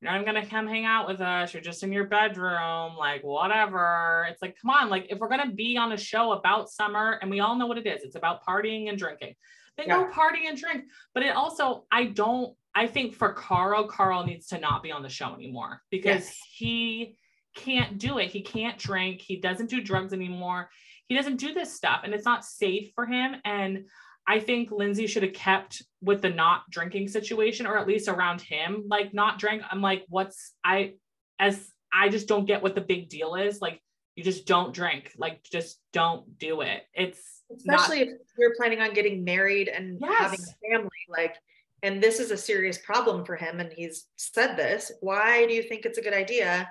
you're 0.00 0.12
not 0.12 0.24
gonna 0.24 0.46
come 0.46 0.66
hang 0.66 0.84
out 0.84 1.08
with 1.08 1.20
us 1.20 1.52
you're 1.52 1.62
just 1.62 1.82
in 1.82 1.92
your 1.92 2.04
bedroom 2.04 2.96
like 2.96 3.22
whatever 3.22 4.26
it's 4.30 4.42
like 4.42 4.56
come 4.60 4.70
on 4.70 4.88
like 4.88 5.06
if 5.10 5.18
we're 5.18 5.28
gonna 5.28 5.52
be 5.52 5.76
on 5.76 5.92
a 5.92 5.96
show 5.96 6.32
about 6.32 6.70
summer 6.70 7.18
and 7.22 7.30
we 7.30 7.40
all 7.40 7.56
know 7.56 7.66
what 7.66 7.78
it 7.78 7.86
is 7.86 8.02
it's 8.02 8.16
about 8.16 8.44
partying 8.44 8.88
and 8.88 8.98
drinking 8.98 9.34
They 9.76 9.86
yeah. 9.86 10.04
go 10.04 10.12
party 10.12 10.46
and 10.46 10.58
drink 10.58 10.84
but 11.14 11.22
it 11.22 11.34
also 11.34 11.84
i 11.90 12.04
don't 12.04 12.54
i 12.74 12.86
think 12.86 13.14
for 13.14 13.32
carl 13.32 13.88
carl 13.88 14.24
needs 14.24 14.46
to 14.48 14.58
not 14.58 14.82
be 14.82 14.92
on 14.92 15.02
the 15.02 15.08
show 15.08 15.34
anymore 15.34 15.82
because 15.90 16.26
yes. 16.26 16.38
he 16.54 17.16
can't 17.56 17.98
do 17.98 18.18
it 18.18 18.30
he 18.30 18.42
can't 18.42 18.78
drink 18.78 19.20
he 19.20 19.36
doesn't 19.36 19.68
do 19.68 19.80
drugs 19.80 20.12
anymore 20.12 20.68
he 21.08 21.14
doesn't 21.14 21.36
do 21.36 21.54
this 21.54 21.74
stuff 21.74 22.02
and 22.04 22.14
it's 22.14 22.24
not 22.24 22.44
safe 22.44 22.92
for 22.94 23.06
him 23.06 23.36
and 23.44 23.86
I 24.26 24.40
think 24.40 24.70
Lindsay 24.70 25.06
should 25.06 25.22
have 25.22 25.32
kept 25.32 25.82
with 26.02 26.20
the 26.20 26.28
not 26.28 26.68
drinking 26.70 27.08
situation 27.08 27.66
or 27.66 27.78
at 27.78 27.88
least 27.88 28.08
around 28.08 28.42
him 28.42 28.84
like 28.86 29.14
not 29.14 29.38
drink 29.38 29.62
I'm 29.70 29.80
like 29.80 30.04
what's 30.08 30.52
I 30.64 30.94
as 31.38 31.72
I 31.92 32.08
just 32.08 32.28
don't 32.28 32.44
get 32.44 32.62
what 32.62 32.74
the 32.74 32.80
big 32.80 33.08
deal 33.08 33.34
is. 33.34 33.60
Like 33.60 33.80
you 34.16 34.24
just 34.24 34.46
don't 34.46 34.74
drink. 34.74 35.12
Like 35.16 35.42
just 35.44 35.80
don't 35.92 36.38
do 36.38 36.60
it. 36.60 36.82
It's 36.92 37.42
especially 37.56 38.00
not- 38.00 38.08
if 38.08 38.18
you're 38.38 38.54
planning 38.56 38.80
on 38.80 38.92
getting 38.92 39.24
married 39.24 39.68
and 39.68 39.98
yes. 40.00 40.20
having 40.20 40.40
a 40.40 40.70
family 40.70 40.90
like 41.08 41.36
and 41.82 42.02
this 42.02 42.18
is 42.18 42.32
a 42.32 42.36
serious 42.36 42.76
problem 42.76 43.24
for 43.24 43.36
him 43.36 43.60
and 43.60 43.72
he's 43.72 44.06
said 44.16 44.56
this. 44.56 44.90
Why 45.00 45.46
do 45.46 45.54
you 45.54 45.62
think 45.62 45.86
it's 45.86 45.98
a 45.98 46.02
good 46.02 46.12
idea 46.12 46.68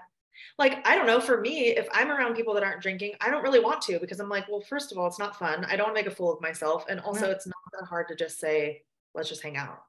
like 0.57 0.85
i 0.87 0.95
don't 0.95 1.07
know 1.07 1.19
for 1.19 1.41
me 1.41 1.69
if 1.69 1.87
i'm 1.93 2.09
around 2.09 2.35
people 2.35 2.53
that 2.53 2.63
aren't 2.63 2.81
drinking 2.81 3.13
i 3.21 3.29
don't 3.29 3.43
really 3.43 3.59
want 3.59 3.81
to 3.81 3.99
because 3.99 4.19
i'm 4.19 4.29
like 4.29 4.47
well 4.47 4.61
first 4.61 4.91
of 4.91 4.97
all 4.97 5.07
it's 5.07 5.19
not 5.19 5.37
fun. 5.37 5.65
I 5.65 5.75
don't 5.75 5.93
make 5.93 6.05
a 6.05 6.11
fool 6.11 6.33
of 6.33 6.41
myself. 6.41 6.85
And 6.89 6.99
also 6.99 7.23
right. 7.23 7.31
it's 7.31 7.47
not 7.47 7.55
that 7.79 7.87
hard 7.87 8.07
to 8.09 8.15
just 8.15 8.39
say 8.39 8.83
let's 9.15 9.29
just 9.29 9.43
hang 9.43 9.57
out. 9.57 9.79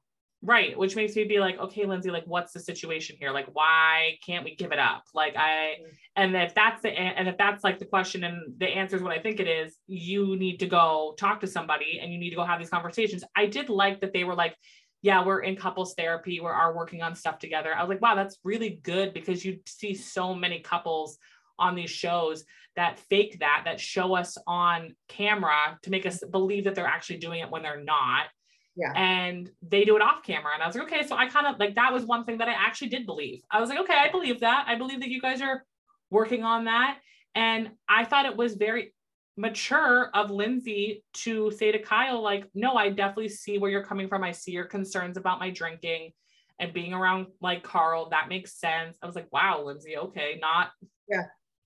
Right 0.41 0.77
which 0.77 0.95
makes 0.95 1.15
me 1.15 1.25
be 1.25 1.39
like 1.39 1.59
okay 1.59 1.85
lindsay 1.85 2.11
like 2.11 2.23
what's 2.25 2.53
the 2.53 2.59
situation 2.59 3.17
here? 3.19 3.31
Like 3.31 3.47
why 3.53 4.17
can't 4.25 4.45
we 4.45 4.55
give 4.55 4.71
it 4.71 4.79
up? 4.79 5.03
Like 5.13 5.35
i 5.35 5.75
mm-hmm. 5.81 5.89
and 6.15 6.35
if 6.35 6.55
that's 6.55 6.81
the 6.81 6.89
and 6.89 7.27
if 7.27 7.37
that's 7.37 7.63
like 7.63 7.79
the 7.79 7.85
question 7.85 8.23
and 8.23 8.53
the 8.57 8.67
answer 8.67 8.95
is 8.95 9.01
what 9.01 9.11
i 9.11 9.19
think 9.19 9.39
it 9.39 9.47
is 9.47 9.75
you 9.87 10.37
need 10.37 10.59
to 10.59 10.67
go 10.67 11.13
talk 11.17 11.41
to 11.41 11.47
somebody 11.47 11.99
and 12.01 12.13
you 12.13 12.19
need 12.19 12.29
to 12.29 12.35
go 12.37 12.45
have 12.45 12.59
these 12.59 12.69
conversations. 12.69 13.23
I 13.35 13.47
did 13.47 13.69
like 13.69 14.01
that 14.01 14.13
they 14.13 14.23
were 14.23 14.35
like 14.35 14.55
yeah, 15.01 15.25
we're 15.25 15.39
in 15.41 15.55
couples 15.55 15.93
therapy, 15.93 16.39
we 16.39 16.47
are 16.47 16.75
working 16.75 17.01
on 17.01 17.15
stuff 17.15 17.39
together. 17.39 17.73
I 17.73 17.83
was 17.83 17.89
like, 17.89 18.01
wow, 18.01 18.15
that's 18.15 18.37
really 18.43 18.79
good 18.83 19.13
because 19.13 19.45
you 19.45 19.59
see 19.65 19.93
so 19.93 20.35
many 20.35 20.59
couples 20.59 21.17
on 21.57 21.75
these 21.75 21.89
shows 21.89 22.43
that 22.75 22.99
fake 23.09 23.39
that, 23.39 23.63
that 23.65 23.79
show 23.79 24.15
us 24.15 24.37
on 24.47 24.95
camera 25.07 25.77
to 25.83 25.89
make 25.89 26.05
us 26.05 26.23
believe 26.31 26.65
that 26.65 26.75
they're 26.75 26.85
actually 26.85 27.17
doing 27.17 27.39
it 27.41 27.49
when 27.49 27.63
they're 27.63 27.83
not. 27.83 28.27
Yeah. 28.75 28.93
And 28.95 29.49
they 29.61 29.83
do 29.83 29.95
it 29.95 30.01
off 30.01 30.23
camera. 30.23 30.53
And 30.53 30.63
I 30.63 30.67
was 30.67 30.75
like, 30.75 30.85
okay, 30.85 31.05
so 31.05 31.15
I 31.15 31.27
kind 31.27 31.47
of 31.47 31.59
like 31.59 31.75
that 31.75 31.91
was 31.91 32.05
one 32.05 32.23
thing 32.23 32.37
that 32.37 32.47
I 32.47 32.53
actually 32.53 32.89
did 32.89 33.05
believe. 33.05 33.41
I 33.51 33.59
was 33.59 33.69
like, 33.69 33.79
okay, 33.79 33.95
I 33.95 34.09
believe 34.09 34.39
that. 34.41 34.65
I 34.67 34.75
believe 34.75 35.01
that 35.01 35.09
you 35.09 35.19
guys 35.19 35.41
are 35.41 35.65
working 36.09 36.43
on 36.43 36.65
that. 36.65 36.99
And 37.35 37.71
I 37.87 38.05
thought 38.05 38.25
it 38.25 38.37
was 38.37 38.55
very 38.55 38.93
mature 39.39 40.09
of 40.13 40.31
Lindsay 40.31 41.03
to 41.13 41.49
say 41.51 41.71
to 41.71 41.79
Kyle, 41.79 42.21
like, 42.21 42.45
no, 42.53 42.75
I 42.75 42.89
definitely 42.89 43.29
see 43.29 43.57
where 43.57 43.71
you're 43.71 43.85
coming 43.85 44.09
from. 44.09 44.23
I 44.23 44.33
see 44.33 44.51
your 44.51 44.65
concerns 44.65 45.15
about 45.15 45.39
my 45.39 45.49
drinking 45.49 46.11
and 46.59 46.73
being 46.73 46.93
around 46.93 47.27
like 47.41 47.63
Carl. 47.63 48.09
That 48.09 48.27
makes 48.27 48.59
sense. 48.59 48.97
I 49.01 49.05
was 49.05 49.15
like, 49.15 49.31
wow, 49.31 49.63
Lindsay, 49.63 49.97
okay, 49.97 50.37
not 50.41 50.71
yeah. 51.09 51.23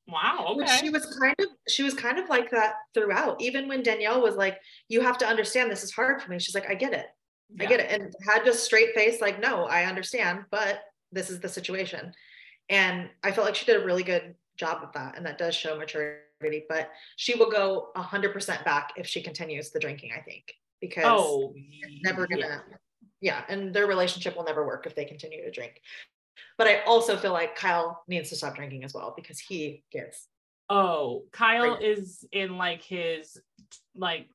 Wow. 0.07 0.55
Okay. 0.59 0.77
She 0.81 0.89
was 0.89 1.05
kind 1.19 1.35
of 1.39 1.47
she 1.67 1.83
was 1.83 1.93
kind 1.93 2.19
of 2.19 2.29
like 2.29 2.51
that 2.51 2.73
throughout. 2.93 3.41
Even 3.41 3.67
when 3.67 3.83
Danielle 3.83 4.21
was 4.21 4.35
like, 4.35 4.59
"You 4.89 5.01
have 5.01 5.17
to 5.19 5.27
understand 5.27 5.71
this 5.71 5.83
is 5.83 5.91
hard 5.91 6.21
for 6.21 6.29
me." 6.29 6.39
She's 6.39 6.55
like, 6.55 6.69
"I 6.69 6.75
get 6.75 6.93
it, 6.93 7.07
yeah. 7.55 7.65
I 7.65 7.69
get 7.69 7.79
it," 7.79 7.91
and 7.91 8.13
had 8.27 8.43
just 8.43 8.65
straight 8.65 8.93
face 8.93 9.21
like, 9.21 9.39
"No, 9.39 9.65
I 9.65 9.85
understand, 9.85 10.43
but 10.51 10.81
this 11.11 11.29
is 11.29 11.39
the 11.39 11.47
situation." 11.47 12.13
And 12.69 13.09
I 13.23 13.31
felt 13.31 13.45
like 13.45 13.55
she 13.55 13.65
did 13.65 13.81
a 13.81 13.85
really 13.85 14.03
good 14.03 14.35
job 14.57 14.81
with 14.81 14.91
that. 14.93 15.17
And 15.17 15.25
that 15.25 15.37
does 15.37 15.55
show 15.55 15.77
maturity, 15.77 16.65
but 16.69 16.91
she 17.15 17.35
will 17.35 17.49
go 17.49 17.89
100% 17.95 18.65
back 18.65 18.93
if 18.95 19.07
she 19.07 19.21
continues 19.21 19.71
the 19.71 19.79
drinking, 19.79 20.11
I 20.15 20.21
think, 20.21 20.53
because 20.81 21.05
Oh, 21.05 21.53
never 22.03 22.27
gonna, 22.27 22.41
yeah. 22.41 22.59
yeah. 23.21 23.43
and 23.49 23.73
their 23.73 23.87
relationship 23.87 24.35
will 24.35 24.43
never 24.43 24.65
work 24.65 24.85
if 24.85 24.95
they 24.95 25.05
continue 25.05 25.43
to 25.43 25.51
drink. 25.51 25.81
But 26.57 26.67
I 26.67 26.81
also 26.81 27.17
feel 27.17 27.33
like 27.33 27.55
Kyle 27.55 28.03
needs 28.07 28.29
to 28.29 28.35
stop 28.35 28.55
drinking 28.55 28.83
as 28.83 28.93
well 28.93 29.13
because 29.15 29.39
he 29.39 29.83
gets, 29.91 30.27
Oh, 30.69 31.23
Kyle 31.31 31.75
is 31.75 32.25
in 32.31 32.57
like 32.57 32.81
his 32.81 33.37
like 33.95 34.27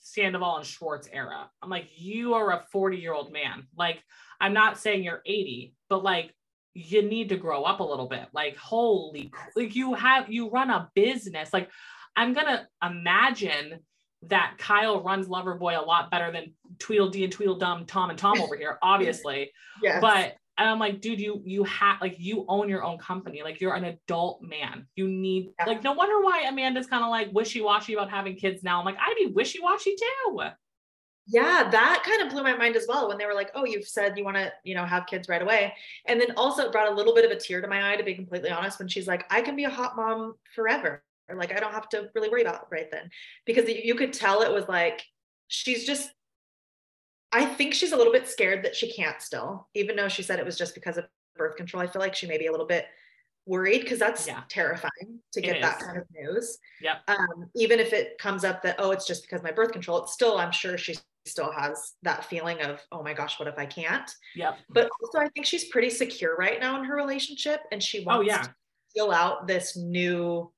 Sandoval 0.00 0.58
and 0.58 0.66
Schwartz 0.66 1.08
era. 1.10 1.50
I'm 1.62 1.70
like, 1.70 1.88
you 1.96 2.34
are 2.34 2.52
a 2.52 2.64
40 2.70 2.98
year 2.98 3.14
old 3.14 3.32
man. 3.32 3.66
Like, 3.76 4.02
I'm 4.40 4.52
not 4.52 4.78
saying 4.78 5.02
you're 5.02 5.22
80, 5.24 5.74
but 5.88 6.04
like, 6.04 6.34
you 6.74 7.02
need 7.02 7.28
to 7.30 7.36
grow 7.36 7.62
up 7.62 7.80
a 7.80 7.84
little 7.84 8.08
bit. 8.08 8.26
Like, 8.32 8.56
holy, 8.56 9.32
like 9.56 9.74
you 9.74 9.94
have, 9.94 10.30
you 10.30 10.50
run 10.50 10.70
a 10.70 10.90
business. 10.94 11.52
Like, 11.52 11.70
I'm 12.16 12.32
gonna 12.32 12.68
imagine 12.84 13.80
that 14.28 14.54
Kyle 14.58 15.02
runs 15.02 15.28
Loverboy 15.28 15.78
a 15.78 15.82
lot 15.84 16.10
better 16.10 16.32
than 16.32 16.54
Tweedledee 16.78 17.24
and 17.24 17.32
Tweedledum, 17.32 17.86
Tom 17.86 18.10
and 18.10 18.18
Tom 18.18 18.40
over 18.40 18.56
here, 18.56 18.78
obviously 18.82 19.50
yes. 19.82 20.00
but 20.00 20.34
and 20.56 20.68
I'm 20.68 20.78
like, 20.78 21.00
dude, 21.00 21.20
you 21.20 21.42
you 21.44 21.64
have 21.64 22.00
like 22.00 22.14
you 22.18 22.44
own 22.48 22.68
your 22.68 22.84
own 22.84 22.96
company. 22.98 23.42
Like 23.42 23.60
you're 23.60 23.74
an 23.74 23.84
adult 23.84 24.40
man. 24.40 24.86
You 24.94 25.08
need 25.08 25.50
Yeah. 25.58 25.66
like 25.66 25.82
no 25.82 25.92
wonder 25.92 26.20
why 26.24 26.42
Amanda's 26.48 26.86
kind 26.86 27.02
of 27.02 27.10
like 27.10 27.30
wishy-washy 27.32 27.94
about 27.94 28.08
having 28.10 28.36
kids 28.36 28.62
now. 28.62 28.78
I'm 28.78 28.84
like, 28.84 28.96
I'd 28.98 29.16
be 29.18 29.32
wishy-washy 29.34 29.96
too. 29.96 30.40
Yeah, 31.26 31.68
that 31.70 32.02
kind 32.04 32.22
of 32.22 32.30
blew 32.30 32.42
my 32.42 32.56
mind 32.56 32.76
as 32.76 32.86
well 32.86 33.08
when 33.08 33.16
they 33.16 33.24
were 33.24 33.34
like, 33.34 33.50
oh, 33.54 33.64
you've 33.64 33.86
said 33.86 34.18
you 34.18 34.24
want 34.24 34.36
to, 34.36 34.52
you 34.62 34.74
know, 34.74 34.84
have 34.84 35.06
kids 35.06 35.28
right 35.28 35.40
away. 35.40 35.72
And 36.06 36.20
then 36.20 36.32
also 36.36 36.64
it 36.64 36.72
brought 36.72 36.92
a 36.92 36.94
little 36.94 37.14
bit 37.14 37.24
of 37.24 37.30
a 37.30 37.40
tear 37.40 37.60
to 37.60 37.68
my 37.68 37.92
eye, 37.92 37.96
to 37.96 38.04
be 38.04 38.14
completely 38.14 38.50
honest, 38.50 38.78
when 38.78 38.88
she's 38.88 39.06
like, 39.06 39.24
I 39.30 39.40
can 39.40 39.56
be 39.56 39.64
a 39.64 39.70
hot 39.70 39.96
mom 39.96 40.34
forever. 40.54 41.02
Or 41.28 41.36
like, 41.36 41.54
I 41.54 41.60
don't 41.60 41.72
have 41.72 41.88
to 41.90 42.10
really 42.14 42.28
worry 42.28 42.42
about 42.42 42.70
right 42.70 42.90
then. 42.90 43.08
Because 43.46 43.68
you 43.68 43.94
could 43.94 44.12
tell 44.12 44.42
it 44.42 44.52
was 44.52 44.68
like, 44.68 45.02
she's 45.48 45.86
just, 45.86 46.10
I 47.32 47.46
think 47.46 47.72
she's 47.72 47.92
a 47.92 47.96
little 47.96 48.12
bit 48.12 48.28
scared 48.28 48.64
that 48.64 48.76
she 48.76 48.92
can't 48.92 49.22
still, 49.22 49.68
even 49.74 49.96
though 49.96 50.08
she 50.08 50.22
said 50.22 50.38
it 50.38 50.44
was 50.44 50.58
just 50.58 50.74
because 50.74 50.98
of 50.98 51.06
birth 51.36 51.56
control. 51.56 51.82
I 51.82 51.86
feel 51.86 52.00
like 52.00 52.14
she 52.14 52.26
may 52.26 52.36
be 52.36 52.46
a 52.46 52.50
little 52.50 52.66
bit 52.66 52.86
worried 53.46 53.80
because 53.82 53.98
that's 53.98 54.26
Yeah. 54.26 54.42
terrifying 54.48 55.20
to 55.32 55.40
get 55.40 55.60
that 55.60 55.78
kind 55.78 55.98
of 55.98 56.04
news 56.12 56.58
Yeah. 56.80 56.98
um, 57.08 57.50
even 57.54 57.78
if 57.78 57.92
it 57.92 58.16
comes 58.18 58.44
up 58.44 58.62
that 58.62 58.76
oh 58.78 58.90
it's 58.90 59.06
just 59.06 59.22
because 59.22 59.42
my 59.42 59.52
birth 59.52 59.72
control 59.72 60.02
it's 60.02 60.12
still 60.14 60.38
i'm 60.38 60.52
sure 60.52 60.78
she 60.78 60.96
still 61.26 61.50
has 61.52 61.92
that 62.02 62.24
feeling 62.24 62.60
of 62.62 62.80
oh 62.92 63.02
my 63.02 63.12
gosh 63.14 63.38
what 63.38 63.48
if 63.48 63.58
i 63.58 63.66
can't 63.66 64.10
Yep. 64.34 64.58
but 64.70 64.90
also 65.02 65.18
i 65.18 65.28
think 65.28 65.44
she's 65.46 65.64
pretty 65.68 65.90
secure 65.90 66.36
right 66.36 66.58
now 66.60 66.78
in 66.78 66.84
her 66.84 66.96
relationship 66.96 67.60
and 67.72 67.82
she 67.82 68.00
Oh 68.06 68.16
wants 68.16 68.28
yeah. 68.28 68.42
to 68.42 68.54
feel 68.94 69.10
out 69.10 69.46
this 69.46 69.76
new 69.76 70.50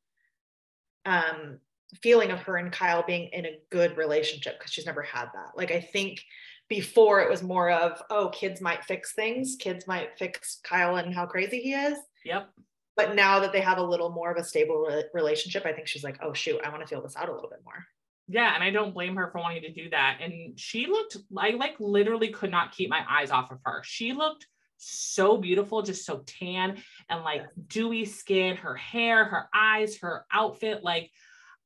um 1.05 1.59
feeling 2.03 2.31
of 2.31 2.40
her 2.40 2.57
and 2.57 2.72
kyle 2.72 3.05
being 3.07 3.29
in 3.33 3.46
a 3.46 3.59
good 3.70 3.96
relationship 3.96 4.59
because 4.59 4.72
she's 4.72 4.87
never 4.87 5.03
had 5.03 5.27
that 5.35 5.57
like 5.57 5.70
i 5.70 5.81
think 5.81 6.20
before 6.68 7.20
it 7.20 7.31
was 7.31 7.42
more 7.44 7.70
of 7.70 8.03
oh 8.11 8.29
kids 8.31 8.61
might 8.61 8.85
fix 8.85 9.12
things 9.14 9.57
kids 9.59 9.87
might 9.87 10.16
fix 10.18 10.61
kyle 10.64 10.96
and 10.96 11.14
how 11.14 11.27
crazy 11.27 11.61
he 11.61 11.72
is 11.75 11.99
Yep. 12.25 12.51
But 12.97 13.15
now 13.15 13.41
that 13.41 13.53
they 13.53 13.61
have 13.61 13.79
a 13.79 13.83
little 13.83 14.11
more 14.11 14.31
of 14.31 14.37
a 14.37 14.45
stable 14.45 14.87
re- 14.89 15.05
relationship 15.15 15.65
i 15.67 15.73
think 15.73 15.87
she's 15.87 16.05
like 16.05 16.19
oh 16.23 16.33
shoot 16.33 16.61
i 16.65 16.69
want 16.71 16.81
to 16.81 16.87
feel 16.87 17.03
this 17.03 17.17
out 17.17 17.29
a 17.29 17.33
little 17.33 17.51
bit 17.51 17.61
more 17.65 17.85
Yeah. 18.29 18.53
And 18.55 18.65
I 18.65 18.71
don't 18.71 18.93
blame 18.93 19.15
her 19.17 19.31
for 19.31 19.41
wanting 19.41 19.63
to 19.63 19.73
do 19.73 19.89
that. 19.91 20.19
And 20.21 20.59
she 20.59 20.87
looked 20.87 21.17
I 21.39 21.51
like 21.51 21.77
literally 21.79 22.29
could 22.29 22.51
not 22.51 22.73
keep 22.73 22.91
my 22.91 23.05
eyes 23.09 23.31
off 23.31 23.53
of 23.53 23.59
her. 23.65 23.83
She 23.85 24.13
looked 24.13 24.47
so 24.79 25.37
beautiful, 25.37 25.83
just 25.83 26.05
so 26.05 26.23
tan 26.27 26.83
and 27.09 27.23
like 27.23 27.43
dewy 27.69 28.05
skin, 28.05 28.57
her 28.57 28.75
hair, 28.75 29.25
her 29.25 29.49
eyes, 29.55 29.99
her 29.99 30.27
outfit. 30.33 30.83
Like 30.83 31.11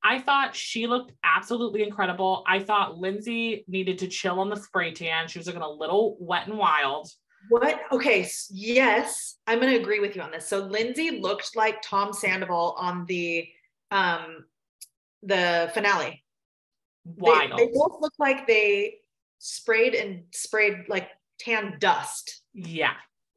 I 0.05 0.19
thought 0.19 0.55
she 0.55 0.87
looked 0.87 1.12
absolutely 1.25 1.83
incredible. 1.83 2.45
I 2.47 2.61
thought 2.61 2.99
Lindsay 2.99 3.64
needed 3.66 3.99
to 4.01 4.09
chill 4.09 4.40
on 4.40 4.51
the 4.51 4.57
spray 4.57 4.93
tan. 4.93 5.29
She 5.29 5.38
was 5.38 5.47
looking 5.47 5.62
a 5.62 5.71
little 5.71 6.16
wet 6.21 6.47
and 6.47 6.59
wild. 6.59 7.09
What 7.48 7.81
okay 7.90 8.29
yes 8.50 9.37
i'm 9.46 9.59
going 9.61 9.72
to 9.72 9.81
agree 9.81 10.00
with 10.00 10.14
you 10.14 10.22
on 10.22 10.31
this. 10.31 10.46
So 10.46 10.59
lindsay 10.61 11.20
looked 11.20 11.57
like 11.57 11.83
tom 11.83 12.12
sandoval 12.12 12.74
on 12.79 13.07
the 13.07 13.48
um 13.90 14.44
the 15.22 15.70
finale. 15.74 16.24
They- 17.05 17.50
they, 17.57 17.66
both 17.72 18.00
look 18.00 18.14
like 18.18 18.46
they 18.46 18.98
sprayed 19.38 19.94
and 19.94 20.24
sprayed 20.33 20.85
like 20.88 21.09
tan 21.38 21.76
dust. 21.79 22.42
Yeah. 22.55 22.92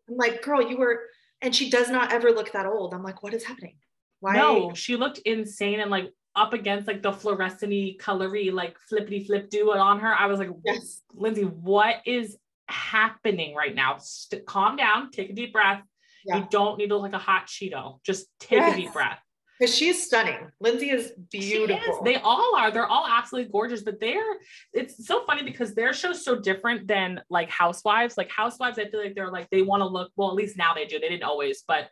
i'm 0.10 0.18
like 0.18 0.42
girl 0.44 0.62
you 0.62 0.78
were 0.78 1.02
and 1.42 1.56
she 1.56 1.70
does 1.70 1.90
not 1.90 2.14
ever 2.14 2.32
look 2.32 2.52
that 2.54 2.66
old. 2.66 2.94
I'm 2.94 3.04
like 3.04 3.24
what 3.24 3.34
is 3.34 3.44
happening? 3.44 3.76
Why 4.20 4.36
No, 4.36 4.74
she 4.74 4.96
looked 4.96 5.20
insane 5.20 5.80
and 5.80 5.92
like 5.92 6.12
up 6.36 6.54
against 6.54 6.88
like 6.88 7.04
the 7.04 7.12
fluorescent 7.12 8.00
colory, 8.00 8.52
like 8.52 8.76
flippity 8.90 9.24
flip 9.26 9.50
do 9.50 9.72
it 9.74 9.78
on 9.78 10.00
her. 10.00 10.14
I 10.14 10.26
was 10.28 10.40
like, 10.40 10.50
yes. 10.66 11.02
Lindsay, 11.14 11.44
what 11.44 11.98
is 12.06 12.38
happening 12.68 13.56
right 13.56 13.74
now? 13.76 13.98
St- 14.00 14.46
calm 14.46 14.76
down, 14.76 15.12
take 15.12 15.30
a 15.30 15.34
deep 15.34 15.54
breath. 15.54 15.82
Yeah. 16.26 16.38
You 16.38 16.48
don't 16.50 16.78
need 16.78 16.88
to 16.88 16.96
look 16.96 17.04
like 17.04 17.14
a 17.14 17.18
hot 17.18 17.48
Cheeto. 17.48 18.00
Just 18.04 18.28
take 18.40 18.62
a 18.62 18.76
deep 18.76 18.94
breath. 18.94 19.20
because 19.60 19.76
she's 19.76 20.06
stunning 20.06 20.48
lindsay 20.60 20.90
is 20.90 21.12
She 21.32 21.38
is. 21.40 21.46
beautiful 21.68 22.02
They 22.04 22.16
all 22.16 22.56
are. 22.56 22.72
They're 22.72 22.88
all 22.88 23.06
absolutely 23.08 23.52
gorgeous, 23.52 23.82
but 23.82 24.00
they're 24.00 24.34
it's 24.74 25.06
so 25.06 25.26
funny 25.26 25.44
because 25.44 25.76
their 25.76 25.94
show's 25.94 26.24
so 26.24 26.40
different 26.40 26.88
than 26.88 27.22
like 27.30 27.50
Housewives. 27.50 28.18
Like 28.18 28.32
Housewives, 28.32 28.80
I 28.80 28.90
feel 28.90 29.02
like 29.04 29.16
they're 29.16 29.32
like 29.32 29.50
they 29.50 29.62
want 29.62 29.82
to 29.82 29.88
look 29.88 30.12
well, 30.16 30.30
at 30.30 30.36
least 30.36 30.58
now 30.58 30.74
they 30.74 30.86
do. 30.86 30.98
They 31.00 31.10
didn't 31.10 31.24
always, 31.24 31.64
but 31.68 31.90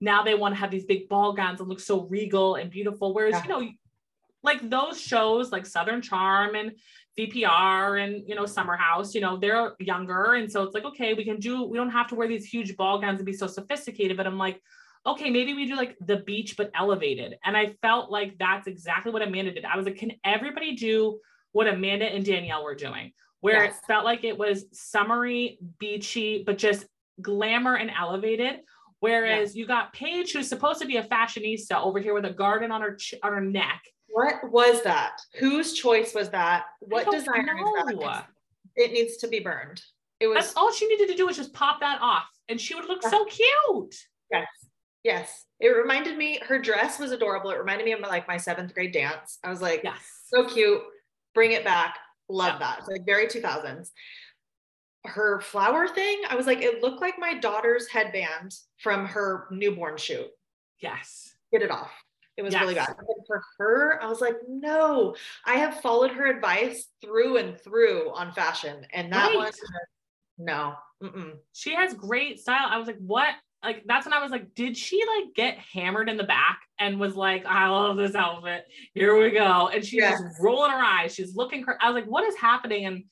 now 0.00 0.22
they 0.22 0.34
want 0.34 0.54
to 0.54 0.60
have 0.60 0.70
these 0.70 0.84
big 0.84 1.08
ball 1.08 1.32
gowns 1.32 1.60
and 1.60 1.68
look 1.68 1.80
so 1.80 2.02
regal 2.06 2.54
and 2.56 2.70
beautiful. 2.70 3.12
Whereas, 3.14 3.34
Yeah. 3.34 3.42
you 3.42 3.48
know, 3.48 3.70
like 4.44 4.68
those 4.68 5.00
shows 5.00 5.52
like 5.52 5.66
Southern 5.66 6.02
Charm 6.02 6.54
and 6.56 6.72
VPR 7.18 8.02
and 8.02 8.26
you 8.26 8.34
know 8.34 8.46
Summer 8.46 8.76
House, 8.76 9.14
you 9.14 9.20
know, 9.20 9.36
they're 9.36 9.74
younger. 9.78 10.34
And 10.34 10.50
so 10.50 10.62
it's 10.62 10.74
like, 10.74 10.84
okay, 10.84 11.14
we 11.14 11.24
can 11.24 11.38
do, 11.38 11.64
we 11.64 11.76
don't 11.76 11.90
have 11.90 12.08
to 12.08 12.14
wear 12.14 12.28
these 12.28 12.46
huge 12.46 12.76
ball 12.76 13.00
gowns 13.00 13.18
and 13.18 13.26
be 13.26 13.32
so 13.32 13.46
sophisticated. 13.46 14.16
But 14.16 14.26
I'm 14.26 14.38
like, 14.38 14.60
okay, 15.06 15.30
maybe 15.30 15.52
we 15.54 15.66
do 15.66 15.76
like 15.76 15.96
the 16.00 16.18
beach 16.18 16.56
but 16.56 16.70
elevated. 16.74 17.36
And 17.44 17.56
I 17.56 17.74
felt 17.82 18.10
like 18.10 18.38
that's 18.38 18.66
exactly 18.66 19.12
what 19.12 19.22
Amanda 19.22 19.52
did. 19.52 19.64
I 19.64 19.76
was 19.76 19.84
like, 19.86 19.96
can 19.96 20.12
everybody 20.24 20.74
do 20.74 21.18
what 21.52 21.68
Amanda 21.68 22.06
and 22.06 22.24
Danielle 22.24 22.64
were 22.64 22.74
doing? 22.74 23.12
Where 23.40 23.64
Yes. 23.64 23.76
it 23.78 23.86
felt 23.86 24.04
like 24.04 24.24
it 24.24 24.38
was 24.38 24.66
summery, 24.72 25.58
beachy, 25.78 26.44
but 26.46 26.56
just 26.58 26.86
glamour 27.20 27.74
and 27.74 27.90
elevated. 27.90 28.60
Whereas 29.00 29.56
you 29.56 29.66
got 29.66 29.92
Paige, 29.92 30.32
who's 30.32 30.48
supposed 30.48 30.80
to 30.80 30.86
be 30.86 30.96
a 30.96 31.02
fashionista 31.02 31.72
over 31.82 31.98
here 31.98 32.14
with 32.14 32.24
a 32.24 32.30
garden 32.32 32.70
on 32.70 32.80
her 32.82 32.94
ch- 32.94 33.14
on 33.22 33.32
her 33.32 33.40
neck. 33.40 33.82
What 34.12 34.50
was 34.50 34.82
that? 34.82 35.18
Whose 35.38 35.72
choice 35.72 36.14
was 36.14 36.28
that? 36.30 36.64
What 36.80 37.04
don't 37.06 37.14
designer 37.14 37.56
is 37.90 37.98
that? 37.98 38.26
It 38.76 38.92
needs 38.92 39.16
to 39.18 39.28
be 39.28 39.40
burned. 39.40 39.82
It 40.20 40.26
was 40.26 40.36
That's 40.36 40.56
all 40.56 40.70
she 40.72 40.86
needed 40.86 41.08
to 41.08 41.16
do 41.16 41.26
was 41.26 41.36
just 41.36 41.52
pop 41.54 41.80
that 41.80 41.98
off, 42.00 42.26
and 42.48 42.60
she 42.60 42.74
would 42.74 42.84
look 42.86 43.02
so 43.02 43.24
cute. 43.24 43.94
yes, 44.30 44.46
yes. 45.02 45.46
It 45.60 45.68
reminded 45.68 46.16
me. 46.16 46.38
Her 46.46 46.58
dress 46.58 46.98
was 46.98 47.10
adorable. 47.12 47.50
It 47.50 47.58
reminded 47.58 47.84
me 47.84 47.92
of 47.92 48.00
like 48.00 48.26
my 48.28 48.36
seventh 48.36 48.74
grade 48.74 48.92
dance. 48.92 49.38
I 49.44 49.48
was 49.50 49.62
like, 49.62 49.80
Yes. 49.84 50.00
so 50.26 50.44
cute. 50.46 50.80
Bring 51.34 51.52
it 51.52 51.64
back. 51.64 51.98
Love 52.28 52.54
Yeah. 52.54 52.58
that. 52.58 52.78
It's 52.80 52.88
like 52.88 53.06
very 53.06 53.28
two 53.28 53.40
thousands. 53.40 53.92
Her 55.04 55.40
flower 55.40 55.88
thing. 55.88 56.20
I 56.28 56.36
was 56.36 56.46
like, 56.46 56.62
it 56.62 56.82
looked 56.82 57.00
like 57.00 57.18
my 57.18 57.34
daughter's 57.34 57.88
headband 57.88 58.54
from 58.78 59.06
her 59.06 59.46
newborn 59.50 59.96
shoot. 59.96 60.28
Yes. 60.80 61.34
Get 61.52 61.62
it 61.62 61.70
off. 61.70 61.90
It 62.36 62.42
was 62.42 62.54
really 62.54 62.74
bad. 62.74 62.88
And 62.98 63.26
for 63.26 63.42
her, 63.58 64.02
I 64.02 64.06
was 64.08 64.20
like, 64.20 64.36
no, 64.48 65.14
I 65.44 65.54
have 65.56 65.80
followed 65.80 66.12
her 66.12 66.26
advice 66.26 66.88
through 67.02 67.36
and 67.36 67.58
through 67.60 68.10
on 68.14 68.32
fashion. 68.32 68.86
And 68.92 69.12
that 69.12 69.28
Right. 69.28 69.36
one, 69.36 69.52
no. 70.38 70.74
Mm-mm. 71.02 71.36
She 71.52 71.74
has 71.74 71.92
great 71.94 72.40
style. 72.40 72.66
I 72.70 72.78
was 72.78 72.86
like, 72.86 72.98
what? 72.98 73.34
Like 73.62 73.84
that's 73.86 74.06
when 74.06 74.12
I 74.14 74.22
was 74.22 74.30
like, 74.32 74.54
did 74.54 74.76
she 74.76 75.04
like 75.04 75.34
get 75.34 75.58
hammered 75.58 76.08
in 76.08 76.16
the 76.16 76.24
back 76.24 76.60
and 76.80 76.98
was 76.98 77.14
like, 77.14 77.44
I 77.46 77.68
love 77.68 77.96
this 77.96 78.14
outfit. 78.14 78.64
Here 78.94 79.16
we 79.16 79.30
go. 79.30 79.68
And 79.68 79.84
she's 79.84 80.00
Yes. 80.00 80.20
just 80.20 80.40
rolling 80.40 80.72
her 80.72 80.82
eyes. 80.82 81.14
She's 81.14 81.36
looking. 81.36 81.62
Cr- 81.64 81.72
I 81.80 81.90
was 81.90 81.94
like, 82.02 82.10
what 82.10 82.24
is 82.24 82.34
happening? 82.36 82.86
And 82.86 83.04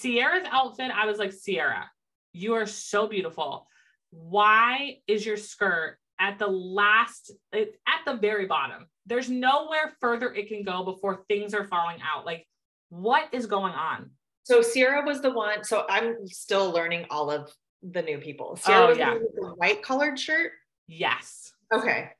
Ciara's 0.00 0.46
outfit, 0.50 0.90
I 0.92 1.06
was 1.06 1.18
like, 1.18 1.32
Ciara, 1.44 1.88
you 2.32 2.54
are 2.54 2.66
so 2.66 3.06
beautiful. 3.06 3.68
Why 4.10 4.98
is 5.06 5.24
your 5.24 5.36
skirt 5.36 5.98
at 6.20 6.38
the 6.38 6.46
last? 6.46 7.32
At 7.52 7.68
the 8.06 8.14
very 8.16 8.46
bottom. 8.46 8.86
There's 9.06 9.30
nowhere 9.30 9.94
further 10.00 10.32
it 10.34 10.48
can 10.48 10.62
go 10.64 10.84
before 10.84 11.24
things 11.28 11.54
are 11.54 11.64
falling 11.66 11.98
out. 12.02 12.26
Like, 12.26 12.46
what 12.90 13.28
is 13.32 13.46
going 13.46 13.72
on? 13.72 14.10
So 14.44 14.62
Ciara 14.62 15.04
was 15.04 15.20
the 15.20 15.30
one. 15.30 15.64
So 15.64 15.86
I'm 15.88 16.26
still 16.26 16.70
learning 16.70 17.06
all 17.10 17.30
of 17.30 17.52
the 17.82 18.02
new 18.02 18.18
people. 18.18 18.50
Oh, 18.52 18.56
Ciara 18.56 18.84
Oh, 18.84 18.88
was 18.88 18.98
yeah. 18.98 19.10
the, 19.10 19.14
one 19.16 19.22
with 19.22 19.34
the 19.34 19.46
white 19.56 19.82
colored 19.82 20.18
shirt. 20.18 20.52
Yes. 20.86 21.52
Okay. 21.72 22.10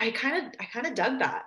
I 0.00 0.10
kind 0.10 0.46
of, 0.46 0.52
I 0.60 0.64
kind 0.64 0.86
of 0.86 0.94
dug 0.94 1.18
that. 1.20 1.44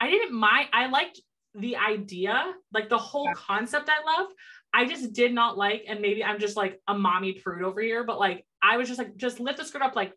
I 0.00 0.10
didn't 0.10 0.32
mind. 0.34 0.68
I 0.72 0.86
liked 0.86 1.20
the 1.54 1.76
idea, 1.76 2.52
like 2.72 2.88
the 2.88 2.98
whole 2.98 3.26
Yeah. 3.26 3.34
concept 3.34 3.88
I 3.88 4.18
loved. 4.18 4.32
I 4.72 4.86
just 4.86 5.12
did 5.12 5.32
not 5.32 5.56
like, 5.56 5.84
and 5.86 6.00
maybe 6.00 6.24
I'm 6.24 6.40
just 6.40 6.56
like 6.56 6.80
a 6.88 6.94
mommy 6.98 7.34
prude 7.34 7.62
over 7.62 7.80
here, 7.80 8.02
but 8.04 8.18
like 8.18 8.44
I 8.60 8.76
was 8.76 8.88
just 8.88 8.98
like, 8.98 9.16
just 9.16 9.38
lift 9.40 9.58
the 9.58 9.64
skirt 9.64 9.82
up 9.82 9.94
like 9.94 10.12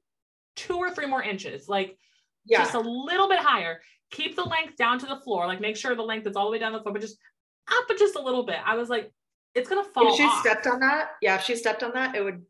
two 0.58 0.76
or 0.76 0.91
three 0.93 1.05
more 1.05 1.24
inches. 1.24 1.70
Like 1.70 1.97
Yeah. 2.45 2.60
just 2.64 2.74
a 2.76 2.80
little 2.80 3.30
bit 3.30 3.39
higher. 3.39 3.80
Keep 4.12 4.36
the 4.36 4.43
length 4.43 4.76
down 4.76 4.99
to 4.99 5.05
the 5.05 5.18
floor. 5.22 5.47
Like 5.47 5.62
make 5.62 5.78
sure 5.78 5.95
the 5.95 6.01
length 6.03 6.28
is 6.28 6.36
all 6.36 6.45
the 6.45 6.51
way 6.51 6.60
down 6.60 6.74
the 6.74 6.82
floor, 6.82 6.91
but 6.93 7.01
just 7.01 7.18
up 7.70 7.84
but 7.88 7.97
just 7.97 8.16
a 8.16 8.22
little 8.22 8.43
bit. 8.45 8.58
I 8.66 8.76
was 8.76 8.89
like, 8.89 9.14
it's 9.55 9.70
gonna 9.70 9.84
fall 9.86 10.10
If 10.10 10.16
she 10.18 10.24
off. 10.24 10.39
stepped 10.41 10.68
on 10.68 10.80
that, 10.82 11.12
yeah, 11.22 11.36
if 11.36 11.43
she 11.43 11.55
stepped 11.55 11.84
on 11.84 11.91
that, 11.93 12.16
it 12.16 12.24
would, 12.24 12.45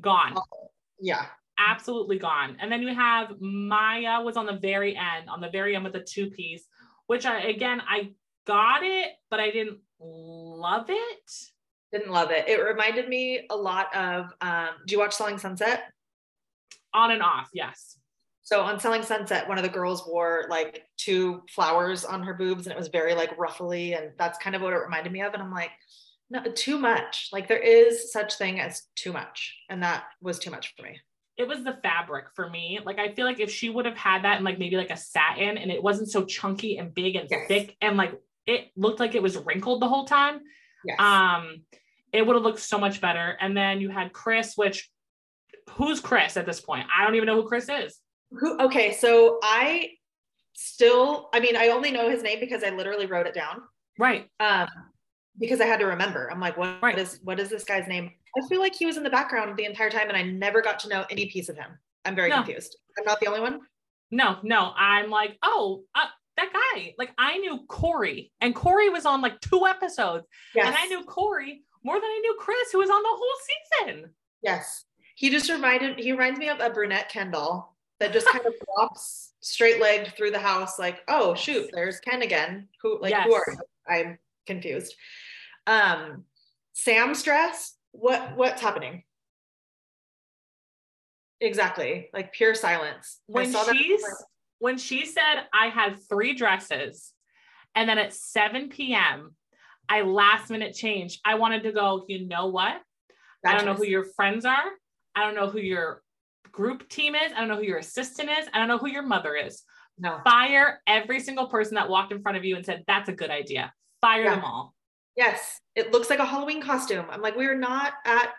Gone. 0.00 0.34
yeah. 1.00 1.26
absolutely 1.58 2.18
gone. 2.18 2.56
And 2.60 2.72
then 2.72 2.80
you 2.82 2.94
have 2.94 3.38
Maya 3.40 4.22
was 4.22 4.36
on 4.38 4.46
the 4.46 4.54
very 4.56 4.96
end, 4.96 5.28
on 5.28 5.40
the 5.40 5.50
very 5.50 5.74
end 5.74 5.84
with 5.84 5.92
the 5.92 6.00
two 6.00 6.30
piece, 6.30 6.64
which 7.06 7.26
I 7.26 7.40
again 7.42 7.82
I 7.86 8.12
got 8.46 8.82
it, 8.82 9.10
but 9.30 9.40
I 9.40 9.50
didn't 9.50 9.78
love 10.00 10.86
it. 10.88 11.30
Didn't 11.92 12.10
love 12.12 12.30
it. 12.30 12.48
It 12.48 12.56
reminded 12.62 13.08
me 13.08 13.46
a 13.50 13.56
lot 13.56 13.94
of, 13.94 14.32
um, 14.40 14.68
do 14.86 14.92
you 14.94 14.98
watch 15.00 15.12
Selling 15.14 15.36
Sunset? 15.38 15.92
On 16.94 17.10
and 17.10 17.22
off, 17.22 17.48
yes. 17.52 17.96
So 18.42 18.62
on 18.62 18.80
Selling 18.80 19.02
Sunset, 19.02 19.48
one 19.48 19.58
of 19.58 19.62
the 19.64 19.70
girls 19.70 20.04
wore 20.06 20.46
like 20.50 20.82
two 20.96 21.42
flowers 21.54 22.04
on 22.04 22.22
her 22.24 22.34
boobs 22.34 22.66
and 22.66 22.72
it 22.72 22.78
was 22.78 22.88
very 22.88 23.14
like 23.14 23.36
ruffly. 23.38 23.92
And 23.94 24.10
that's 24.18 24.38
kind 24.38 24.56
of 24.56 24.62
what 24.62 24.72
it 24.72 24.76
reminded 24.76 25.12
me 25.12 25.22
of. 25.22 25.32
And 25.34 25.42
I'm 25.42 25.52
like, 25.52 25.70
no, 26.30 26.42
too 26.54 26.78
much. 26.78 27.28
Like 27.32 27.46
there 27.46 27.58
is 27.58 28.12
such 28.12 28.34
thing 28.36 28.58
as 28.60 28.82
too 28.96 29.12
much. 29.12 29.56
And 29.68 29.82
that 29.84 30.04
was 30.20 30.38
too 30.40 30.50
much 30.50 30.74
for 30.76 30.82
me. 30.82 30.98
It 31.36 31.46
was 31.46 31.62
the 31.62 31.78
fabric 31.82 32.26
for 32.34 32.50
me. 32.50 32.80
Like 32.84 32.98
I 32.98 33.12
feel 33.14 33.24
like 33.24 33.40
if 33.40 33.50
she 33.52 33.68
would 33.70 33.86
have 33.86 33.96
had 33.96 34.24
that 34.24 34.38
in 34.38 34.44
like 34.44 34.58
maybe 34.58 34.76
like 34.76 34.90
a 34.90 34.96
satin 34.96 35.56
and 35.56 35.70
it 35.70 35.82
wasn't 35.82 36.10
so 36.10 36.24
chunky 36.24 36.78
and 36.78 36.92
big 36.92 37.14
and 37.16 37.28
Yes. 37.30 37.46
thick 37.46 37.76
and 37.80 37.96
like 37.96 38.12
it 38.46 38.70
looked 38.76 38.98
like 39.00 39.14
it 39.14 39.22
was 39.22 39.36
wrinkled 39.38 39.80
the 39.80 39.88
whole 39.88 40.06
time, 40.06 40.40
Yes. 40.84 40.98
um, 40.98 41.62
it 42.12 42.26
would 42.26 42.34
have 42.34 42.42
looked 42.42 42.58
so 42.60 42.78
much 42.78 43.00
better. 43.00 43.36
And 43.40 43.56
then 43.56 43.80
you 43.80 43.90
had 43.90 44.12
Chris, 44.12 44.54
which 44.56 44.90
who's 45.74 46.00
Chris 46.00 46.36
at 46.36 46.46
this 46.46 46.60
point? 46.60 46.86
I 46.96 47.04
don't 47.04 47.14
even 47.14 47.26
know 47.26 47.40
who 47.40 47.48
Chris 47.48 47.68
is. 47.68 47.98
Who, 48.30 48.58
okay. 48.60 48.92
So 48.92 49.38
I 49.42 49.90
still, 50.54 51.28
I 51.32 51.40
mean, 51.40 51.56
I 51.56 51.68
only 51.68 51.90
know 51.90 52.08
his 52.10 52.22
name 52.22 52.38
because 52.40 52.62
I 52.62 52.70
literally 52.70 53.06
wrote 53.06 53.26
it 53.26 53.34
down. 53.34 53.62
Right. 53.98 54.28
Um, 54.40 54.68
because 55.38 55.60
I 55.60 55.66
had 55.66 55.80
to 55.80 55.86
remember. 55.86 56.30
I'm 56.30 56.40
like, 56.40 56.56
what, 56.56 56.82
Right. 56.82 56.94
what 56.94 56.98
is 56.98 57.20
what 57.22 57.40
is 57.40 57.48
this 57.48 57.64
guy's 57.64 57.88
name? 57.88 58.10
I 58.36 58.46
feel 58.48 58.60
like 58.60 58.74
he 58.74 58.86
was 58.86 58.96
in 58.96 59.02
the 59.02 59.10
background 59.10 59.56
the 59.56 59.64
entire 59.64 59.90
time 59.90 60.08
and 60.08 60.16
I 60.16 60.22
never 60.22 60.60
got 60.62 60.78
to 60.80 60.88
know 60.88 61.04
any 61.10 61.26
piece 61.26 61.48
of 61.48 61.56
him. 61.56 61.70
I'm 62.04 62.14
very 62.14 62.30
No. 62.30 62.36
confused. 62.36 62.76
I'm 62.98 63.04
not 63.04 63.20
the 63.20 63.26
only 63.26 63.40
one. 63.40 63.60
No, 64.10 64.38
no, 64.42 64.72
I'm 64.76 65.08
like, 65.10 65.38
oh, 65.42 65.84
uh, 65.94 66.06
that 66.36 66.52
guy. 66.52 66.94
Like 66.98 67.10
I 67.18 67.38
knew 67.38 67.60
Corey, 67.68 68.32
and 68.40 68.54
Corey 68.54 68.88
was 68.88 69.06
on 69.06 69.20
like 69.20 69.40
two 69.40 69.66
episodes, 69.66 70.26
Yes. 70.54 70.66
and 70.66 70.74
I 70.76 70.86
knew 70.86 71.04
Corey 71.04 71.62
more 71.84 71.94
than 71.96 72.04
I 72.04 72.18
knew 72.22 72.36
Chris, 72.40 72.72
who 72.72 72.78
was 72.78 72.90
on 72.90 73.02
the 73.02 73.08
whole 73.08 73.86
season. 73.96 74.14
Yes. 74.42 74.84
He 75.20 75.28
just 75.28 75.50
reminded 75.50 75.98
he 75.98 76.12
reminds 76.12 76.38
me 76.38 76.48
of 76.48 76.60
a 76.60 76.70
brunette 76.70 77.10
Kendall 77.10 77.74
that 77.98 78.14
just 78.14 78.26
kind 78.28 78.46
of 78.46 78.54
walks 78.78 79.34
straight 79.40 79.78
legged 79.78 80.14
through 80.16 80.30
the 80.30 80.38
house, 80.38 80.78
like, 80.78 81.02
oh 81.08 81.34
shoot, 81.34 81.68
there's 81.74 82.00
Ken 82.00 82.22
again. 82.22 82.68
Who 82.80 82.98
like 83.02 83.12
who 83.12 83.34
are 83.34 83.44
you? 83.46 83.58
I'm 83.86 84.18
confused. 84.46 84.94
Um 85.66 86.24
Sam's 86.72 87.22
dress, 87.22 87.76
what 87.92 88.34
what's 88.34 88.62
happening? 88.62 89.02
Exactly. 91.38 92.08
Like 92.14 92.32
pure 92.32 92.54
silence. 92.54 93.20
When 93.26 93.52
that- 93.52 93.76
she's 93.76 94.02
when 94.58 94.78
she 94.78 95.04
said 95.04 95.42
I 95.52 95.66
had 95.66 95.98
three 96.08 96.32
dresses, 96.32 97.12
and 97.74 97.86
then 97.86 97.98
at 97.98 98.14
7 98.14 98.70
p.m. 98.70 99.34
I 99.86 100.00
last 100.00 100.48
minute 100.48 100.72
changed. 100.72 101.20
I 101.26 101.34
wanted 101.34 101.64
to 101.64 101.72
go, 101.72 102.06
you 102.08 102.26
know 102.26 102.46
what? 102.46 102.80
I 103.44 103.54
don't 103.54 103.66
know 103.66 103.74
who 103.74 103.84
your 103.84 104.04
friends 104.04 104.46
are. 104.46 104.64
I 105.14 105.24
don't 105.24 105.34
know 105.34 105.48
who 105.48 105.58
your 105.60 106.02
group 106.52 106.88
team 106.88 107.14
is. 107.14 107.32
I 107.32 107.38
don't 107.40 107.48
know 107.48 107.56
who 107.56 107.62
your 107.64 107.78
assistant 107.78 108.28
is. 108.30 108.46
I 108.52 108.58
don't 108.58 108.68
know 108.68 108.78
who 108.78 108.88
your 108.88 109.02
mother 109.02 109.34
is. 109.34 109.62
no. 109.98 110.18
fire 110.24 110.80
every 110.86 111.20
single 111.20 111.46
person 111.46 111.74
that 111.74 111.88
walked 111.88 112.10
in 112.12 112.22
front 112.22 112.36
of 112.38 112.44
you 112.44 112.56
and 112.56 112.64
said 112.64 112.82
that's 112.86 113.08
a 113.08 113.12
good 113.12 113.28
idea 113.30 113.72
fire 114.00 114.24
Yeah. 114.24 114.36
them 114.36 114.44
all 114.44 114.74
Yes. 115.16 115.60
It 115.74 115.92
looks 115.92 116.08
like 116.08 116.20
a 116.20 116.24
Halloween 116.24 116.62
costume. 116.62 117.04
I'm 117.10 117.20
like, 117.20 117.36
we're 117.36 117.58
not 117.58 117.92
at 118.06 118.30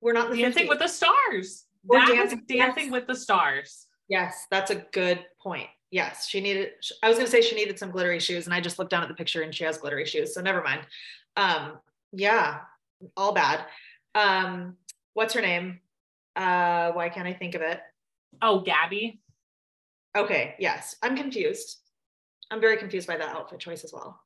we're 0.00 0.12
not 0.12 0.30
the 0.30 0.36
dancing 0.40 0.66
50s. 0.66 0.68
with 0.68 0.78
the 0.78 0.88
stars 0.88 1.64
Or 1.88 1.98
that 1.98 2.08
dancing- 2.08 2.38
was 2.38 2.46
dancing 2.46 2.84
yes. 2.84 2.92
with 2.92 3.06
the 3.08 3.16
stars 3.16 3.86
Yes, 4.08 4.46
that's 4.50 4.70
a 4.70 4.76
good 4.92 5.24
point. 5.40 5.68
Yes, 5.92 6.28
she 6.28 6.40
needed. 6.40 6.70
I 7.02 7.08
was 7.08 7.16
going 7.16 7.26
to 7.26 7.30
say 7.30 7.42
she 7.42 7.54
needed 7.56 7.78
some 7.78 7.90
glittery 7.92 8.18
shoes, 8.20 8.46
and 8.46 8.54
I 8.54 8.60
just 8.60 8.78
looked 8.78 8.90
down 8.90 9.02
at 9.02 9.08
the 9.08 9.14
picture 9.14 9.42
and 9.42 9.52
she 9.54 9.62
has 9.64 9.78
glittery 9.78 10.04
shoes. 10.04 10.34
So 10.34 10.40
never 10.40 10.62
mind. 10.62 10.82
Um, 11.36 11.78
yeah, 12.12 12.60
all 13.16 13.32
bad. 13.32 13.64
Um, 14.16 14.76
what's 15.14 15.34
her 15.34 15.40
name? 15.40 15.80
Uh, 16.36 16.92
why 16.92 17.08
can't 17.08 17.28
I 17.28 17.32
think 17.32 17.54
of 17.54 17.62
it? 17.62 17.80
oh 18.42 18.60
gabby 18.60 19.20
Okay, 20.16 20.54
yes, 20.58 20.96
I'm 21.02 21.16
confused. 21.16 21.76
I'm 22.50 22.60
very 22.60 22.76
confused 22.78 23.06
by 23.06 23.16
that 23.16 23.28
outfit 23.36 23.60
choice 23.60 23.84
as 23.84 23.92
well. 23.92 24.20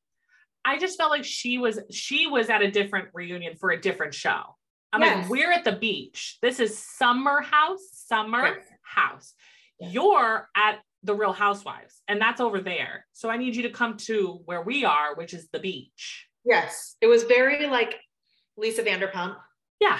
i 0.65 0.77
just 0.79 0.97
felt 0.97 1.11
like 1.11 1.23
she 1.25 1.57
was 1.59 1.79
she 1.91 2.25
was 2.27 2.49
at 2.49 2.61
a 2.63 2.71
different 2.71 3.09
reunion 3.13 3.55
for 3.55 3.69
a 3.71 3.79
different 3.79 4.13
show 4.13 4.41
i'm 4.93 5.01
Yes. 5.01 5.21
like 5.23 5.29
we're 5.29 5.51
at 5.51 5.63
the 5.63 5.73
beach 5.73 6.37
this 6.41 6.59
is 6.59 6.77
summer 6.77 7.41
house 7.41 7.85
summer 7.93 8.43
Yes. 8.55 8.65
house 8.81 9.33
Yes. 9.79 9.93
you're 9.93 10.49
at 10.55 10.79
the 11.03 11.13
real 11.13 11.33
housewives 11.33 12.01
and 12.07 12.19
that's 12.19 12.41
over 12.41 12.61
there 12.61 13.05
so 13.13 13.29
i 13.29 13.37
need 13.37 13.55
you 13.55 13.61
to 13.63 13.69
come 13.69 13.95
to 13.97 14.39
where 14.45 14.63
we 14.63 14.85
are 14.85 15.13
which 15.15 15.33
is 15.33 15.47
the 15.53 15.59
beach 15.59 16.27
Yes, 16.47 16.95
it 17.01 17.07
was 17.07 17.23
very 17.23 17.65
like 17.67 17.95
Lisa 18.57 18.83
Vanderpump. 18.83 19.35
yeah 19.79 19.99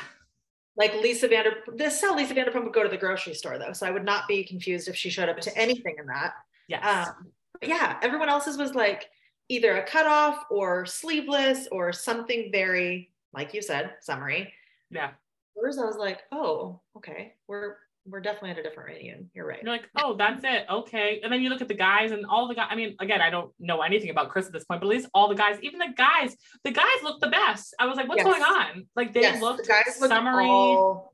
Like 0.77 0.93
Lisa 0.95 1.27
Vander, 1.27 1.57
this 1.73 1.95
is 1.95 2.01
how 2.01 2.15
Lisa 2.15 2.33
Vanderpump 2.33 2.63
would 2.63 2.73
go 2.73 2.83
to 2.83 2.89
the 2.89 2.97
grocery 2.97 3.33
store 3.33 3.57
though. 3.57 3.73
So 3.73 3.85
I 3.87 3.91
would 3.91 4.03
not 4.03 4.27
be 4.27 4.43
confused 4.43 4.87
if 4.87 4.95
she 4.95 5.09
showed 5.09 5.29
up 5.29 5.39
to 5.41 5.57
anything 5.57 5.95
in 5.97 6.05
that. 6.07 6.33
Yeah, 6.67 7.05
Um, 7.07 7.31
but 7.59 7.69
yeah, 7.69 7.97
everyone 8.01 8.29
else's 8.29 8.57
was 8.57 8.75
like 8.75 9.09
either 9.47 9.77
a 9.77 9.85
cutoff 9.85 10.43
or 10.49 10.85
sleeveless 10.85 11.67
or 11.71 11.93
something 11.93 12.49
very, 12.51 13.11
like 13.33 13.53
you 13.53 13.61
said, 13.61 13.93
summary. 14.01 14.53
yeah 14.89 15.11
Hers, 15.55 15.77
I 15.77 15.85
was 15.85 15.95
like, 15.95 16.23
oh, 16.33 16.81
okay, 16.97 17.35
we're 17.47 17.77
we're 18.07 18.19
definitely 18.21 18.51
at 18.51 18.59
a 18.59 18.63
different 18.63 18.89
reunion. 18.89 19.29
You're 19.33 19.47
right. 19.47 19.61
You're 19.63 19.71
like, 19.71 19.89
oh, 19.97 20.15
that's 20.15 20.43
it. 20.43 20.65
Okay. 20.69 21.19
And 21.23 21.33
then 21.33 21.41
you 21.41 21.49
look 21.49 21.61
at 21.61 21.67
the 21.67 21.73
guys 21.73 22.11
and 22.11 22.25
all 22.25 22.47
the 22.47 22.53
guys. 22.55 22.67
I 22.69 22.75
mean, 22.75 22.95
again, 22.99 23.21
I 23.21 23.29
don't 23.29 23.51
know 23.59 23.81
anything 23.81 24.09
about 24.11 24.29
Chris 24.29 24.45
at 24.45 24.53
this 24.53 24.63
point, 24.63 24.81
but 24.81 24.87
at 24.87 24.91
least 24.91 25.09
all 25.13 25.27
the 25.27 25.35
guys, 25.35 25.57
even 25.63 25.79
the 25.79 25.93
guys, 25.97 26.35
the 26.63 26.71
guys 26.71 26.85
look 27.03 27.19
the 27.19 27.29
best. 27.29 27.73
I 27.79 27.87
was 27.87 27.97
like, 27.97 28.07
what's 28.07 28.23
Yes. 28.23 28.27
going 28.27 28.43
on? 28.43 28.87
Like 28.95 29.13
they 29.13 29.21
yes, 29.21 29.41
looked 29.41 29.63
the 29.63 29.67
guys 29.67 29.99
looked 29.99 30.13
summery, 30.13 30.45
all, 30.45 31.13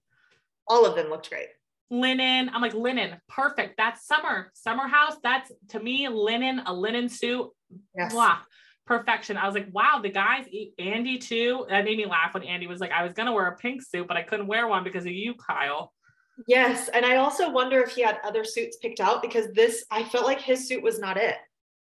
all 0.67 0.85
of 0.85 0.95
them 0.95 1.09
looked 1.09 1.29
great. 1.29 1.47
linen. 1.89 2.49
I'm 2.53 2.61
like, 2.61 2.73
linen, 2.73 3.15
perfect. 3.29 3.75
That's 3.77 4.05
summer, 4.05 4.51
summer 4.53 4.87
house. 4.87 5.15
That's 5.23 5.51
to 5.69 5.79
me, 5.79 6.07
linen, 6.09 6.61
a 6.65 6.73
linen 6.73 7.07
suit. 7.09 7.49
Yes. 7.95 8.11
Blah. 8.13 8.39
Perfection. 8.85 9.37
I 9.37 9.45
was 9.45 9.55
like, 9.55 9.67
wow, 9.71 10.01
the 10.03 10.09
guys, 10.09 10.45
Andy 10.77 11.17
too. 11.19 11.65
That 11.69 11.85
made 11.85 11.97
me 11.97 12.05
laugh 12.05 12.33
when 12.33 12.43
Andy 12.43 12.67
was 12.67 12.81
like, 12.81 12.91
I 12.91 13.03
was 13.03 13.13
gonna 13.13 13.31
wear 13.31 13.47
a 13.47 13.55
pink 13.55 13.81
suit, 13.81 14.07
but 14.09 14.17
I 14.17 14.23
couldn't 14.23 14.47
wear 14.47 14.67
one 14.67 14.83
because 14.83 15.05
of 15.05 15.11
you, 15.13 15.35
Kyle. 15.35 15.93
Yes, 16.47 16.89
and 16.89 17.05
I 17.05 17.17
also 17.17 17.49
wonder 17.49 17.81
if 17.81 17.91
he 17.91 18.01
had 18.01 18.19
other 18.23 18.43
suits 18.43 18.77
picked 18.77 18.99
out 18.99 19.21
because 19.21 19.51
this, 19.53 19.85
I 19.91 20.03
felt 20.03 20.25
like 20.25 20.41
his 20.41 20.67
suit 20.67 20.81
was 20.81 20.99
not 20.99 21.17
it. 21.17 21.35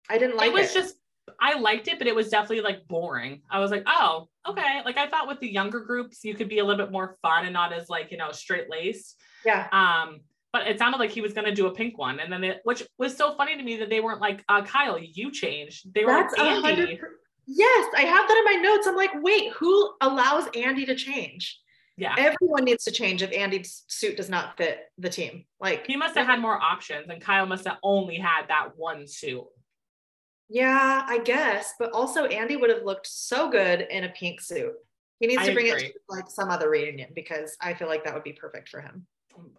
I 0.08 0.18
didn't 0.18 0.36
like 0.36 0.48
it 0.48 0.50
It 0.50 0.60
was 0.60 0.74
just 0.74 0.96
I 1.40 1.58
liked 1.58 1.88
it, 1.88 1.98
but 1.98 2.06
it 2.06 2.14
was 2.14 2.28
definitely 2.28 2.60
like 2.60 2.86
boring. 2.88 3.42
I 3.50 3.60
was 3.60 3.70
like, 3.70 3.84
oh, 3.86 4.28
okay. 4.46 4.80
Like 4.84 4.96
I 4.96 5.08
thought 5.08 5.28
with 5.28 5.40
the 5.40 5.50
younger 5.50 5.80
groups, 5.80 6.24
you 6.24 6.34
could 6.34 6.48
be 6.48 6.58
a 6.58 6.64
little 6.64 6.84
bit 6.84 6.92
more 6.92 7.16
fun 7.22 7.44
and 7.44 7.52
not 7.52 7.72
as 7.72 7.88
like, 7.88 8.10
you 8.10 8.16
know, 8.16 8.32
straight 8.32 8.68
laced. 8.70 9.16
yeah. 9.44 9.68
Um, 9.72 10.20
but 10.52 10.66
it 10.66 10.78
sounded 10.78 10.98
like 10.98 11.10
he 11.10 11.22
was 11.22 11.32
gonna 11.32 11.54
do 11.54 11.66
a 11.66 11.72
pink 11.72 11.96
one. 11.96 12.20
And 12.20 12.32
then 12.32 12.44
it, 12.44 12.60
which 12.64 12.82
was 12.98 13.16
so 13.16 13.34
funny 13.36 13.56
to 13.56 13.62
me 13.62 13.76
that 13.78 13.88
they 13.88 14.00
weren't 14.00 14.20
like, 14.20 14.44
uh, 14.48 14.62
Kyle, 14.62 14.98
you 14.98 15.30
changed. 15.30 15.94
They 15.94 16.04
were 16.04 16.12
That's 16.12 16.36
like 16.36 16.78
Andy. 16.78 17.00
Yes, 17.46 17.86
I 17.96 18.02
have 18.02 18.28
that 18.28 18.36
in 18.36 18.44
my 18.44 18.62
notes. 18.62 18.86
I'm 18.86 18.96
like, 18.96 19.10
wait, 19.14 19.52
who 19.52 19.94
allows 20.00 20.48
Andy 20.54 20.86
to 20.86 20.94
change? 20.94 21.58
Yeah. 21.96 22.14
Everyone 22.16 22.64
needs 22.64 22.84
to 22.84 22.90
change 22.90 23.22
if 23.22 23.32
Andy's 23.32 23.84
suit 23.86 24.16
does 24.16 24.28
not 24.30 24.56
fit 24.56 24.80
the 24.98 25.10
team. 25.10 25.44
Like, 25.60 25.86
He 25.86 25.96
must 25.96 26.16
have 26.16 26.26
had 26.26 26.40
more 26.40 26.58
options 26.60 27.08
and 27.10 27.20
Kyle 27.20 27.46
must 27.46 27.66
have 27.66 27.76
only 27.82 28.16
had 28.16 28.48
that 28.48 28.70
one 28.76 29.06
suit. 29.06 29.44
yeah, 30.48 31.04
I 31.06 31.18
guess. 31.18 31.72
But 31.78 31.92
also, 31.92 32.24
Andy 32.26 32.56
would 32.56 32.70
have 32.70 32.84
looked 32.84 33.06
so 33.06 33.50
good 33.50 33.86
in 33.90 34.04
a 34.04 34.08
pink 34.10 34.40
suit. 34.40 34.72
He 35.20 35.26
needs 35.26 35.42
I 35.42 35.46
to 35.46 35.54
bring 35.54 35.66
it 35.66 35.78
to 35.78 35.92
like 36.08 36.28
some 36.28 36.50
other 36.50 36.68
reunion 36.68 37.10
because 37.14 37.56
I 37.60 37.74
feel 37.74 37.88
like 37.88 38.04
that 38.04 38.14
would 38.14 38.24
be 38.24 38.32
perfect 38.32 38.68
for 38.68 38.80
him. 38.80 39.06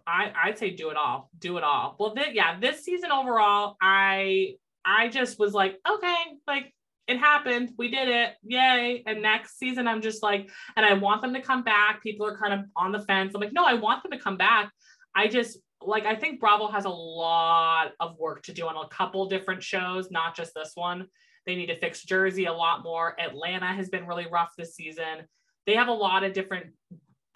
I 0.06 0.30
I'd 0.44 0.58
say 0.58 0.70
do 0.70 0.90
it 0.90 0.96
all, 0.96 1.30
do 1.38 1.56
it 1.56 1.64
all. 1.64 1.96
Well, 1.98 2.14
th- 2.14 2.34
yeah, 2.34 2.60
this 2.60 2.84
season 2.84 3.10
overall, 3.10 3.76
I 3.80 4.56
I 4.84 5.08
just 5.08 5.38
was 5.38 5.52
like, 5.54 5.80
okay, 5.88 6.16
like 6.46 6.74
it 7.06 7.18
happened, 7.18 7.72
we 7.76 7.90
did 7.90 8.08
it, 8.08 8.34
yay! 8.42 9.02
And 9.06 9.20
next 9.20 9.58
season, 9.58 9.86
I'm 9.86 10.00
just 10.00 10.22
like, 10.22 10.48
and 10.76 10.86
I 10.86 10.94
want 10.94 11.20
them 11.22 11.34
to 11.34 11.42
come 11.42 11.62
back. 11.62 12.02
People 12.02 12.26
are 12.26 12.36
kind 12.36 12.54
of 12.54 12.60
on 12.76 12.92
the 12.92 13.00
fence. 13.00 13.34
I'm 13.34 13.40
like, 13.40 13.52
no, 13.52 13.64
I 13.64 13.74
want 13.74 14.02
them 14.02 14.12
to 14.12 14.18
come 14.18 14.36
back. 14.36 14.70
I 15.14 15.28
just 15.28 15.58
like 15.86 16.06
I 16.06 16.14
think 16.14 16.40
Bravo 16.40 16.68
has 16.68 16.84
a 16.84 16.90
lot 16.90 17.92
of 18.00 18.16
work 18.18 18.42
to 18.44 18.52
do 18.52 18.66
on 18.66 18.76
a 18.76 18.88
couple 18.88 19.28
different 19.28 19.62
shows, 19.62 20.10
not 20.10 20.34
just 20.34 20.52
this 20.54 20.72
one. 20.74 21.06
They 21.46 21.54
need 21.54 21.66
to 21.66 21.78
fix 21.78 22.02
Jersey 22.02 22.46
a 22.46 22.52
lot 22.52 22.82
more. 22.82 23.18
Atlanta 23.20 23.66
has 23.66 23.90
been 23.90 24.06
really 24.06 24.26
rough 24.30 24.52
this 24.56 24.74
season. 24.74 25.26
They 25.66 25.74
have 25.74 25.88
a 25.88 25.92
lot 25.92 26.24
of 26.24 26.32
different 26.32 26.66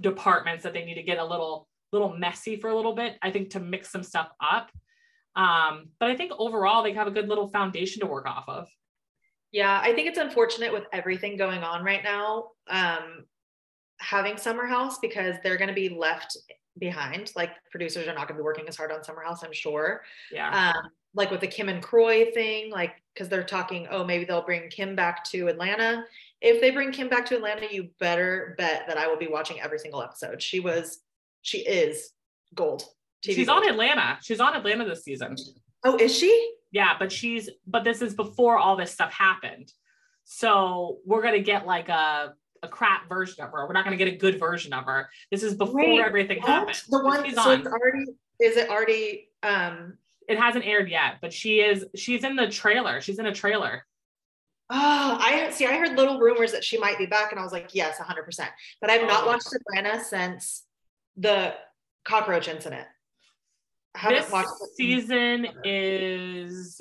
departments 0.01 0.63
that 0.65 0.73
they 0.73 0.85
need 0.85 0.95
to 0.95 1.03
get 1.03 1.19
a 1.19 1.25
little 1.25 1.69
little 1.93 2.17
messy 2.17 2.57
for 2.57 2.71
a 2.71 2.77
little 2.77 2.95
bit. 2.95 3.17
I 3.23 3.31
think 3.31 3.51
to 3.51 3.61
mix 3.61 3.91
some 3.91 4.03
stuff 4.03 4.31
up. 4.41 4.71
Um, 5.37 5.91
but 6.01 6.11
I 6.11 6.17
think 6.17 6.33
overall 6.39 6.83
they 6.83 6.95
have 6.95 7.07
a 7.07 7.13
good 7.13 7.29
little 7.29 7.49
foundation 7.49 8.01
to 8.01 8.07
work 8.07 8.27
off 8.27 8.45
of. 8.49 8.67
Yeah, 9.53 9.81
I 9.83 9.93
think 9.93 10.09
it's 10.09 10.19
unfortunate 10.19 10.73
with 10.73 10.85
everything 10.93 11.37
going 11.37 11.63
on 11.63 11.83
right 11.83 12.05
now, 12.05 12.49
um, 12.69 13.25
having 13.99 14.37
Summer 14.37 14.67
House 14.67 14.99
because 14.99 15.37
they're 15.43 15.57
going 15.57 15.69
to 15.69 15.75
be 15.75 15.89
left 15.89 16.37
behind. 16.79 17.33
Like 17.35 17.51
producers 17.71 18.07
are 18.07 18.15
not 18.15 18.29
going 18.29 18.37
to 18.37 18.43
be 18.43 18.43
working 18.43 18.67
as 18.69 18.77
hard 18.77 18.93
on 18.93 19.03
Summer 19.03 19.23
House, 19.23 19.43
I'm 19.43 19.53
sure. 19.53 20.03
Yeah. 20.31 20.73
Um, 20.75 20.91
like 21.15 21.31
with 21.31 21.41
the 21.41 21.47
Kim 21.47 21.69
and 21.69 21.83
Kroy 21.83 22.31
thing, 22.33 22.71
like 22.71 22.95
because 23.15 23.29
they're 23.29 23.43
talking, 23.43 23.89
oh, 23.91 24.05
maybe 24.05 24.25
they'll 24.25 24.45
bring 24.45 24.69
Kim 24.69 24.95
back 24.95 25.25
to 25.25 25.49
Atlanta. 25.49 26.05
If 26.41 26.61
they 26.61 26.71
bring 26.71 26.93
Kim 26.93 27.09
back 27.09 27.27
to 27.27 27.37
Atlanta, 27.37 27.67
you 27.71 27.89
better 27.99 28.55
bet 28.59 28.85
that 28.87 28.99
I 28.99 29.09
will 29.09 29.17
be 29.17 29.27
watching 29.27 29.61
every 29.61 29.79
single 29.79 30.03
episode. 30.03 30.41
She 30.43 30.61
was, 30.61 31.01
she 31.43 31.59
is 31.59 32.11
gold. 32.55 32.83
TV 33.27 33.35
she's 33.35 33.47
gold. 33.47 33.65
on 33.65 33.71
Atlanta. 33.71 34.19
She's 34.23 34.41
on 34.41 34.55
Atlanta 34.55 34.85
this 34.85 35.03
season. 35.03 35.37
Oh, 35.85 35.97
is 35.97 36.17
she? 36.17 36.53
Yeah, 36.71 36.95
but 36.99 37.11
she's, 37.11 37.49
but 37.67 37.85
this 37.85 38.03
is 38.03 38.15
before 38.15 38.59
all 38.59 38.77
this 38.77 38.93
stuff 38.93 39.13
happened. 39.13 39.73
So 40.25 40.99
we're 41.07 41.23
gonna 41.23 41.41
get 41.41 41.67
like 41.67 41.89
a 41.89 42.35
a 42.63 42.69
crap 42.69 43.09
version 43.09 43.45
of 43.45 43.51
her. 43.53 43.67
We're 43.67 43.73
not 43.73 43.85
going 43.85 43.97
to 43.97 44.05
get 44.05 44.13
a 44.13 44.17
good 44.17 44.39
version 44.39 44.73
of 44.73 44.85
her. 44.85 45.09
This 45.31 45.43
is 45.43 45.55
before 45.55 45.77
Wait, 45.77 46.01
everything 46.01 46.39
what? 46.39 46.49
happened. 46.49 46.83
The 46.89 47.05
one 47.05 47.25
she's 47.25 47.35
so 47.35 47.43
on. 47.43 47.61
it's 47.61 47.69
already 47.69 48.05
is 48.41 48.57
it 48.57 48.69
already 48.69 49.29
um 49.43 49.97
it 50.29 50.39
hasn't 50.39 50.67
aired 50.67 50.91
yet, 50.91 51.17
but 51.23 51.33
she 51.33 51.61
is 51.61 51.87
she's 51.97 52.25
in 52.25 52.37
the 52.37 52.49
trailer. 52.49 53.01
She's 53.01 53.19
in 53.19 53.27
a 53.27 53.35
trailer. 53.35 53.85
Oh, 54.71 55.19
I 55.19 55.49
see. 55.51 55.65
I 55.65 55.77
heard 55.79 55.97
little 55.97 56.21
rumors 56.21 56.53
that 56.53 56.63
she 56.63 56.79
might 56.79 56.99
be 56.99 57.07
back, 57.07 57.31
and 57.31 57.41
I 57.41 57.43
was 57.43 57.53
like, 57.53 57.71
yes, 57.73 57.97
100%. 57.99 58.49
But 58.83 58.91
I've 58.91 59.07
not 59.07 59.25
oh. 59.25 59.29
watched 59.29 59.49
Atlanta 59.55 60.05
since 60.05 60.65
the 61.17 61.55
cockroach 62.05 62.49
incident. 62.49 62.87
This 64.09 64.33
season 64.77 65.49
is 65.65 66.81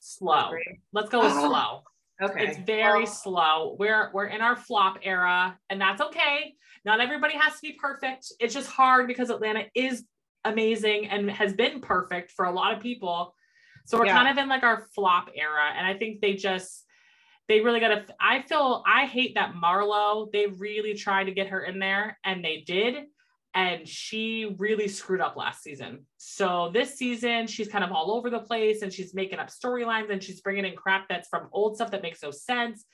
slow. 0.00 0.50
Let's 0.92 1.08
go 1.08 1.22
with 1.22 1.32
slow. 1.32 1.82
Okay. 2.22 2.46
It's 2.46 2.58
very 2.58 3.04
well, 3.04 3.06
slow. 3.06 3.76
We're 3.78 4.10
we're 4.12 4.26
in 4.26 4.40
our 4.40 4.56
flop 4.56 4.98
era, 5.02 5.58
and 5.68 5.80
that's 5.80 6.00
okay. 6.00 6.54
Not 6.84 7.00
everybody 7.00 7.34
has 7.36 7.54
to 7.54 7.60
be 7.62 7.72
perfect. 7.72 8.32
It's 8.40 8.54
just 8.54 8.70
hard 8.70 9.06
because 9.06 9.28
Atlanta 9.30 9.64
is 9.74 10.04
amazing 10.44 11.08
and 11.08 11.30
has 11.30 11.52
been 11.52 11.80
perfect 11.80 12.32
for 12.32 12.46
a 12.46 12.52
lot 12.52 12.72
of 12.72 12.80
people. 12.80 13.34
So 13.84 13.98
we're 13.98 14.06
yeah. 14.06 14.16
kind 14.16 14.28
of 14.28 14.42
in 14.42 14.48
like 14.48 14.62
our 14.62 14.86
flop 14.94 15.30
era. 15.34 15.72
And 15.76 15.86
I 15.86 15.94
think 15.94 16.20
they 16.20 16.34
just 16.34 16.84
they 17.48 17.60
really 17.60 17.80
got 17.80 17.88
to 17.88 18.14
I 18.20 18.42
feel 18.42 18.82
I 18.86 19.06
hate 19.06 19.34
that 19.34 19.54
Marlo, 19.54 20.30
they 20.32 20.46
really 20.46 20.94
tried 20.94 21.24
to 21.24 21.32
get 21.32 21.48
her 21.48 21.62
in 21.64 21.78
there 21.78 22.18
and 22.24 22.44
they 22.44 22.64
did 22.66 23.04
and 23.56 23.88
she 23.88 24.54
really 24.58 24.86
screwed 24.86 25.22
up 25.22 25.34
last 25.34 25.62
season. 25.62 26.04
So 26.18 26.70
this 26.74 26.94
season, 26.94 27.46
she's 27.46 27.68
kind 27.68 27.82
of 27.82 27.90
all 27.90 28.12
over 28.12 28.28
the 28.28 28.38
place 28.38 28.82
and 28.82 28.92
she's 28.92 29.14
making 29.14 29.38
up 29.38 29.48
storylines 29.48 30.10
and 30.10 30.22
she's 30.22 30.42
bringing 30.42 30.66
in 30.66 30.76
crap 30.76 31.08
that's 31.08 31.26
from 31.28 31.48
old 31.52 31.74
stuff 31.76 31.90
that 31.92 32.02
makes 32.02 32.22
no 32.22 32.30
sense. 32.30 32.84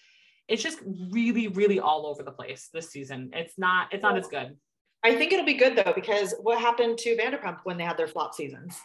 It's 0.47 0.63
just 0.63 0.79
really, 1.11 1.49
really 1.49 1.81
all 1.81 2.07
over 2.07 2.23
the 2.23 2.31
place 2.31 2.69
this 2.73 2.91
season. 2.91 3.31
It's 3.33 3.59
not, 3.59 3.93
it's 3.93 4.05
not 4.05 4.17
as 4.17 4.29
good. 4.29 4.57
I 5.03 5.17
think 5.17 5.33
it'll 5.33 5.45
be 5.45 5.55
good 5.55 5.75
though, 5.75 5.93
because 5.97 6.33
what 6.41 6.61
happened 6.61 6.97
to 6.99 7.17
Vanderpump 7.17 7.59
when 7.65 7.77
they 7.77 7.85
had 7.85 7.97
their 7.97 8.07
flop 8.07 8.33
seasons? 8.33 8.79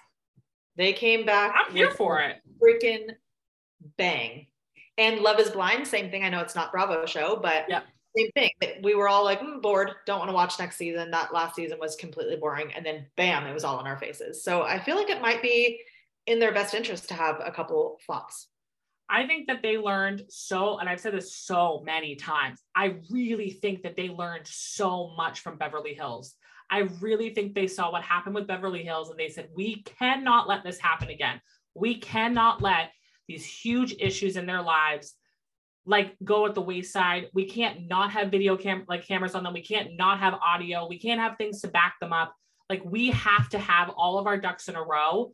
They 0.78 0.94
came 0.94 1.28
back. 1.28 1.54
I'm 1.56 1.72
here 1.72 1.92
for 1.92 2.22
it. 2.22 2.38
Freaking 2.60 3.12
bang. 4.00 4.48
And 4.98 5.20
Love 5.20 5.40
is 5.40 5.52
Blind, 5.52 5.86
same 5.86 6.10
thing. 6.10 6.24
I 6.24 6.30
know 6.30 6.40
it's 6.40 6.56
not 6.56 6.72
Bravo 6.72 7.06
show, 7.06 7.36
but 7.36 7.66
yep 7.70 7.84
same 8.18 8.32
thing. 8.32 8.52
We 8.84 8.96
were 8.96 9.08
all 9.08 9.24
like 9.24 9.40
mm, 9.40 9.62
bored, 9.62 9.92
don't 10.06 10.20
want 10.20 10.30
to 10.30 10.36
watch 10.36 10.60
next 10.60 10.78
season. 10.78 11.12
That 11.12 11.34
last 11.34 11.56
season 11.56 11.80
was 11.80 11.96
completely 11.96 12.36
boring, 12.36 12.72
and 12.74 12.86
then 12.86 13.06
bam, 13.16 13.46
it 13.46 13.54
was 13.54 13.64
all 13.64 13.80
in 13.80 13.88
our 13.88 13.98
faces. 13.98 14.44
So 14.44 14.64
I 14.64 14.80
feel 14.80 14.96
like 14.96 15.10
it 15.10 15.22
might 15.22 15.42
be 15.42 15.80
in 16.26 16.40
their 16.40 16.54
best 16.54 16.74
interest 16.74 17.08
to 17.10 17.14
have 17.14 17.42
a 17.44 17.52
couple 17.52 17.98
flops. 18.06 18.48
I 19.10 19.26
think 19.26 19.48
that 19.48 19.62
they 19.62 19.78
learned 19.78 20.24
so, 20.28 20.80
and 20.80 20.90
I've 20.90 21.00
said 21.00 21.14
this 21.14 21.34
so 21.34 21.82
many 21.86 22.16
times. 22.16 22.62
I 22.76 22.98
really 23.10 23.50
think 23.50 23.84
that 23.84 23.96
they 23.96 24.10
learned 24.10 24.46
so 24.46 25.14
much 25.16 25.40
from 25.40 25.58
Beverly 25.58 25.94
Hills. 25.94 26.36
I 26.70 26.90
really 27.00 27.34
think 27.34 27.54
they 27.54 27.68
saw 27.68 27.92
what 27.92 28.04
happened 28.04 28.36
with 28.36 28.48
Beverly 28.48 28.84
Hills 28.84 29.10
and 29.10 29.18
they 29.18 29.30
said, 29.30 29.48
we 29.56 29.84
cannot 29.84 30.50
let 30.50 30.64
this 30.64 30.80
happen 30.80 31.10
again. 31.10 31.40
We 31.74 31.96
cannot 32.00 32.62
let 32.62 32.92
these 33.28 33.46
huge 33.46 33.96
issues 34.00 34.36
in 34.36 34.46
their 34.46 34.62
lives 34.62 35.16
like 35.88 36.16
go 36.24 36.46
at 36.46 36.54
the 36.54 36.62
wayside. 36.62 37.30
We 37.34 37.46
can't 37.46 37.88
not 37.88 38.12
have 38.12 38.30
video 38.30 38.58
cam 38.58 38.84
like 38.88 39.08
cameras 39.08 39.34
on 39.34 39.44
them. 39.44 39.54
We 39.54 39.64
can't 39.64 39.96
not 39.96 40.20
have 40.20 40.34
audio. 40.36 40.86
We 40.88 41.00
can't 41.00 41.20
have 41.20 41.38
things 41.38 41.62
to 41.62 41.70
back 41.70 41.96
them 42.02 42.12
up. 42.12 42.36
Like 42.70 42.84
we 42.84 43.12
have 43.12 43.50
to 43.50 43.58
have 43.58 43.90
all 43.96 44.20
of 44.20 44.28
our 44.28 44.38
ducks 44.38 44.68
in 44.68 44.76
a 44.76 44.84
row 44.84 45.32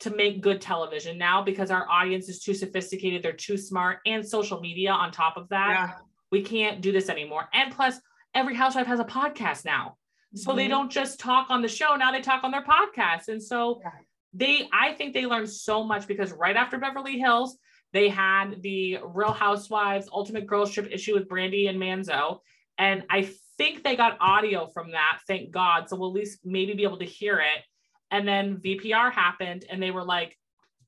to 0.00 0.10
make 0.10 0.40
good 0.40 0.62
television 0.62 1.18
now 1.18 1.42
because 1.42 1.70
our 1.70 1.86
audience 1.88 2.30
is 2.30 2.40
too 2.40 2.54
sophisticated, 2.54 3.22
they're 3.22 3.32
too 3.34 3.58
smart, 3.58 3.98
and 4.06 4.26
social 4.26 4.58
media 4.60 4.90
on 4.90 5.12
top 5.12 5.36
of 5.36 5.46
that. 5.50 5.68
Yeah. 5.68 5.92
We 6.32 6.42
can't 6.42 6.80
do 6.80 6.90
this 6.90 7.10
anymore. 7.10 7.48
And 7.52 7.70
plus, 7.70 8.00
every 8.34 8.54
housewife 8.54 8.86
has 8.86 9.00
a 9.00 9.04
podcast 9.04 9.66
now. 9.66 9.96
So 10.34 10.50
mm-hmm. 10.50 10.56
they 10.56 10.68
don't 10.68 10.90
just 10.90 11.20
talk 11.20 11.50
on 11.50 11.60
the 11.60 11.68
show, 11.68 11.96
now 11.96 12.10
they 12.10 12.22
talk 12.22 12.44
on 12.44 12.50
their 12.50 12.64
podcast. 12.64 13.28
And 13.28 13.42
so 13.42 13.82
yeah. 13.84 13.90
they 14.32 14.68
I 14.72 14.94
think 14.94 15.12
they 15.12 15.26
learned 15.26 15.50
so 15.50 15.84
much 15.84 16.06
because 16.06 16.32
right 16.32 16.56
after 16.56 16.78
Beverly 16.78 17.18
Hills, 17.18 17.58
they 17.92 18.08
had 18.08 18.62
the 18.62 18.98
Real 19.04 19.32
Housewives 19.32 20.08
Ultimate 20.12 20.46
Girls 20.46 20.70
Trip 20.70 20.88
issue 20.90 21.14
with 21.14 21.28
Brandi 21.28 21.68
and 21.68 21.78
Manzo. 21.78 22.38
And 22.78 23.04
I 23.10 23.30
think 23.58 23.82
they 23.82 23.96
got 23.96 24.16
audio 24.20 24.68
from 24.68 24.92
that, 24.92 25.20
thank 25.26 25.50
God. 25.50 25.88
So 25.88 25.96
we'll 25.96 26.10
at 26.10 26.14
least 26.14 26.40
maybe 26.44 26.74
be 26.74 26.84
able 26.84 26.98
to 26.98 27.04
hear 27.04 27.38
it. 27.38 27.62
And 28.10 28.26
then 28.26 28.56
VPR 28.56 29.12
happened 29.12 29.64
and 29.70 29.82
they 29.82 29.90
were 29.90 30.04
like, 30.04 30.36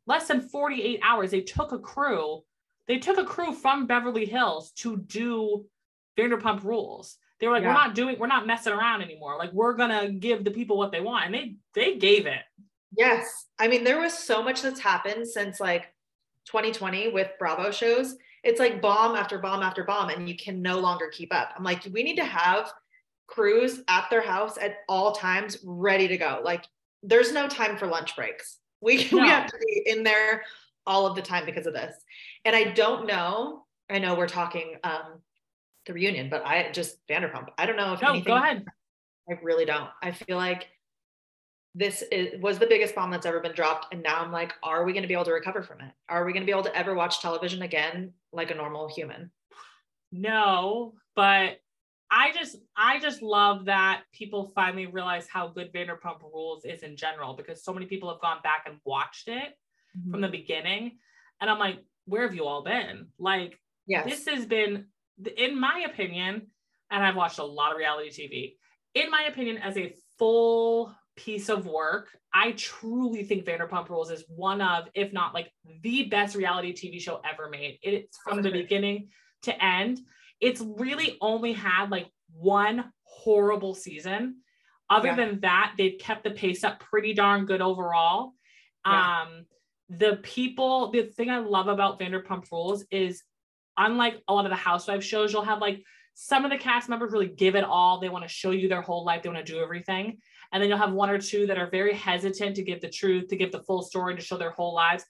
less 0.06 0.28
than 0.28 0.40
48 0.48 1.00
hours, 1.02 1.30
they 1.30 1.40
took 1.40 1.72
a 1.72 1.78
crew. 1.78 2.42
They 2.88 2.98
took 2.98 3.18
a 3.18 3.24
crew 3.24 3.52
from 3.52 3.86
Beverly 3.86 4.26
Hills 4.26 4.72
to 4.78 4.96
do 4.96 5.66
Vanderpump 6.18 6.64
Rules. 6.64 7.16
They 7.38 7.48
were 7.48 7.54
like, 7.54 7.62
yeah. 7.62 7.68
we're 7.68 7.74
not 7.74 7.94
doing, 7.94 8.16
we're 8.18 8.26
not 8.26 8.46
messing 8.46 8.72
around 8.72 9.02
anymore. 9.02 9.36
Like 9.36 9.52
we're 9.52 9.74
gonna 9.74 10.10
give 10.10 10.44
the 10.44 10.50
people 10.50 10.78
what 10.78 10.92
they 10.92 11.00
want, 11.00 11.26
and 11.26 11.34
they 11.34 11.56
they 11.74 11.96
gave 11.96 12.26
it. 12.26 12.42
Yes, 12.96 13.46
I 13.58 13.66
mean 13.68 13.82
there 13.82 14.00
was 14.00 14.12
so 14.16 14.42
much 14.42 14.62
that's 14.62 14.78
happened 14.78 15.26
since 15.26 15.58
like 15.58 15.91
2020 16.46 17.08
with 17.08 17.28
Bravo 17.38 17.70
shows, 17.70 18.16
it's 18.44 18.58
like 18.58 18.82
bomb 18.82 19.16
after 19.16 19.38
bomb 19.38 19.62
after 19.62 19.84
bomb, 19.84 20.10
and 20.10 20.28
you 20.28 20.36
can 20.36 20.62
no 20.62 20.78
longer 20.78 21.08
keep 21.08 21.32
up. 21.32 21.52
I'm 21.56 21.64
like, 21.64 21.86
we 21.92 22.02
need 22.02 22.16
to 22.16 22.24
have 22.24 22.72
crews 23.28 23.80
at 23.88 24.08
their 24.10 24.22
house 24.22 24.58
at 24.58 24.78
all 24.88 25.12
times 25.12 25.58
ready 25.64 26.08
to 26.08 26.16
go. 26.16 26.40
Like, 26.44 26.64
there's 27.02 27.32
no 27.32 27.48
time 27.48 27.76
for 27.76 27.86
lunch 27.86 28.16
breaks. 28.16 28.58
We, 28.80 29.08
no. 29.12 29.22
we 29.22 29.28
have 29.28 29.46
to 29.46 29.58
be 29.58 29.82
in 29.86 30.02
there 30.02 30.42
all 30.86 31.06
of 31.06 31.14
the 31.14 31.22
time 31.22 31.46
because 31.46 31.66
of 31.66 31.72
this. 31.72 31.94
And 32.44 32.54
I 32.56 32.64
don't 32.64 33.06
know, 33.06 33.64
I 33.88 33.98
know 33.98 34.14
we're 34.14 34.28
talking 34.28 34.76
um, 34.82 35.20
the 35.86 35.92
reunion, 35.92 36.28
but 36.28 36.44
I 36.44 36.70
just 36.72 36.96
Vanderpump. 37.08 37.48
I 37.58 37.66
don't 37.66 37.76
know 37.76 37.92
if 37.92 38.02
no, 38.02 38.10
anything, 38.10 38.24
go 38.24 38.36
ahead. 38.36 38.64
I 39.30 39.34
really 39.42 39.64
don't. 39.64 39.88
I 40.02 40.12
feel 40.12 40.36
like 40.36 40.68
this 41.74 42.02
is, 42.12 42.40
was 42.40 42.58
the 42.58 42.66
biggest 42.66 42.94
bomb 42.94 43.10
that's 43.10 43.26
ever 43.26 43.40
been 43.40 43.54
dropped. 43.54 43.92
And 43.92 44.02
now 44.02 44.20
I'm 44.20 44.32
like, 44.32 44.52
are 44.62 44.84
we 44.84 44.92
going 44.92 45.02
to 45.02 45.08
be 45.08 45.14
able 45.14 45.24
to 45.24 45.32
recover 45.32 45.62
from 45.62 45.80
it? 45.80 45.92
Are 46.08 46.24
we 46.24 46.32
going 46.32 46.42
to 46.42 46.46
be 46.46 46.52
able 46.52 46.64
to 46.64 46.76
ever 46.76 46.94
watch 46.94 47.20
television 47.20 47.62
again 47.62 48.12
like 48.32 48.50
a 48.50 48.54
normal 48.54 48.88
human? 48.88 49.30
No, 50.10 50.94
but 51.16 51.58
I 52.10 52.32
just 52.34 52.56
I 52.76 53.00
just 53.00 53.22
love 53.22 53.64
that 53.64 54.02
people 54.12 54.52
finally 54.54 54.84
realize 54.84 55.26
how 55.26 55.48
good 55.48 55.72
Vanderpump 55.72 56.22
Rules 56.22 56.66
is 56.66 56.82
in 56.82 56.94
general 56.94 57.34
because 57.34 57.64
so 57.64 57.72
many 57.72 57.86
people 57.86 58.10
have 58.10 58.20
gone 58.20 58.38
back 58.42 58.64
and 58.66 58.76
watched 58.84 59.28
it 59.28 59.56
mm-hmm. 59.98 60.10
from 60.10 60.20
the 60.20 60.28
beginning. 60.28 60.98
And 61.40 61.48
I'm 61.48 61.58
like, 61.58 61.78
where 62.04 62.22
have 62.22 62.34
you 62.34 62.44
all 62.44 62.62
been? 62.62 63.06
Like, 63.18 63.58
yes. 63.86 64.04
this 64.04 64.26
has 64.26 64.44
been, 64.44 64.86
in 65.38 65.58
my 65.58 65.86
opinion, 65.90 66.48
and 66.90 67.02
I've 67.02 67.16
watched 67.16 67.38
a 67.38 67.44
lot 67.44 67.72
of 67.72 67.78
reality 67.78 68.10
TV. 68.10 68.56
In 68.94 69.10
my 69.10 69.22
opinion, 69.22 69.56
as 69.56 69.78
a 69.78 69.94
full 70.18 70.94
piece 71.16 71.48
of 71.48 71.66
work. 71.66 72.08
I 72.34 72.52
truly 72.52 73.24
think 73.24 73.44
Vanderpump 73.44 73.88
Rules 73.88 74.10
is 74.10 74.24
one 74.28 74.60
of, 74.60 74.88
if 74.94 75.12
not 75.12 75.34
like 75.34 75.50
the 75.82 76.04
best 76.04 76.34
reality 76.34 76.72
TV 76.72 77.00
show 77.00 77.20
ever 77.30 77.48
made. 77.48 77.78
It's 77.82 78.18
from 78.18 78.42
the 78.42 78.50
beginning 78.50 79.08
to 79.42 79.64
end. 79.64 80.00
It's 80.40 80.60
really 80.60 81.18
only 81.20 81.52
had 81.52 81.90
like 81.90 82.06
one 82.32 82.90
horrible 83.04 83.74
season. 83.74 84.36
Other 84.88 85.08
yeah. 85.08 85.16
than 85.16 85.40
that, 85.40 85.74
they've 85.76 85.98
kept 85.98 86.24
the 86.24 86.30
pace 86.30 86.64
up 86.64 86.80
pretty 86.80 87.14
darn 87.14 87.46
good 87.46 87.60
overall. 87.60 88.32
Yeah. 88.86 89.22
Um, 89.22 89.46
the 89.88 90.18
people, 90.22 90.90
the 90.90 91.02
thing 91.02 91.30
I 91.30 91.38
love 91.38 91.68
about 91.68 92.00
Vanderpump 92.00 92.50
Rules 92.50 92.84
is 92.90 93.22
unlike 93.76 94.20
a 94.28 94.34
lot 94.34 94.46
of 94.46 94.50
the 94.50 94.56
housewife 94.56 95.04
shows, 95.04 95.32
you'll 95.32 95.44
have 95.44 95.60
like 95.60 95.82
some 96.14 96.44
of 96.44 96.50
the 96.50 96.58
cast 96.58 96.88
members 96.88 97.12
really 97.12 97.28
give 97.28 97.54
it 97.54 97.64
all. 97.64 98.00
They 98.00 98.08
want 98.08 98.24
to 98.24 98.28
show 98.28 98.50
you 98.50 98.68
their 98.68 98.82
whole 98.82 99.04
life, 99.04 99.22
they 99.22 99.28
want 99.28 99.44
to 99.44 99.52
do 99.52 99.60
everything. 99.60 100.18
And 100.52 100.62
then 100.62 100.68
you'll 100.68 100.78
have 100.78 100.92
one 100.92 101.10
or 101.10 101.18
two 101.18 101.46
that 101.46 101.58
are 101.58 101.70
very 101.70 101.94
hesitant 101.94 102.56
to 102.56 102.62
give 102.62 102.80
the 102.80 102.88
truth, 102.88 103.28
to 103.28 103.36
give 103.36 103.52
the 103.52 103.62
full 103.62 103.82
story, 103.82 104.14
to 104.14 104.20
show 104.20 104.36
their 104.36 104.50
whole 104.50 104.74
lives. 104.74 105.04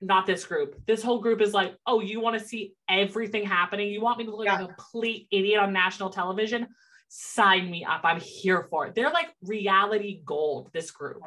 Not 0.00 0.26
this 0.26 0.44
group. 0.44 0.74
This 0.86 1.02
whole 1.02 1.20
group 1.20 1.40
is 1.40 1.54
like, 1.54 1.76
oh, 1.86 2.00
you 2.00 2.20
want 2.20 2.38
to 2.38 2.44
see 2.44 2.74
everything 2.88 3.46
happening? 3.46 3.88
You 3.88 4.00
want 4.00 4.18
me 4.18 4.24
to 4.24 4.34
look 4.34 4.46
yeah. 4.46 4.60
like 4.60 4.70
a 4.70 4.74
complete 4.74 5.28
idiot 5.30 5.60
on 5.60 5.72
national 5.72 6.10
television? 6.10 6.66
Sign 7.08 7.70
me 7.70 7.84
up. 7.84 8.00
I'm 8.04 8.20
here 8.20 8.66
for 8.68 8.86
it. 8.86 8.94
They're 8.94 9.10
like 9.10 9.28
reality 9.42 10.22
gold, 10.24 10.70
this 10.72 10.90
group. 10.90 11.22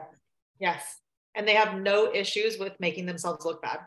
Yes. 0.59 0.99
and 1.35 1.47
they 1.47 1.53
have 1.53 1.75
no 1.75 2.13
issues 2.13 2.57
with 2.57 2.73
making 2.79 3.05
themselves 3.05 3.45
look 3.45 3.61
bad. 3.61 3.79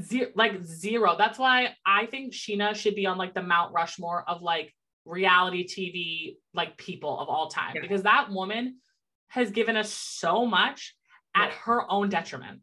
Zero, 0.00 0.30
like 0.34 0.64
zero. 0.64 1.16
That's 1.16 1.38
why 1.38 1.74
I 1.84 2.06
think 2.06 2.32
Scheana 2.32 2.74
should 2.74 2.94
be 2.94 3.06
on 3.06 3.18
like 3.18 3.34
the 3.34 3.42
Mount 3.42 3.72
Rushmore 3.72 4.24
of 4.28 4.42
like 4.42 4.74
reality 5.04 5.64
TV 5.66 6.36
like 6.54 6.76
people 6.76 7.18
of 7.20 7.28
all 7.28 7.48
time 7.48 7.72
yeah. 7.76 7.80
because 7.80 8.02
that 8.02 8.30
woman 8.30 8.76
has 9.28 9.50
given 9.50 9.76
us 9.76 9.92
so 9.92 10.46
much 10.46 10.94
at 11.34 11.52
her 11.52 11.90
own 11.90 12.08
detriment. 12.08 12.60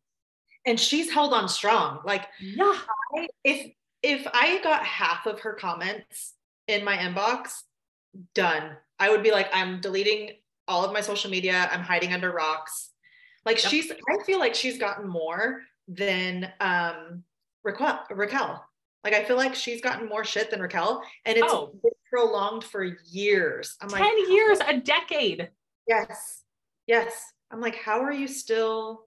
And 0.66 0.80
she's 0.80 1.12
held 1.12 1.34
on 1.34 1.50
strong. 1.50 2.00
Like 2.06 2.28
yeah, 2.40 2.78
I, 3.16 3.28
if 3.44 3.72
if 4.02 4.28
I 4.34 4.62
got 4.64 4.84
half 4.84 5.26
of 5.26 5.42
her 5.42 5.54
comments 5.54 6.34
in 6.68 6.84
my 6.84 6.98
inbox, 6.98 7.52
done. 8.34 8.72
I 9.00 9.10
would 9.10 9.24
be 9.24 9.32
like, 9.32 9.50
I'm 9.54 9.82
deleting 9.82 10.32
all 10.68 10.86
of 10.86 10.94
my 10.94 11.02
social 11.02 11.32
media. 11.32 11.70
I'm 11.72 11.82
hiding 11.82 12.14
under 12.14 12.32
rocks. 12.32 12.92
Like 13.46 13.62
yep. 13.62 13.72
she's, 13.72 13.92
I 13.92 14.24
feel 14.24 14.40
like 14.40 14.56
she's 14.56 14.78
gotten 14.78 15.08
more 15.08 15.62
than 15.88 16.52
um, 16.60 17.24
Raquel, 17.64 18.00
Raquel. 18.10 18.64
Like 19.04 19.14
I 19.14 19.24
feel 19.26 19.36
like 19.36 19.54
she's 19.54 19.82
gotten 19.82 20.08
more 20.08 20.24
shit 20.24 20.50
than 20.50 20.62
Raquel, 20.62 21.04
and 21.26 21.38
it's 21.38 21.52
oh. 21.52 21.76
prolonged 22.10 22.64
for 22.64 22.86
years. 23.12 23.76
I'm 23.82 23.90
like 23.90 24.02
ten 24.02 24.32
years, 24.32 24.60
a 24.66 24.78
decade. 24.80 25.50
Yes, 25.90 26.43
yes. 26.88 27.14
I'm 27.52 27.62
like, 27.62 27.76
how 27.76 28.02
are 28.02 28.14
you 28.14 28.28
still 28.28 29.06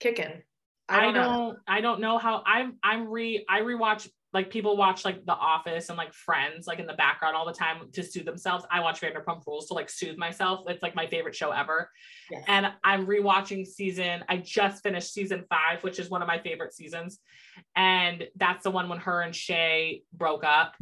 kicking? 0.00 0.42
I 0.88 1.00
don't, 1.00 1.16
I 1.16 1.22
don't, 1.22 1.58
I 1.68 1.80
don't 1.80 2.00
know 2.00 2.18
how. 2.18 2.42
I'm, 2.44 2.76
I'm 2.82 3.08
re, 3.08 3.44
I 3.48 3.60
rewatch 3.60 4.08
like 4.34 4.50
people 4.50 4.76
watch 4.76 5.04
like 5.04 5.24
The 5.24 5.32
Office 5.32 5.88
and 5.88 5.96
like 5.96 6.12
Friends 6.12 6.66
like 6.66 6.80
in 6.80 6.86
the 6.86 6.94
background 6.94 7.36
all 7.36 7.46
the 7.46 7.52
time 7.52 7.88
to 7.92 8.02
soothe 8.02 8.26
themselves. 8.26 8.66
I 8.68 8.80
watch 8.80 9.00
Vanderpump 9.00 9.46
Rules 9.46 9.68
to 9.68 9.74
like 9.74 9.88
soothe 9.88 10.18
myself. 10.18 10.64
It's 10.66 10.82
like 10.82 10.96
my 10.96 11.06
favorite 11.06 11.36
show 11.36 11.52
ever. 11.52 11.88
Yes. 12.30 12.44
And 12.48 12.66
I'm 12.82 13.06
rewatching 13.06 13.64
season. 13.64 14.24
I 14.28 14.38
just 14.38 14.82
finished 14.82 15.14
season 15.14 15.44
five, 15.48 15.84
which 15.84 16.00
is 16.00 16.10
one 16.10 16.20
of 16.20 16.26
my 16.26 16.40
favorite 16.40 16.74
seasons, 16.74 17.20
and 17.76 18.24
that's 18.34 18.64
the 18.64 18.72
one 18.72 18.88
when 18.88 18.98
her 18.98 19.20
and 19.20 19.34
Shay 19.34 20.02
broke 20.12 20.42
up. 20.42 20.74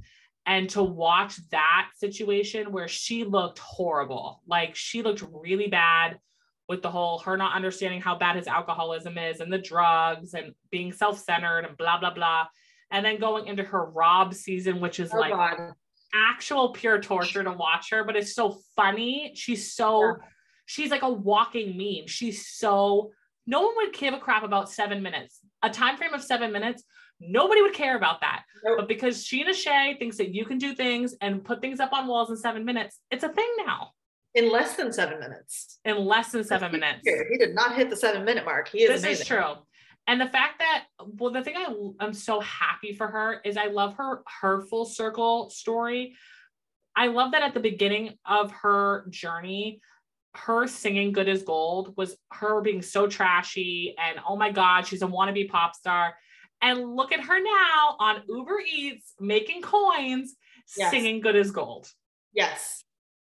And 0.47 0.69
to 0.71 0.83
watch 0.83 1.37
that 1.51 1.91
situation 1.97 2.73
where 2.73 2.89
she 2.89 3.23
looked 3.23 3.61
horrible, 3.61 4.43
like 4.47 4.75
she 4.75 5.03
looked 5.03 5.23
really 5.31 5.69
bad 5.69 6.19
with 6.73 6.83
the 6.83 6.91
whole 6.91 7.19
her 7.21 7.37
not 7.37 7.55
understanding 7.55 8.01
how 8.01 8.17
bad 8.17 8.35
his 8.35 8.49
alcoholism 8.49 9.17
is 9.17 9.41
and 9.41 9.53
the 9.53 9.59
drugs 9.59 10.35
and 10.35 10.53
being 10.71 10.91
self-centered 10.91 11.65
and 11.67 11.77
blah 11.77 12.01
blah 12.01 12.13
blah 12.13 12.47
and 12.93 13.05
then 13.05 13.19
going 13.19 13.47
into 13.47 13.65
her 13.65 13.87
Rob 13.87 14.35
season, 14.35 14.79
which 14.79 15.01
is 15.01 15.11
oh, 15.13 15.19
like 15.19 15.33
God. 15.33 15.73
actual 16.15 16.73
pure 16.73 17.01
torture 17.01 17.43
to 17.43 17.53
watch 17.53 17.91
her, 17.91 18.05
but 18.05 18.17
it's 18.17 18.35
so 18.35 18.61
funny. 18.77 19.33
She's 19.35 19.73
so 19.75 20.03
yeah. 20.03 20.13
she's 20.67 20.91
like 20.91 21.03
a 21.03 21.11
walking 21.11 21.77
meme. 21.77 22.07
She's 22.07 22.47
so 22.47 23.11
no 23.47 23.63
one 23.63 23.75
would 23.77 23.95
give 23.95 24.15
a 24.15 24.19
crap 24.19 24.45
about 24.45 24.71
seven 24.71 25.03
minutes. 25.03 25.41
A 25.63 25.71
time 25.71 25.97
frame 25.97 26.13
of 26.13 26.23
seven 26.23 26.53
minutes, 26.53 26.85
nobody 27.19 27.63
would 27.63 27.73
care 27.73 27.97
about 27.97 28.21
that. 28.21 28.43
Nope. 28.63 28.77
But 28.81 28.89
because 28.89 29.25
Scheana 29.25 29.55
Shay 29.55 29.97
thinks 29.99 30.19
that 30.19 30.35
you 30.35 30.45
can 30.45 30.59
do 30.59 30.75
things 30.75 31.17
and 31.21 31.43
put 31.43 31.61
things 31.61 31.81
up 31.81 31.93
on 31.93 32.07
walls 32.07 32.31
in 32.31 32.37
seven 32.37 32.65
minutes, 32.65 33.01
it's 33.11 33.25
a 33.25 33.29
thing 33.31 33.51
now. 33.67 33.91
In 34.35 34.51
less 34.51 34.77
than 34.77 34.93
seven 34.93 35.21
minutes. 35.21 35.79
In 35.85 36.05
less 36.05 36.33
than 36.33 36.45
seven 36.45 36.73
minutes. 36.73 37.01
He 37.05 37.37
did 37.39 37.55
not 37.55 37.75
hit 37.75 37.91
the 37.91 37.97
seven 37.97 38.25
minute 38.25 38.45
mark. 38.45 38.69
He 38.69 38.83
is 38.83 38.89
this 38.89 39.03
amazing. 39.03 39.23
is 39.23 39.29
true 39.29 39.55
and 40.07 40.21
the 40.21 40.29
fact 40.29 40.59
that 40.59 40.85
well 41.19 41.33
the 41.33 41.43
thing 41.43 41.55
I, 41.57 41.75
i'm 42.01 42.13
so 42.13 42.41
happy 42.41 42.93
for 42.93 43.07
her 43.07 43.41
is 43.45 43.57
i 43.57 43.67
love 43.67 43.95
her 43.97 44.23
her 44.41 44.63
full 44.63 44.85
circle 44.85 45.51
story 45.51 46.17
i 46.97 47.07
love 47.09 47.33
that 47.33 47.43
at 47.43 47.55
the 47.55 47.61
beginning 47.61 48.19
of 48.27 48.51
her 48.53 49.07
journey 49.11 49.81
her 50.35 50.67
singing 50.67 51.13
good 51.13 51.29
as 51.29 51.43
gold 51.43 51.95
was 51.97 52.17
her 52.33 52.61
being 52.63 52.83
so 52.83 53.07
trashy 53.07 53.95
and 53.99 54.19
oh 54.29 54.37
my 54.37 54.51
god 54.51 54.87
she's 54.87 55.03
a 55.03 55.07
wannabe 55.07 55.49
pop 55.49 55.75
star 55.75 56.15
and 56.61 56.97
look 56.97 57.13
at 57.13 57.21
her 57.21 57.41
now 57.43 57.97
on 57.99 58.23
uber 58.29 58.61
eats 58.61 59.15
making 59.21 59.63
coins 59.63 60.35
yes. 60.77 60.91
singing 60.91 61.21
good 61.21 61.37
as 61.37 61.51
gold 61.51 61.89
yes 62.33 62.83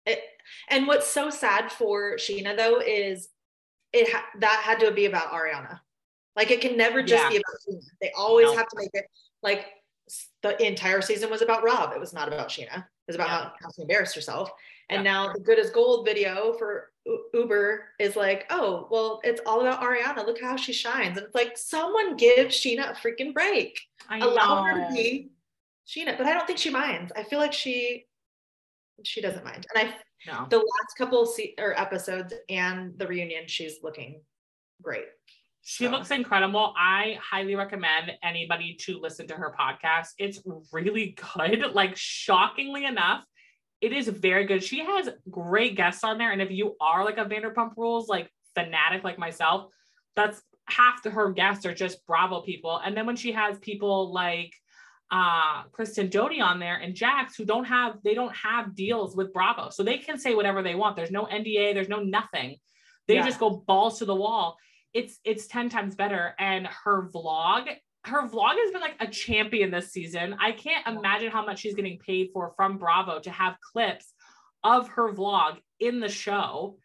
it, 0.07 0.21
and 0.69 0.87
what's 0.87 1.07
so 1.07 1.31
sad 1.31 1.71
for 1.71 2.17
Scheana 2.17 2.57
though 2.57 2.81
is 2.81 3.29
it 3.93 4.11
ha- 4.11 4.27
that 4.39 4.63
had 4.65 4.81
to 4.81 4.91
be 4.91 5.07
about 5.07 5.33
ariana 5.33 5.81
like 6.37 6.51
it 6.51 6.61
can 6.61 6.77
never 6.77 7.03
just 7.03 7.23
yeah. 7.25 7.29
be 7.31 7.37
about 7.37 7.57
Scheana. 7.69 7.91
They 8.01 8.11
always 8.17 8.47
no. 8.47 8.57
have 8.57 8.69
to 8.69 8.77
make 8.77 8.91
it 8.95 9.05
like 9.43 9.67
the 10.43 10.67
entire 10.67 11.01
season 11.01 11.31
was 11.31 11.43
about 11.43 11.63
Rob. 11.63 11.93
It 11.93 12.01
was 12.01 12.13
not 12.13 12.29
about 12.29 12.49
Scheana. 12.49 12.79
It 12.79 13.09
was 13.09 13.17
about 13.17 13.29
yeah. 13.29 13.39
how, 13.39 13.53
how 13.63 13.69
she 13.75 13.83
embarrassed 13.83 14.15
herself. 14.15 14.51
And 14.89 15.05
yeah. 15.05 15.13
now 15.13 15.33
the 15.33 15.41
good 15.41 15.59
as 15.59 15.71
gold 15.71 16.07
video 16.07 16.55
for 16.55 16.91
Uber 17.35 17.85
is 17.99 18.17
like, 18.17 18.47
oh, 18.51 18.89
well, 18.91 19.21
it's 19.25 19.41
all 19.47 19.61
about 19.61 19.83
Ariana. 19.83 20.27
Look 20.27 20.41
how 20.41 20.57
she 20.57 20.73
shines. 20.73 21.17
And 21.17 21.27
it's 21.27 21.35
like, 21.35 21.57
someone 21.57 22.17
give 22.17 22.49
Scheana 22.49 22.91
a 22.91 22.95
freaking 22.95 23.33
break. 23.33 23.81
I 24.09 24.19
Allow 24.19 24.65
her 24.65 24.89
to 24.89 24.95
be 24.95 25.31
Scheana. 25.87 26.17
But 26.17 26.27
I 26.27 26.35
don't 26.35 26.47
think 26.47 26.59
she 26.59 26.71
minds. 26.71 27.13
I 27.17 27.23
feel 27.23 27.39
like 27.39 27.53
she 27.53 28.07
she 29.05 29.21
doesn't 29.21 29.45
mind. 29.45 29.67
And 29.75 29.89
I 29.89 29.95
no. 30.27 30.47
the 30.49 30.59
last 30.59 30.97
couple 30.97 31.27
se- 31.27 31.55
or 31.59 31.79
episodes 31.79 32.33
and 32.49 32.97
the 32.99 33.07
reunion, 33.07 33.45
she's 33.47 33.79
looking 33.83 34.21
great. 34.81 35.07
She 35.63 35.85
so. 35.85 35.91
looks 35.91 36.11
incredible. 36.11 36.75
I 36.77 37.19
highly 37.23 37.55
recommend 37.55 38.13
anybody 38.23 38.77
to 38.81 38.99
listen 38.99 39.29
to 39.29 39.35
her 39.35 39.55
podcast. 39.59 40.09
It's 40.19 40.41
really 40.73 41.17
good. 41.37 41.63
Like, 41.75 41.97
shockingly 41.97 42.85
enough, 42.85 43.25
it 43.81 43.93
is 43.93 44.09
very 44.09 44.47
good. 44.47 44.63
She 44.63 44.85
has 44.85 45.09
great 45.31 45.77
guests 45.77 46.05
on 46.05 46.19
there. 46.19 46.33
And 46.33 46.43
if 46.43 46.51
you 46.51 46.77
are 46.81 47.05
like 47.05 47.19
a 47.19 47.25
Vanderpump 47.25 47.73
Rules, 47.77 48.09
like 48.09 48.29
fanatic 48.55 49.05
like 49.05 49.19
myself, 49.19 49.71
that's 50.15 50.41
half 50.69 51.03
the 51.03 51.11
her 51.11 51.33
guests 51.33 51.65
are 51.67 51.75
just 51.75 52.05
Bravo 52.07 52.43
people. 52.43 52.81
And 52.85 52.97
then 52.97 53.07
when 53.07 53.17
she 53.17 53.33
has 53.33 53.59
people 53.59 54.13
like 54.13 54.53
uh 55.13 55.65
Kristen 55.73 56.09
Doute 56.09 56.41
on 56.41 56.59
there 56.59 56.77
and 56.77 56.95
Jax 56.95 57.37
who 57.37 57.45
don't 57.45 57.65
have 57.65 57.97
they 58.03 58.15
don't 58.15 58.35
have 58.35 58.75
deals 58.75 59.15
with 59.15 59.33
Bravo. 59.33 59.71
So 59.71 59.85
they 59.85 59.99
can 59.99 60.19
say 60.19 60.35
whatever 60.35 60.63
they 60.63 60.75
want. 60.75 60.97
There's 60.97 61.11
no 61.11 61.27
NDA, 61.27 61.75
there's 61.75 61.89
no 61.89 62.03
nothing. 62.03 62.57
They 63.07 63.15
yeah. 63.15 63.27
just 63.27 63.39
go 63.39 63.63
balls 63.67 63.99
to 63.99 64.05
the 64.05 64.15
wall 64.15 64.57
it's 64.95 65.19
it's 65.25 65.47
10 65.47 65.69
times 65.69 65.95
better 65.95 66.35
and 66.39 66.67
her 66.67 67.09
vlog 67.11 67.67
her 68.05 68.29
vlog 68.29 68.55
has 68.57 68.73
been 68.73 68.81
like 68.81 68.97
a 69.01 69.07
champion 69.07 69.71
this 69.71 69.91
season 69.91 70.37
i 70.41 70.53
can't 70.53 70.87
imagine 70.87 71.31
how 71.31 71.45
much 71.45 71.61
she's 71.61 71.75
getting 71.75 71.99
paid 71.99 72.29
for 72.33 72.53
from 72.57 72.79
bravo 72.79 73.19
to 73.19 73.31
have 73.31 73.57
clips 73.73 74.13
of 74.65 74.89
her 74.89 75.13
vlog 75.13 75.57
in 75.81 76.01
the 76.01 76.09
show 76.09 76.77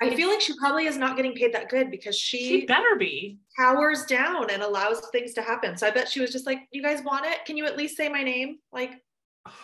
I 0.00 0.14
feel 0.14 0.28
like 0.28 0.40
she 0.40 0.56
probably 0.56 0.86
is 0.86 0.96
not 0.96 1.16
getting 1.16 1.34
paid 1.34 1.52
that 1.54 1.68
good 1.68 1.90
because 1.90 2.16
she, 2.16 2.38
she 2.38 2.66
better 2.66 2.94
be 2.96 3.38
powers 3.56 4.04
down 4.04 4.48
and 4.50 4.62
allows 4.62 5.00
things 5.10 5.34
to 5.34 5.42
happen. 5.42 5.76
So 5.76 5.88
I 5.88 5.90
bet 5.90 6.08
she 6.08 6.20
was 6.20 6.30
just 6.30 6.46
like, 6.46 6.60
"You 6.70 6.82
guys 6.82 7.02
want 7.02 7.26
it? 7.26 7.44
Can 7.44 7.56
you 7.56 7.66
at 7.66 7.76
least 7.76 7.96
say 7.96 8.08
my 8.08 8.22
name?" 8.22 8.58
Like, 8.72 9.02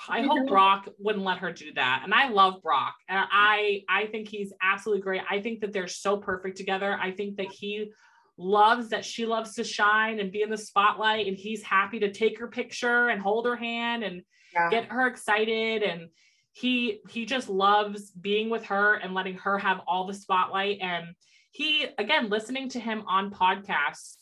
I 0.08 0.22
hope? 0.22 0.48
Brock 0.48 0.88
wouldn't 0.98 1.24
let 1.24 1.38
her 1.38 1.52
do 1.52 1.72
that. 1.74 2.02
And 2.04 2.12
I 2.12 2.28
love 2.30 2.62
Brock. 2.62 2.94
And 3.08 3.24
I 3.30 3.82
I 3.88 4.06
think 4.06 4.28
he's 4.28 4.52
absolutely 4.62 5.02
great. 5.02 5.22
I 5.30 5.40
think 5.40 5.60
that 5.60 5.72
they're 5.72 5.88
so 5.88 6.16
perfect 6.16 6.56
together. 6.56 6.98
I 7.00 7.12
think 7.12 7.36
that 7.36 7.52
he 7.52 7.92
loves 8.36 8.88
that 8.88 9.04
she 9.04 9.26
loves 9.26 9.54
to 9.54 9.64
shine 9.64 10.18
and 10.18 10.32
be 10.32 10.42
in 10.42 10.50
the 10.50 10.58
spotlight 10.58 11.28
and 11.28 11.36
he's 11.36 11.62
happy 11.62 12.00
to 12.00 12.12
take 12.12 12.38
her 12.38 12.48
picture 12.48 13.08
and 13.08 13.22
hold 13.22 13.46
her 13.46 13.54
hand 13.54 14.02
and 14.02 14.22
yeah. 14.52 14.68
get 14.70 14.86
her 14.86 15.06
excited 15.06 15.84
and 15.84 16.08
he 16.54 17.00
he 17.10 17.26
just 17.26 17.50
loves 17.50 18.10
being 18.10 18.48
with 18.48 18.64
her 18.64 18.94
and 18.94 19.12
letting 19.12 19.36
her 19.36 19.58
have 19.58 19.82
all 19.86 20.06
the 20.06 20.14
spotlight 20.14 20.78
and 20.80 21.08
he 21.50 21.86
again 21.98 22.30
listening 22.30 22.68
to 22.70 22.80
him 22.80 23.04
on 23.06 23.30
podcasts 23.30 24.16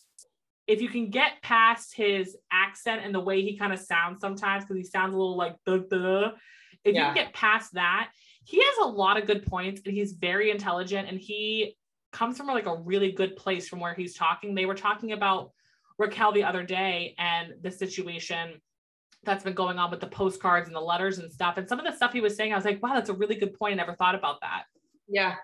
if 0.67 0.81
you 0.81 0.89
can 0.89 1.11
get 1.11 1.43
past 1.43 1.95
his 1.95 2.37
accent 2.53 3.03
and 3.05 3.15
the 3.15 3.21
way 3.21 3.43
he 3.43 3.57
kind 3.57 3.73
of 3.73 3.79
sounds 3.79 4.21
sometimes, 4.21 4.65
because 4.65 4.77
he 4.77 4.85
sounds 4.85 5.15
a 5.15 5.17
little 5.17 5.37
like 5.37 5.57
duh, 5.67 5.79
duh, 5.91 6.33
if 6.85 6.95
yeah. 6.95 7.09
you 7.09 7.15
can 7.15 7.15
get 7.15 7.35
past 7.35 7.75
that, 7.75 8.11
he 8.45 8.59
has 8.59 8.79
a 8.83 8.87
lot 8.87 9.17
of 9.17 9.27
good 9.27 9.45
points 9.45 9.83
and 9.85 9.95
he's 9.95 10.13
very 10.13 10.51
intelligent 10.51 11.09
and 11.09 11.19
he 11.19 11.77
comes 12.13 12.37
from 12.37 12.47
like 12.47 12.67
a 12.67 12.77
really 12.77 13.13
good 13.13 13.37
place 13.37 13.69
from 13.69 13.81
where 13.81 13.95
he's 13.95 14.15
talking. 14.15 14.55
They 14.55 14.67
were 14.67 14.75
talking 14.75 15.13
about 15.13 15.51
Raquel 15.99 16.33
the 16.33 16.45
other 16.45 16.63
day 16.63 17.15
and 17.19 17.55
the 17.61 17.71
situation 17.71 18.61
that's 19.25 19.45
been 19.45 19.55
going 19.55 19.79
on 19.79 19.91
with 19.91 20.01
the 20.01 20.07
postcards 20.07 20.67
and 20.67 20.77
the 20.77 20.81
letters 20.81 21.19
and 21.19 21.33
stuff. 21.33 21.57
And 21.57 21.69
some 21.69 21.79
of 21.79 21.85
the 21.85 21.93
stuff 21.93 22.13
he 22.13 22.21
was 22.21 22.37
saying, 22.37 22.53
I 22.53 22.57
was 22.57 22.65
like, 22.65 22.83
wow, 22.83 22.95
that's 22.95 23.11
a 23.11 23.15
really 23.15 23.37
good 23.37 23.57
point. 23.59 23.75
I 23.75 23.77
never 23.77 23.95
thought 23.95 24.15
about 24.15 24.41
that. 24.41 24.65
Yeah 25.09 25.37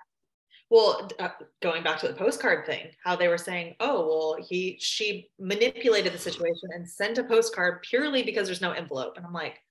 well 0.70 1.08
uh, 1.18 1.28
going 1.62 1.82
back 1.82 1.98
to 1.98 2.08
the 2.08 2.14
postcard 2.14 2.66
thing 2.66 2.88
how 3.04 3.16
they 3.16 3.28
were 3.28 3.38
saying 3.38 3.74
oh 3.80 4.06
well 4.06 4.36
he 4.48 4.76
she 4.80 5.28
manipulated 5.38 6.12
the 6.12 6.18
situation 6.18 6.68
and 6.74 6.88
sent 6.88 7.18
a 7.18 7.24
postcard 7.24 7.82
purely 7.82 8.22
because 8.22 8.46
there's 8.46 8.60
no 8.60 8.72
envelope 8.72 9.16
and 9.16 9.24
i'm 9.24 9.32
like 9.32 9.62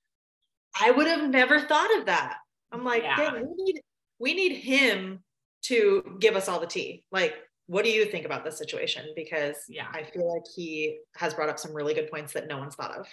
i 0.80 0.90
would 0.90 1.06
have 1.06 1.28
never 1.28 1.60
thought 1.60 1.96
of 1.98 2.06
that 2.06 2.38
i'm 2.72 2.84
like 2.84 3.02
yeah. 3.02 3.32
we 3.32 3.64
need 3.64 3.80
we 4.18 4.34
need 4.34 4.56
him 4.56 5.20
to 5.62 6.16
give 6.20 6.36
us 6.36 6.48
all 6.48 6.60
the 6.60 6.66
tea 6.66 7.04
like 7.12 7.34
what 7.66 7.84
do 7.84 7.90
you 7.90 8.06
think 8.06 8.24
about 8.24 8.44
this 8.44 8.58
situation 8.58 9.04
because 9.14 9.56
yeah 9.68 9.86
i 9.92 10.02
feel 10.02 10.32
like 10.32 10.44
he 10.54 10.98
has 11.16 11.34
brought 11.34 11.48
up 11.48 11.58
some 11.58 11.74
really 11.74 11.94
good 11.94 12.10
points 12.10 12.32
that 12.32 12.48
no 12.48 12.58
one's 12.58 12.74
thought 12.74 12.96
of 12.96 13.06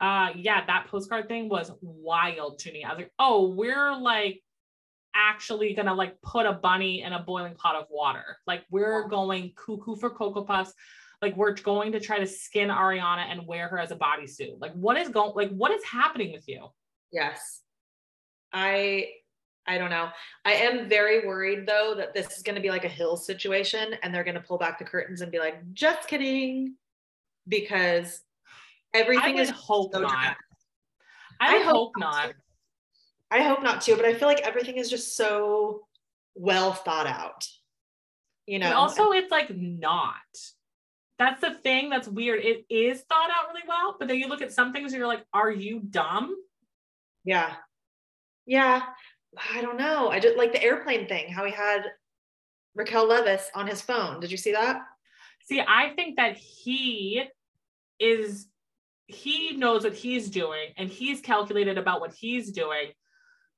uh 0.00 0.30
yeah 0.34 0.64
that 0.66 0.86
postcard 0.88 1.28
thing 1.28 1.48
was 1.48 1.70
wild 1.80 2.58
to 2.58 2.72
me 2.72 2.84
i 2.84 2.88
was 2.88 2.98
like 2.98 3.12
oh 3.18 3.48
we're 3.48 3.96
like 3.96 4.42
actually 5.14 5.74
gonna 5.74 5.94
like 5.94 6.20
put 6.22 6.46
a 6.46 6.52
bunny 6.52 7.02
in 7.02 7.12
a 7.12 7.22
boiling 7.22 7.54
pot 7.54 7.76
of 7.76 7.86
water. 7.90 8.38
Like 8.46 8.64
we're 8.70 9.08
going 9.08 9.52
cuckoo 9.54 9.96
for 9.96 10.10
Cocoa 10.10 10.44
Puffs. 10.44 10.74
Like 11.22 11.36
we're 11.36 11.54
going 11.54 11.92
to 11.92 12.00
try 12.00 12.18
to 12.18 12.26
skin 12.26 12.68
Ariana 12.68 13.30
and 13.30 13.46
wear 13.46 13.68
her 13.68 13.78
as 13.78 13.92
a 13.92 13.96
bodysuit. 13.96 14.60
Like 14.60 14.72
what 14.74 14.96
is 14.96 15.08
going 15.08 15.32
like 15.34 15.50
what 15.50 15.70
is 15.70 15.84
happening 15.84 16.32
with 16.32 16.46
you? 16.48 16.66
Yes. 17.12 17.60
I 18.52 19.08
I 19.66 19.78
don't 19.78 19.90
know. 19.90 20.10
I 20.44 20.52
am 20.52 20.88
very 20.88 21.26
worried 21.26 21.66
though 21.66 21.94
that 21.96 22.12
this 22.12 22.36
is 22.36 22.42
going 22.42 22.56
to 22.56 22.60
be 22.60 22.70
like 22.70 22.84
a 22.84 22.88
hill 22.88 23.16
situation 23.16 23.94
and 24.02 24.14
they're 24.14 24.24
going 24.24 24.34
to 24.34 24.40
pull 24.40 24.58
back 24.58 24.78
the 24.78 24.84
curtains 24.84 25.22
and 25.22 25.32
be 25.32 25.38
like, 25.38 25.72
just 25.72 26.06
kidding. 26.08 26.74
Because 27.48 28.20
everything 28.94 29.38
is 29.38 29.50
hope 29.50 29.92
so 29.92 30.00
not. 30.00 30.36
I, 31.40 31.56
I 31.56 31.62
hope, 31.62 31.74
hope 31.74 31.92
not. 31.98 32.26
not. 32.26 32.34
I 33.30 33.42
hope 33.42 33.62
not 33.62 33.82
too, 33.82 33.96
but 33.96 34.04
I 34.04 34.14
feel 34.14 34.28
like 34.28 34.40
everything 34.40 34.76
is 34.76 34.88
just 34.88 35.16
so 35.16 35.86
well 36.34 36.72
thought 36.72 37.06
out. 37.06 37.46
You 38.46 38.58
know, 38.58 38.66
And 38.66 38.74
also, 38.74 39.10
it's 39.12 39.30
like 39.30 39.54
not. 39.56 40.14
That's 41.18 41.40
the 41.40 41.54
thing 41.54 41.90
that's 41.90 42.08
weird. 42.08 42.44
It 42.44 42.64
is 42.68 43.02
thought 43.08 43.30
out 43.30 43.48
really 43.48 43.62
well, 43.66 43.96
but 43.98 44.08
then 44.08 44.18
you 44.18 44.28
look 44.28 44.42
at 44.42 44.52
some 44.52 44.72
things 44.72 44.92
and 44.92 44.98
you're 44.98 45.08
like, 45.08 45.24
are 45.32 45.50
you 45.50 45.80
dumb? 45.80 46.34
yeah. 47.24 47.54
Yeah. 48.46 48.82
I 49.54 49.62
don't 49.62 49.78
know. 49.78 50.10
I 50.10 50.20
just 50.20 50.36
like 50.36 50.52
the 50.52 50.62
airplane 50.62 51.08
thing, 51.08 51.32
how 51.32 51.44
he 51.44 51.52
had 51.52 51.84
Raquel 52.74 53.08
Leviss 53.08 53.44
on 53.54 53.66
his 53.66 53.80
phone. 53.80 54.20
Did 54.20 54.30
you 54.30 54.36
see 54.36 54.52
that? 54.52 54.82
See, 55.46 55.60
I 55.60 55.92
think 55.96 56.16
that 56.16 56.36
he 56.36 57.22
is, 57.98 58.46
he 59.06 59.56
knows 59.56 59.84
what 59.84 59.94
he's 59.94 60.30
doing 60.30 60.68
and 60.76 60.88
he's 60.88 61.20
calculated 61.20 61.78
about 61.78 62.00
what 62.00 62.14
he's 62.14 62.50
doing, 62.50 62.88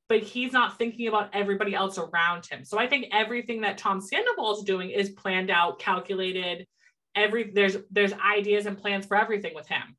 but 0.09 0.22
he's 0.22 0.53
not 0.53 0.78
thinking 0.78 1.09
about 1.09 1.30
everybody 1.32 1.74
else 1.74 1.99
around 1.99 2.47
him. 2.47 2.64
So 2.64 2.78
I 2.78 2.86
think 2.86 3.07
everything 3.12 3.61
that 3.62 3.78
Tom 3.78 4.01
Sandoval 4.01 4.57
is 4.59 4.64
doing 4.64 4.90
is 4.90 5.11
planned 5.11 5.51
out, 5.51 5.78
calculated. 5.78 6.66
Every 7.14 7.51
there's 7.51 7.76
there's 7.90 8.12
ideas 8.12 8.66
and 8.66 8.76
plans 8.76 9.07
for 9.07 9.16
everything 9.16 9.55
with 9.55 9.68
him. 9.68 9.97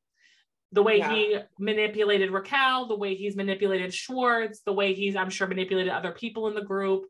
The 0.73 0.83
way 0.83 0.97
Yeah. 0.97 1.13
he 1.13 1.39
manipulated 1.59 2.31
Raquel, 2.31 2.87
the 2.87 2.97
way 2.97 3.15
he's 3.15 3.35
manipulated 3.35 3.93
Schwartz, 3.93 4.61
the 4.61 4.73
way 4.73 4.93
he's 4.93 5.15
I'm 5.15 5.29
sure 5.29 5.47
manipulated 5.47 5.91
other 5.91 6.11
people 6.11 6.47
in 6.47 6.55
the 6.55 6.61
group 6.61 7.05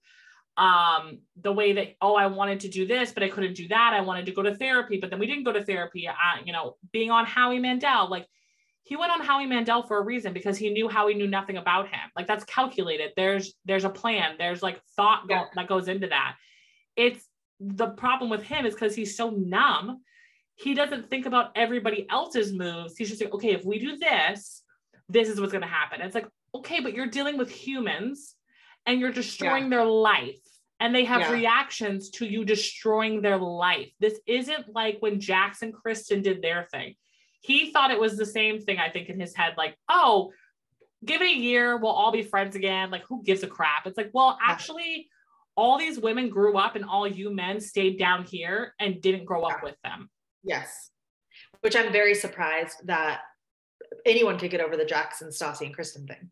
um 0.58 1.20
the 1.41 1.51
way 1.51 1.74
that 1.74 1.95
oh 2.01 2.16
i 2.16 2.26
wanted 2.26 2.60
to 2.60 2.68
do 2.68 2.88
this 2.88 3.12
but 3.12 3.22
i 3.22 3.30
couldn't 3.30 3.53
do 3.53 3.68
that. 3.68 3.93
I 3.93 4.01
wanted 4.01 4.26
to 4.26 4.32
go 4.32 4.41
to 4.41 4.55
therapy 4.55 4.97
but 4.99 5.10
then 5.10 5.20
we 5.20 5.28
didn't 5.28 5.43
go 5.43 5.51
to 5.51 5.64
therapy. 5.64 6.08
I, 6.08 6.41
you 6.45 6.51
know 6.51 6.78
being 6.91 7.12
on 7.12 7.26
howie 7.26 7.60
mandel 7.60 8.10
like 8.10 8.28
he 8.88 8.95
went 8.95 9.12
on 9.12 9.22
howie 9.22 9.45
mandel 9.45 9.84
for 9.84 9.97
a 9.97 10.01
reason 10.01 10.32
because 10.32 10.58
he 10.58 10.70
knew 10.70 10.88
howie 10.88 11.14
knew 11.14 11.28
nothing 11.28 11.58
about 11.58 11.89
him. 11.89 11.99
Like 12.16 12.26
that's 12.26 12.45
calculated. 12.45 13.12
There's 13.18 13.53
there's 13.66 13.84
a 13.84 13.89
plan. 13.89 14.36
There's 14.38 14.64
like 14.64 14.82
thought 14.95 15.28
go- 15.28 15.47
that 15.55 15.68
goes 15.68 15.89
into 15.89 16.08
that. 16.08 16.36
It's 16.95 17.28
the 17.60 17.89
problem 17.89 18.30
with 18.30 18.43
him 18.43 18.66
is 18.66 18.74
because 18.74 18.95
he's 18.95 19.18
so 19.18 19.30
numb 19.32 20.01
he 20.55 20.74
doesn't 20.74 21.10
think 21.10 21.26
about 21.28 21.51
everybody 21.55 22.08
else's 22.10 22.53
moves. 22.53 22.95
He's 22.95 23.10
just 23.10 23.22
like 23.22 23.34
okay 23.34 23.51
if 23.51 23.66
we 23.66 23.78
do 23.78 23.97
this 23.97 24.64
this 25.10 25.28
is 25.30 25.39
what's 25.39 25.51
going 25.51 25.62
to 25.64 25.68
happen. 25.68 25.99
It's 25.99 26.16
like 26.16 26.28
okay 26.55 26.80
but 26.80 26.93
you're 26.93 27.08
dealing 27.08 27.38
with 27.38 27.51
humans 27.51 28.36
and 28.86 29.01
you're 29.01 29.12
destroying 29.12 29.70
their 29.70 29.86
life 29.86 30.39
and 30.80 30.93
they 30.93 31.05
have 31.05 31.21
Yeah. 31.21 31.32
reactions 31.32 32.09
to 32.11 32.25
you 32.25 32.45
destroying 32.45 33.21
their 33.21 33.38
life. 33.38 33.91
This 33.99 34.19
isn't 34.28 34.73
like 34.73 34.97
when 34.99 35.19
Jackson 35.19 35.71
Kristen 35.71 36.21
did 36.21 36.41
their 36.41 36.67
thing. 36.71 36.95
He 37.41 37.71
thought 37.71 37.91
it 37.91 37.99
was 37.99 38.17
the 38.17 38.25
same 38.25 38.59
thing, 38.59 38.78
I 38.80 38.89
think, 38.89 39.09
in 39.09 39.19
his 39.19 39.36
head, 39.36 39.55
like, 39.57 39.78
oh, 39.89 40.32
give 41.05 41.21
it 41.21 41.30
a 41.32 41.38
year, 41.38 41.78
we'll 41.78 41.91
all 41.91 42.11
be 42.11 42.23
friends 42.23 42.55
again. 42.55 42.91
Like, 42.91 43.03
who 43.07 43.23
gives 43.23 43.43
a 43.43 43.47
crap? 43.47 43.86
It's 43.88 43.97
like, 43.97 44.11
well, 44.13 44.38
actually, 44.41 45.09
all 45.55 45.78
these 45.78 45.99
women 45.99 46.30
grew 46.30 46.57
up 46.57 46.75
and 46.75 46.86
all 46.86 47.07
you 47.07 47.32
men 47.32 47.59
stayed 47.59 47.97
down 47.97 48.23
here 48.23 48.73
and 48.80 49.01
didn't 49.01 49.25
grow 49.25 49.43
up 49.43 49.59
Yeah. 49.59 49.63
with 49.69 49.82
them. 49.84 50.09
Yes. 50.43 50.91
Which 51.61 51.75
I'm 51.75 51.91
very 51.91 52.13
surprised 52.13 52.86
that 52.88 53.21
anyone 54.05 54.38
could 54.38 54.51
get 54.51 54.61
over 54.61 54.78
the 54.78 54.86
Jackson, 54.86 55.30
Stassi, 55.30 55.65
and 55.65 55.73
Kristen 55.73 56.05
thing. 56.07 56.32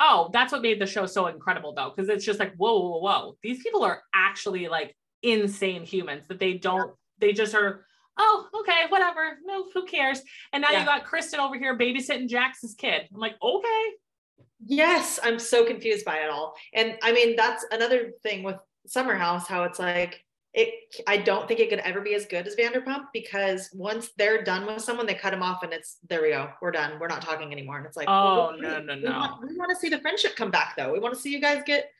Oh, 0.00 0.30
that's 0.32 0.50
what 0.52 0.62
made 0.62 0.80
the 0.80 0.86
show 0.86 1.04
so 1.06 1.26
incredible 1.26 1.74
though, 1.74 1.92
because 1.94 2.08
it's 2.08 2.24
just 2.24 2.40
like, 2.40 2.54
whoa, 2.56 2.78
whoa, 2.80 2.98
whoa. 3.00 3.36
These 3.42 3.62
people 3.62 3.84
are 3.84 4.02
actually 4.14 4.66
like 4.68 4.96
insane 5.22 5.84
humans 5.84 6.26
that 6.28 6.40
they 6.40 6.54
don't, 6.54 6.92
they 7.18 7.32
just 7.34 7.54
are, 7.54 7.84
oh, 8.18 8.48
okay, 8.60 8.86
whatever. 8.88 9.38
No, 9.44 9.66
who 9.74 9.84
cares? 9.84 10.22
And 10.52 10.62
now 10.62 10.70
Yeah. 10.70 10.80
you 10.80 10.86
got 10.86 11.04
Kristen 11.04 11.38
over 11.38 11.58
here 11.58 11.76
babysitting 11.76 12.28
Jax's 12.28 12.74
kid. 12.76 13.02
I'm 13.12 13.20
like, 13.20 13.36
okay. 13.42 13.84
Yes, 14.64 15.18
I'm 15.22 15.38
so 15.38 15.64
confused 15.66 16.04
by 16.04 16.18
it 16.18 16.30
all. 16.30 16.54
And 16.74 16.96
I 17.02 17.12
mean, 17.12 17.36
that's 17.36 17.64
another 17.70 18.12
thing 18.22 18.42
with 18.42 18.56
Summer 18.86 19.14
House, 19.14 19.46
how 19.46 19.64
it's 19.64 19.78
like 19.78 20.24
it 20.52 20.74
I 21.06 21.16
don't 21.16 21.46
think 21.46 21.60
it 21.60 21.70
could 21.70 21.78
ever 21.80 22.00
be 22.00 22.14
as 22.14 22.26
good 22.26 22.46
as 22.46 22.56
Vanderpump 22.56 23.04
because 23.12 23.70
once 23.72 24.10
they're 24.18 24.42
done 24.42 24.66
with 24.66 24.82
someone, 24.82 25.06
they 25.06 25.14
cut 25.14 25.30
them 25.30 25.42
off 25.42 25.62
and 25.62 25.72
it's 25.72 25.98
there 26.08 26.22
we 26.22 26.30
go, 26.30 26.50
we're 26.60 26.72
done. 26.72 26.98
We're 26.98 27.06
not 27.08 27.22
talking 27.22 27.52
anymore. 27.52 27.76
And 27.78 27.86
it's 27.86 27.96
like, 27.96 28.08
Oh, 28.08 28.48
well, 28.50 28.58
no, 28.60 28.74
wait, 28.78 28.84
no, 28.86 28.94
we 28.96 29.00
no. 29.02 29.10
want, 29.18 29.48
we 29.48 29.56
want 29.56 29.70
to 29.70 29.76
see 29.76 29.88
the 29.88 30.00
friendship 30.00 30.34
come 30.34 30.50
back 30.50 30.74
though. 30.76 30.92
We 30.92 30.98
want 30.98 31.14
to 31.14 31.20
see 31.20 31.30
you 31.30 31.40
guys 31.40 31.62
get, 31.64 31.90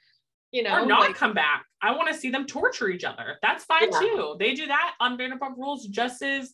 you 0.51 0.64
know, 0.64 0.72
or 0.82 0.86
not 0.86 1.01
like- 1.03 1.14
come 1.14 1.32
back. 1.32 1.64
I 1.80 1.92
want 1.94 2.09
to 2.09 2.14
see 2.14 2.28
them 2.30 2.44
torture 2.46 2.88
each 2.88 3.05
other. 3.05 3.36
That's 3.40 3.64
fine 3.64 3.88
Yeah. 3.92 4.01
too. 4.01 4.36
They 4.40 4.55
do 4.55 4.66
that 4.66 4.94
on 5.01 5.16
Vanderpump 5.16 5.57
Rules 5.57 5.86
just 5.86 6.20
as 6.22 6.53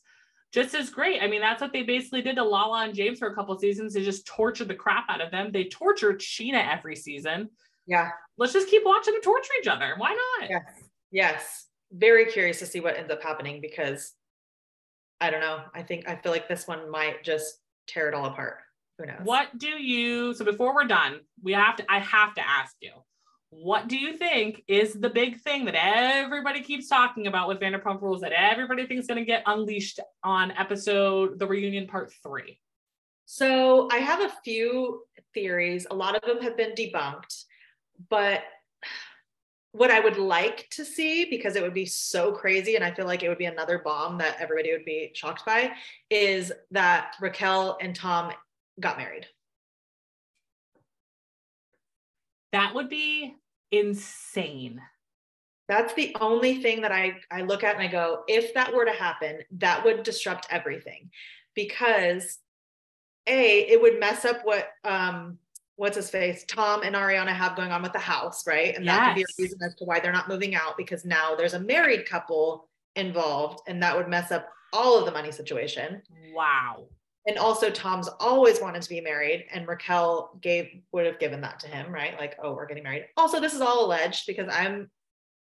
just 0.52 0.74
as 0.74 0.90
great. 0.90 1.22
I 1.22 1.26
mean, 1.26 1.40
that's 1.40 1.60
what 1.60 1.72
they 1.72 1.82
basically 1.82 2.22
did 2.22 2.36
to 2.36 2.44
Lala 2.44 2.84
and 2.84 2.94
James 2.94 3.18
for 3.18 3.28
a 3.28 3.34
couple 3.34 3.58
seasons. 3.58 3.92
They 3.94 4.02
just 4.04 4.26
tortured 4.26 4.68
the 4.68 4.74
crap 4.74 5.04
out 5.08 5.20
of 5.20 5.30
them. 5.30 5.50
They 5.50 5.64
tortured 5.64 6.20
Scheana 6.20 6.72
every 6.72 6.94
season. 6.94 7.50
yeah, 7.86 8.10
Let's 8.38 8.52
just 8.52 8.68
keep 8.68 8.82
watching 8.84 9.14
them 9.14 9.22
torture 9.22 9.50
each 9.60 9.66
other. 9.66 9.94
Why 9.96 10.14
not? 10.40 10.50
yes, 10.50 10.62
yes. 11.10 11.65
Very 11.92 12.26
curious 12.26 12.58
to 12.58 12.66
see 12.66 12.80
what 12.80 12.96
ends 12.96 13.10
up 13.10 13.22
happening 13.22 13.60
because 13.60 14.12
I 15.20 15.30
don't 15.30 15.40
know. 15.40 15.60
I 15.74 15.82
think 15.82 16.08
I 16.08 16.16
feel 16.16 16.32
like 16.32 16.48
this 16.48 16.66
one 16.66 16.90
might 16.90 17.24
just 17.24 17.60
tear 17.86 18.08
it 18.08 18.14
all 18.14 18.26
apart. 18.26 18.58
Who 18.98 19.06
knows? 19.06 19.20
What 19.22 19.56
do 19.58 19.68
you 19.68 20.34
so 20.34 20.44
before 20.44 20.74
we're 20.74 20.84
done, 20.84 21.20
we 21.42 21.52
have 21.52 21.76
to 21.76 21.84
I 21.88 21.98
have 22.00 22.34
to 22.34 22.46
ask 22.46 22.74
you. 22.80 22.92
What 23.50 23.88
do 23.88 23.96
you 23.96 24.16
think 24.16 24.62
is 24.66 24.94
the 24.94 25.08
big 25.08 25.40
thing 25.40 25.64
that 25.66 25.76
everybody 25.76 26.60
keeps 26.60 26.88
talking 26.88 27.26
about 27.28 27.48
with 27.48 27.60
Vanderpump 27.60 28.02
Rules 28.02 28.20
that 28.20 28.32
everybody 28.32 28.86
thinks 28.86 29.04
is 29.04 29.06
going 29.06 29.20
to 29.20 29.24
get 29.24 29.44
unleashed 29.46 30.00
on 30.24 30.50
episode 30.50 31.38
the 31.38 31.46
reunion 31.46 31.86
part 31.86 32.12
3? 32.22 32.58
So 33.24 33.88
I 33.90 33.98
have 33.98 34.20
a 34.20 34.32
few 34.44 35.02
theories. 35.32 35.86
A 35.90 35.94
lot 35.94 36.16
of 36.16 36.22
them 36.22 36.42
have 36.42 36.56
been 36.56 36.72
debunked, 36.72 37.44
but 38.10 38.42
what 39.76 39.90
I 39.90 40.00
would 40.00 40.16
like 40.16 40.68
to 40.70 40.84
see, 40.84 41.26
because 41.26 41.54
it 41.54 41.62
would 41.62 41.74
be 41.74 41.86
so 41.86 42.32
crazy, 42.32 42.76
and 42.76 42.84
I 42.84 42.90
feel 42.90 43.06
like 43.06 43.22
it 43.22 43.28
would 43.28 43.38
be 43.38 43.44
another 43.44 43.78
bomb 43.78 44.18
that 44.18 44.36
everybody 44.40 44.72
would 44.72 44.84
be 44.84 45.10
shocked 45.14 45.44
by, 45.44 45.72
is 46.10 46.52
that 46.70 47.14
Raquel 47.20 47.76
and 47.80 47.94
Tom 47.94 48.32
got 48.80 48.96
married. 48.96 49.26
That 52.52 52.74
would 52.74 52.88
be 52.88 53.34
insane. 53.70 54.80
That's 55.68 55.92
the 55.94 56.16
only 56.20 56.62
thing 56.62 56.82
that 56.82 56.92
I, 56.92 57.16
I 57.30 57.42
look 57.42 57.64
at 57.64 57.74
and 57.74 57.82
I 57.82 57.88
go, 57.88 58.22
if 58.28 58.54
that 58.54 58.72
were 58.72 58.84
to 58.84 58.92
happen, 58.92 59.40
that 59.58 59.84
would 59.84 60.04
disrupt 60.04 60.46
everything. 60.48 61.10
Because 61.54 62.38
A, 63.26 63.60
it 63.60 63.80
would 63.82 63.98
mess 63.98 64.24
up 64.24 64.38
what 64.44 64.68
um 64.84 65.38
what's 65.76 65.96
his 65.96 66.10
face, 66.10 66.44
Tom 66.48 66.82
and 66.82 66.94
Ariana 66.94 67.28
have 67.28 67.56
going 67.56 67.70
on 67.70 67.82
with 67.82 67.92
the 67.92 67.98
house, 67.98 68.46
right? 68.46 68.74
And 68.74 68.86
that 68.88 69.08
could 69.08 69.16
be 69.16 69.22
a 69.22 69.42
reason 69.42 69.58
as 69.62 69.74
to 69.76 69.84
why 69.84 70.00
they're 70.00 70.12
not 70.12 70.28
moving 70.28 70.54
out 70.54 70.76
because 70.76 71.04
now 71.04 71.34
there's 71.34 71.54
a 71.54 71.60
married 71.60 72.06
couple 72.06 72.68
involved, 72.96 73.60
and 73.68 73.82
that 73.82 73.96
would 73.96 74.08
mess 74.08 74.32
up 74.32 74.48
all 74.72 74.98
of 74.98 75.04
the 75.04 75.12
money 75.12 75.30
situation. 75.30 76.02
Wow. 76.34 76.86
And 77.26 77.38
also 77.38 77.70
Tom's 77.70 78.08
always 78.20 78.60
wanted 78.60 78.82
to 78.82 78.88
be 78.88 79.00
married, 79.00 79.46
and 79.52 79.66
Raquel 79.66 80.38
gave 80.40 80.68
would 80.92 81.06
have 81.06 81.18
given 81.18 81.40
that 81.42 81.60
to 81.60 81.68
him, 81.68 81.92
right? 81.92 82.18
Like, 82.18 82.36
oh, 82.42 82.54
we're 82.54 82.66
getting 82.66 82.84
married. 82.84 83.06
Also, 83.16 83.40
this 83.40 83.54
is 83.54 83.60
all 83.60 83.84
alleged 83.84 84.26
because 84.26 84.48
I'm 84.50 84.90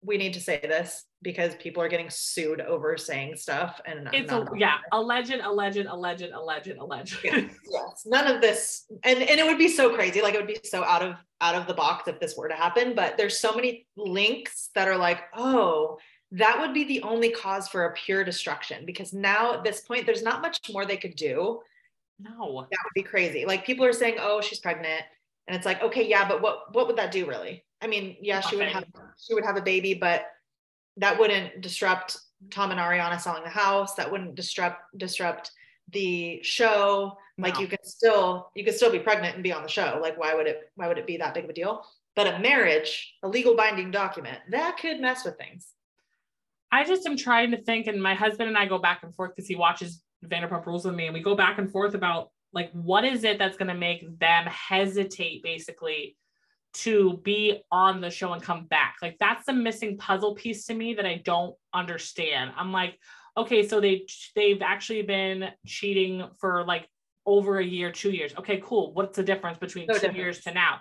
we 0.02 0.16
need 0.18 0.34
to 0.34 0.40
say 0.40 0.60
this 0.62 1.04
because 1.22 1.54
people 1.56 1.82
are 1.82 1.88
getting 1.88 2.10
sued 2.10 2.60
over 2.60 2.96
saying 2.96 3.36
stuff 3.36 3.80
and 3.86 4.08
It's 4.12 4.30
a, 4.30 4.46
yeah, 4.56 4.76
that. 4.76 4.96
a 4.96 5.00
legend, 5.00 5.42
a 5.42 5.50
legend, 5.50 5.88
a 5.88 5.96
legend, 5.96 6.34
a 6.34 6.40
legend, 6.40 6.78
a 6.78 6.84
legend. 6.84 7.20
yes, 7.24 7.54
yes. 7.70 8.02
None 8.06 8.26
of 8.26 8.40
this, 8.40 8.84
and 9.02 9.18
and 9.22 9.40
it 9.40 9.46
would 9.46 9.58
be 9.58 9.68
so 9.68 9.94
crazy. 9.94 10.20
Like 10.22 10.34
it 10.34 10.38
would 10.38 10.46
be 10.46 10.58
so 10.64 10.84
out 10.84 11.02
of 11.02 11.14
out 11.40 11.54
of 11.54 11.66
the 11.66 11.74
box 11.74 12.06
if 12.08 12.20
this 12.20 12.36
were 12.36 12.48
to 12.48 12.54
happen. 12.54 12.94
But 12.94 13.16
there's 13.16 13.38
so 13.38 13.54
many 13.54 13.86
links 13.96 14.70
that 14.74 14.88
are 14.88 14.96
like, 14.96 15.22
oh, 15.34 15.98
that 16.32 16.58
would 16.60 16.74
be 16.74 16.84
the 16.84 17.02
only 17.02 17.30
cause 17.30 17.68
for 17.68 17.86
a 17.86 17.92
pure 17.94 18.22
destruction 18.24 18.84
because 18.84 19.12
now 19.12 19.54
at 19.54 19.64
this 19.64 19.80
point, 19.80 20.06
there's 20.06 20.22
not 20.22 20.42
much 20.42 20.60
more 20.72 20.84
they 20.84 20.96
could 20.96 21.16
do. 21.16 21.60
no. 22.18 22.66
That 22.70 22.78
would 22.84 22.94
be 22.94 23.02
crazy. 23.02 23.46
Like 23.46 23.64
people 23.66 23.84
are 23.86 23.92
saying, 23.92 24.16
oh, 24.20 24.40
she's 24.40 24.58
pregnant, 24.60 25.02
and 25.48 25.56
it's 25.56 25.66
like, 25.66 25.82
okay, 25.82 26.06
yeah, 26.06 26.28
but 26.28 26.42
what 26.42 26.74
what 26.74 26.86
would 26.86 26.96
that 26.96 27.10
do 27.10 27.26
really? 27.26 27.64
I 27.80 27.86
mean, 27.88 28.16
yeah, 28.20 28.40
she 28.40 28.56
would 28.56 28.68
have 28.68 28.84
she 29.18 29.34
would 29.34 29.44
have 29.44 29.56
a 29.56 29.62
baby, 29.62 29.94
but 29.94 30.26
that 30.96 31.18
wouldn't 31.18 31.60
disrupt 31.60 32.18
Tom 32.50 32.70
and 32.70 32.80
Ariana 32.80 33.20
selling 33.20 33.44
the 33.44 33.50
house. 33.50 33.94
That 33.94 34.10
wouldn't 34.10 34.34
disrupt 34.34 34.80
disrupt 34.96 35.52
the 35.92 36.40
show. 36.42 37.18
Like 37.38 37.60
you 37.60 37.66
can 37.66 37.84
still 37.84 38.50
you 38.54 38.64
could 38.64 38.74
still 38.74 38.90
be 38.90 38.98
pregnant 38.98 39.34
and 39.34 39.44
be 39.44 39.52
on 39.52 39.62
the 39.62 39.68
show. 39.68 39.98
Like 40.00 40.18
why 40.18 40.34
would 40.34 40.46
it 40.46 40.70
why 40.74 40.88
would 40.88 40.98
it 40.98 41.06
be 41.06 41.18
that 41.18 41.34
big 41.34 41.44
of 41.44 41.50
a 41.50 41.52
deal? 41.52 41.84
But 42.14 42.28
a 42.28 42.38
marriage, 42.38 43.14
a 43.22 43.28
legal 43.28 43.54
binding 43.54 43.90
document, 43.90 44.38
that 44.50 44.78
could 44.78 45.00
mess 45.00 45.24
with 45.24 45.36
things. 45.36 45.68
I 46.72 46.84
just 46.84 47.06
am 47.06 47.16
trying 47.16 47.50
to 47.50 47.58
think, 47.62 47.86
and 47.86 48.02
my 48.02 48.14
husband 48.14 48.48
and 48.48 48.58
I 48.58 48.66
go 48.66 48.78
back 48.78 49.02
and 49.02 49.14
forth 49.14 49.32
because 49.36 49.46
he 49.46 49.54
watches 49.54 50.02
Vanderpump 50.24 50.64
Rules 50.66 50.84
with 50.84 50.94
me, 50.94 51.06
and 51.06 51.14
we 51.14 51.22
go 51.22 51.36
back 51.36 51.58
and 51.58 51.70
forth 51.70 51.94
about 51.94 52.30
like 52.52 52.70
what 52.72 53.04
is 53.04 53.22
it 53.24 53.38
that's 53.38 53.56
going 53.56 53.68
to 53.68 53.74
make 53.74 54.18
them 54.18 54.46
hesitate, 54.46 55.42
basically, 55.42 56.16
to 56.76 57.18
be 57.24 57.62
on 57.70 58.00
the 58.00 58.10
show 58.10 58.32
and 58.32 58.42
come 58.42 58.66
back. 58.66 58.96
Like 59.02 59.16
that's 59.18 59.46
the 59.46 59.52
missing 59.52 59.96
puzzle 59.96 60.34
piece 60.34 60.66
to 60.66 60.74
me 60.74 60.94
that 60.94 61.06
I 61.06 61.22
don't 61.24 61.54
understand. 61.72 62.52
I'm 62.56 62.72
like, 62.72 62.98
okay, 63.36 63.66
so 63.66 63.80
they 63.80 64.06
they've 64.34 64.62
actually 64.62 65.02
been 65.02 65.50
cheating 65.66 66.28
for 66.38 66.64
like 66.64 66.88
over 67.24 67.58
a 67.58 67.64
year, 67.64 67.90
two 67.90 68.10
years. 68.10 68.34
Okay, 68.38 68.60
cool. 68.64 68.92
What's 68.94 69.16
the 69.16 69.22
difference 69.22 69.58
between 69.58 69.86
no 69.86 69.94
two 69.94 70.00
difference. 70.00 70.18
years 70.18 70.40
to 70.42 70.52
now? 70.52 70.80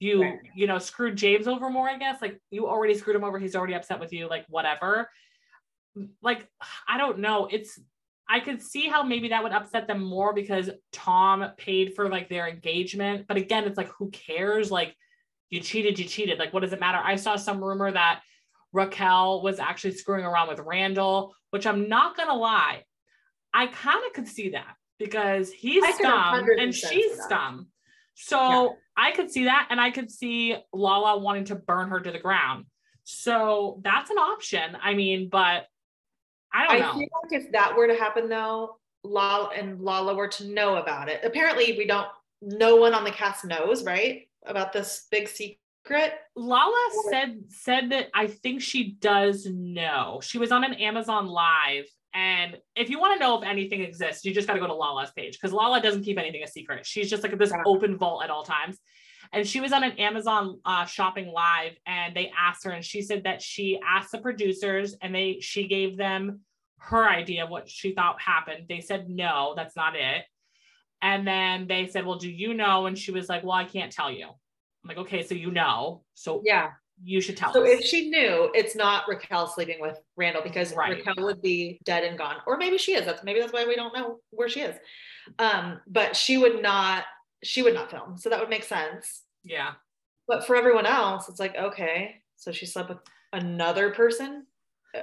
You, 0.00 0.22
right. 0.22 0.38
you 0.54 0.66
know, 0.66 0.78
screwed 0.78 1.16
James 1.16 1.46
over 1.46 1.70
more, 1.70 1.88
I 1.88 1.98
guess. 1.98 2.20
Like 2.20 2.40
you 2.50 2.66
already 2.66 2.94
screwed 2.94 3.16
him 3.16 3.24
over. 3.24 3.38
He's 3.38 3.54
already 3.54 3.74
upset 3.74 4.00
with 4.00 4.12
you, 4.12 4.28
like 4.28 4.44
whatever. 4.48 5.08
Like, 6.22 6.48
I 6.88 6.98
don't 6.98 7.20
know. 7.20 7.48
It's 7.50 7.78
I 8.28 8.40
could 8.40 8.62
see 8.62 8.88
how 8.88 9.02
maybe 9.02 9.28
that 9.28 9.42
would 9.42 9.52
upset 9.52 9.86
them 9.86 10.02
more 10.02 10.32
because 10.32 10.70
Tom 10.92 11.46
paid 11.56 11.94
for 11.94 12.08
like 12.08 12.28
their 12.28 12.48
engagement. 12.48 13.26
But 13.28 13.36
again, 13.36 13.64
it's 13.64 13.76
like, 13.76 13.90
who 13.98 14.10
cares? 14.10 14.70
Like, 14.70 14.96
you 15.54 15.60
cheated, 15.60 15.98
you 15.98 16.04
cheated. 16.04 16.38
Like, 16.38 16.52
what 16.52 16.60
does 16.60 16.72
it 16.72 16.80
matter? 16.80 16.98
I 17.02 17.16
saw 17.16 17.36
some 17.36 17.62
rumor 17.62 17.90
that 17.92 18.22
Raquel 18.72 19.40
was 19.40 19.60
actually 19.60 19.92
screwing 19.92 20.24
around 20.24 20.48
with 20.48 20.58
Randall, 20.58 21.34
which 21.50 21.64
I'm 21.66 21.88
not 21.88 22.16
gonna 22.16 22.34
lie, 22.34 22.82
I 23.54 23.68
kind 23.68 24.04
of 24.04 24.12
could 24.12 24.26
see 24.26 24.50
that 24.50 24.74
because 24.98 25.52
he's 25.52 25.84
scum 25.94 26.44
and 26.58 26.74
she's 26.74 27.16
scum. 27.22 27.68
So 28.14 28.36
yeah. 28.36 28.68
I 28.96 29.12
could 29.12 29.30
see 29.30 29.44
that, 29.44 29.68
and 29.70 29.80
I 29.80 29.90
could 29.90 30.10
see 30.10 30.56
Lala 30.72 31.18
wanting 31.18 31.44
to 31.46 31.54
burn 31.54 31.88
her 31.90 32.00
to 32.00 32.10
the 32.10 32.18
ground. 32.18 32.66
So 33.04 33.80
that's 33.84 34.10
an 34.10 34.18
option. 34.18 34.76
I 34.82 34.94
mean, 34.94 35.28
but 35.28 35.66
I 36.52 36.66
don't 36.66 36.76
I 36.76 36.78
know. 36.80 36.90
I 36.90 36.94
feel 36.94 37.08
like 37.22 37.44
if 37.44 37.52
that 37.52 37.76
were 37.76 37.86
to 37.86 37.94
happen 37.94 38.28
though, 38.28 38.78
Lala 39.04 39.50
and 39.56 39.80
Lala 39.80 40.14
were 40.14 40.28
to 40.28 40.48
know 40.48 40.76
about 40.76 41.08
it. 41.08 41.20
Apparently, 41.22 41.76
we 41.78 41.86
don't. 41.86 42.08
No 42.42 42.76
one 42.76 42.92
on 42.92 43.04
the 43.04 43.10
cast 43.10 43.44
knows, 43.44 43.84
right, 43.84 44.28
about 44.44 44.72
this 44.72 45.06
big 45.10 45.28
secret 45.28 46.14
Lala 46.34 46.90
said 47.10 47.44
said 47.48 47.90
that 47.90 48.08
I 48.14 48.26
think 48.26 48.62
she 48.62 48.92
does 49.00 49.46
know. 49.46 50.20
She 50.22 50.38
was 50.38 50.50
on 50.50 50.64
an 50.64 50.74
Amazon 50.74 51.26
live 51.26 51.84
and 52.14 52.56
if 52.76 52.90
you 52.90 53.00
want 53.00 53.18
to 53.18 53.20
know 53.20 53.36
if 53.36 53.44
anything 53.44 53.82
exists, 53.82 54.24
you 54.24 54.32
just 54.32 54.46
got 54.46 54.54
to 54.54 54.60
go 54.60 54.68
to 54.68 54.74
Lala's 54.74 55.10
page 55.10 55.32
because 55.32 55.52
Lala 55.52 55.82
doesn't 55.82 56.04
keep 56.04 56.16
anything 56.16 56.44
a 56.44 56.46
secret. 56.46 56.86
She's 56.86 57.10
just 57.10 57.24
like 57.24 57.36
this 57.36 57.52
open 57.66 57.98
vault 57.98 58.22
at 58.22 58.30
all 58.30 58.44
times. 58.44 58.78
And 59.32 59.46
she 59.46 59.60
was 59.60 59.72
on 59.72 59.82
an 59.82 59.92
Amazon 59.92 60.60
uh, 60.64 60.84
shopping 60.84 61.26
live 61.26 61.72
and 61.86 62.14
they 62.14 62.30
asked 62.38 62.64
her 62.64 62.70
and 62.70 62.84
she 62.84 63.02
said 63.02 63.24
that 63.24 63.42
she 63.42 63.80
asked 63.84 64.12
the 64.12 64.18
producers 64.18 64.94
and 65.02 65.12
they 65.12 65.38
she 65.40 65.66
gave 65.66 65.96
them 65.96 66.40
her 66.78 67.08
idea 67.08 67.44
of 67.44 67.50
what 67.50 67.68
she 67.68 67.94
thought 67.94 68.20
happened. 68.20 68.66
They 68.68 68.80
said 68.80 69.08
no, 69.08 69.54
that's 69.56 69.74
not 69.74 69.96
it. 69.96 70.24
And 71.04 71.24
then 71.24 71.68
they 71.68 71.86
said, 71.86 72.04
"Well, 72.04 72.18
do 72.18 72.28
you 72.28 72.54
know?" 72.54 72.86
And 72.86 72.98
she 72.98 73.12
was 73.12 73.28
like, 73.28 73.44
"Well, 73.44 73.52
I 73.52 73.64
can't 73.64 73.92
tell 73.92 74.10
you." 74.10 74.26
I'm 74.84 74.88
like, 74.88 74.98
okay, 74.98 75.22
so 75.22 75.34
you 75.34 75.50
know. 75.50 76.02
So 76.14 76.42
yeah, 76.44 76.72
you 77.02 77.20
should 77.20 77.36
tell 77.36 77.52
so 77.52 77.62
us. 77.62 77.80
if 77.80 77.84
she 77.84 78.10
knew, 78.10 78.50
it's 78.54 78.76
not 78.76 79.08
Raquel 79.08 79.46
sleeping 79.46 79.80
with 79.80 79.98
Randall 80.16 80.42
because 80.42 80.74
right. 80.74 80.98
Raquel 80.98 81.24
would 81.24 81.40
be 81.40 81.80
dead 81.84 82.04
and 82.04 82.18
gone. 82.18 82.36
Or 82.46 82.56
maybe 82.56 82.78
she 82.78 82.92
is. 82.92 83.06
That's 83.06 83.24
maybe 83.24 83.40
that's 83.40 83.52
why 83.52 83.66
we 83.66 83.76
don't 83.76 83.94
know 83.94 84.18
where 84.30 84.48
she 84.48 84.60
is. 84.60 84.76
Um, 85.38 85.80
but 85.86 86.14
she 86.14 86.36
would 86.36 86.62
not, 86.62 87.04
she 87.42 87.62
would 87.62 87.74
not 87.74 87.90
film. 87.90 88.18
So 88.18 88.28
that 88.28 88.40
would 88.40 88.50
make 88.50 88.64
sense. 88.64 89.22
Yeah. 89.42 89.72
But 90.28 90.46
for 90.46 90.54
everyone 90.54 90.86
else, 90.86 91.28
it's 91.28 91.40
like, 91.40 91.56
okay, 91.56 92.22
so 92.36 92.52
she 92.52 92.66
slept 92.66 92.90
with 92.90 92.98
another 93.32 93.90
person. 93.90 94.46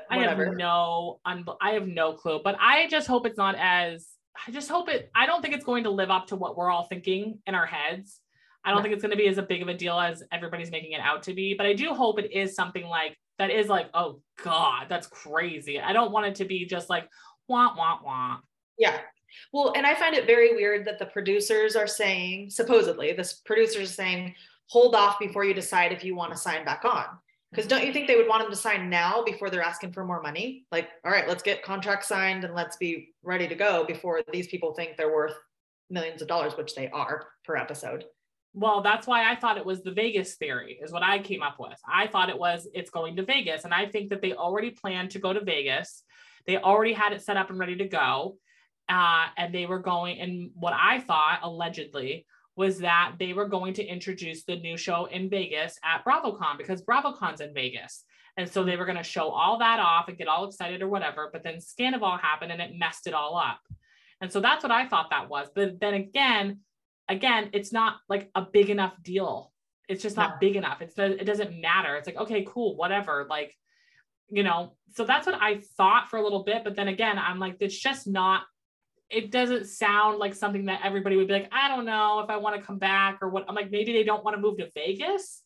Whatever. 0.08 0.45
I 0.45 0.47
have 0.47 0.58
no 0.58 1.20
un- 1.26 1.45
I 1.60 1.72
have 1.72 1.88
no 1.88 2.14
clue. 2.14 2.39
But 2.43 2.56
I 2.60 2.88
just 2.88 3.08
hope 3.08 3.26
it's 3.26 3.38
not 3.38 3.56
as 3.58 4.08
I 4.48 4.52
just 4.52 4.70
hope 4.70 4.90
it 4.90 5.12
I 5.16 5.26
don't 5.26 5.42
think 5.42 5.54
it's 5.54 5.66
going 5.66 5.84
to 5.84 5.90
live 5.90 6.10
up 6.10 6.28
to 6.28 6.36
what 6.36 6.58
we're 6.58 6.70
all 6.70 6.86
thinking 6.86 7.40
in 7.46 7.56
our 7.56 7.66
heads 7.66 8.20
I 8.64 8.72
don't 8.72 8.82
think 8.82 8.94
it's 8.94 9.02
going 9.02 9.12
to 9.12 9.18
be 9.18 9.28
as 9.28 9.38
a 9.38 9.44
big 9.44 9.62
of 9.62 9.68
a 9.68 9.74
deal 9.74 10.00
as 10.00 10.24
everybody's 10.32 10.72
making 10.72 10.92
it 10.92 11.02
out 11.02 11.24
to 11.24 11.34
be, 11.34 11.56
but 11.56 11.66
I 11.66 11.74
do 11.74 11.94
hope 11.94 12.20
it 12.20 12.32
is 12.32 12.54
something 12.54 12.86
like 12.86 13.18
that 13.40 13.50
is 13.50 13.68
like, 13.68 13.90
oh 13.94 14.22
God, 14.44 14.86
that's 14.88 15.08
crazy. 15.08 15.80
I 15.80 15.94
don't 15.94 16.12
want 16.12 16.28
it 16.28 16.36
to 16.36 16.46
be 16.46 16.66
just 16.66 16.90
like 16.90 17.10
wah 17.48 17.74
wah 17.76 18.00
wah. 18.04 18.38
Yeah. 18.78 19.00
Well, 19.52 19.74
and 19.76 19.86
I 19.86 19.96
find 19.96 20.14
it 20.14 20.28
very 20.28 20.54
weird 20.56 20.86
that 20.86 21.00
the 21.00 21.06
producers 21.06 21.76
are 21.76 21.88
saying, 21.88 22.50
supposedly, 22.50 23.14
this 23.14 23.34
producer 23.34 23.82
is 23.82 23.96
saying, 23.96 24.36
hold 24.68 24.94
off 24.94 25.20
before 25.20 25.44
you 25.44 25.54
decide 25.54 25.92
if 25.92 26.04
you 26.04 26.16
want 26.16 26.32
to 26.32 26.38
sign 26.38 26.66
back 26.66 26.84
on. 26.86 27.06
Because 27.52 27.68
don't 27.68 27.86
you 27.86 27.91
think 27.91 28.08
they 28.08 28.16
would 28.16 28.30
want 28.30 28.43
them 28.43 28.52
to 28.52 28.58
sign 28.58 28.89
now 28.89 29.24
before 29.24 29.49
they're 29.49 29.62
asking 29.62 29.91
for 29.91 30.06
more 30.06 30.22
money? 30.22 30.66
Like, 30.72 30.89
all 31.04 31.12
right, 31.12 31.28
let's 31.28 31.43
get 31.43 31.64
contracts 31.64 32.08
signed 32.08 32.45
and 32.45 32.56
let's 32.56 32.78
be 32.78 33.10
ready 33.24 33.47
to 33.47 33.56
go 33.56 33.84
before 33.84 34.22
these 34.32 34.47
people 34.47 34.74
think 34.74 34.95
they're 34.95 35.14
worth 35.14 35.36
millions 35.89 36.22
of 36.22 36.30
dollars, 36.30 36.54
which 36.56 36.76
they 36.76 36.89
are 36.89 37.28
per 37.43 37.58
episode. 37.58 38.06
Well, 38.54 38.82
that's 38.82 39.06
why 39.06 39.30
I 39.30 39.36
thought 39.36 39.58
it 39.58 39.66
was 39.66 39.82
the 39.82 39.91
Vegas 39.91 40.36
theory, 40.36 40.80
is 40.82 40.93
what 40.93 41.04
I 41.04 41.20
came 41.20 41.41
up 41.41 41.58
with. 41.60 41.78
I 41.86 42.08
thought 42.08 42.30
it 42.30 42.39
was 42.39 42.68
it's 42.74 42.89
going 42.89 43.18
to 43.18 43.24
Vegas. 43.24 43.66
And 43.66 43.74
I 43.74 43.86
think 43.86 44.10
that 44.10 44.22
they 44.22 44.34
already 44.34 44.72
planned 44.72 45.12
to 45.12 45.20
go 45.20 45.34
to 45.34 45.43
Vegas. 45.43 46.04
They 46.47 46.58
already 46.58 46.93
had 46.93 47.12
it 47.12 47.22
set 47.22 47.38
up 47.38 47.49
and 47.49 47.60
ready 47.60 47.76
to 47.78 47.88
go. 47.88 48.38
Uh, 48.89 49.28
and 49.38 49.54
they 49.54 49.66
were 49.66 49.80
going, 49.80 50.20
and 50.20 50.52
what 50.54 50.74
I 50.74 50.99
thought 50.99 51.39
allegedly 51.43 52.26
was 52.56 52.80
that 52.80 53.14
they 53.18 53.34
were 53.34 53.47
going 53.47 53.74
to 53.76 53.86
introduce 53.86 54.43
the 54.43 54.58
new 54.58 54.78
show 54.78 55.06
in 55.06 55.30
Vegas 55.30 55.80
at 55.84 56.04
BravoCon 56.06 56.58
because 56.58 56.82
BravoCon's 56.82 57.41
in 57.41 57.54
Vegas. 57.54 58.04
And 58.38 58.49
so 58.49 58.64
they 58.64 58.78
were 58.78 58.86
going 58.86 58.97
to 58.97 59.04
show 59.04 59.30
all 59.30 59.60
that 59.60 59.80
off 59.80 60.08
and 60.08 60.18
get 60.18 60.28
all 60.28 60.45
excited 60.45 60.82
or 60.82 60.88
whatever. 60.88 61.30
But 61.32 61.43
then 61.43 61.58
Scandoval 61.58 62.20
happened 62.20 62.52
and 62.52 62.62
it 62.62 62.78
messed 62.78 63.08
it 63.08 63.14
all 63.14 63.38
up. 63.38 63.60
And 64.22 64.32
so 64.32 64.39
that's 64.39 64.64
what 64.64 64.72
I 64.72 64.88
thought 64.88 65.10
that 65.10 65.30
was. 65.30 65.47
But 65.54 65.80
then 65.80 65.93
again, 65.95 66.60
again, 67.10 67.49
it's 67.54 67.74
not 67.74 67.97
like 68.08 68.30
a 68.36 68.41
big 68.41 68.70
enough 68.70 68.93
deal. 69.04 69.52
It's 69.89 70.04
just 70.04 70.16
not 70.16 70.39
big 70.39 70.56
enough. 70.56 70.82
It's 70.82 70.97
it 70.97 71.26
doesn't 71.26 71.60
matter. 71.60 71.95
It's 71.95 72.08
like, 72.08 72.18
okay, 72.18 72.45
cool, 72.47 72.78
whatever. 72.78 73.28
Like, 73.30 73.54
you 74.30 74.43
know, 74.43 74.78
so 74.93 75.04
that's 75.04 75.26
what 75.26 75.36
I 75.41 75.62
thought 75.76 76.10
for 76.10 76.18
a 76.18 76.24
little 76.24 76.43
bit. 76.43 76.64
But 76.64 76.76
then 76.76 76.88
again, 76.88 77.18
I'm 77.18 77.39
like, 77.39 77.58
it's 77.60 77.78
just 77.78 78.08
not, 78.08 78.43
it 79.12 79.32
doesn't 79.32 79.68
sound 79.68 80.20
like 80.20 80.34
something 80.34 80.66
that 80.66 80.82
everybody 80.84 81.18
would 81.18 81.28
be 81.28 81.34
like, 81.34 81.49
I 81.51 81.68
don't 81.68 81.86
know 81.86 82.20
if 82.20 82.30
I 82.30 82.38
want 82.38 82.55
to 82.59 82.66
come 82.66 82.78
back 82.78 83.20
or 83.22 83.30
what. 83.30 83.45
I'm 83.47 83.55
like, 83.55 83.72
maybe 83.72 83.93
they 83.93 84.03
don't 84.03 84.24
want 84.24 84.36
to 84.36 84.41
move 84.41 84.57
to 84.57 84.70
Vegas. 84.74 85.41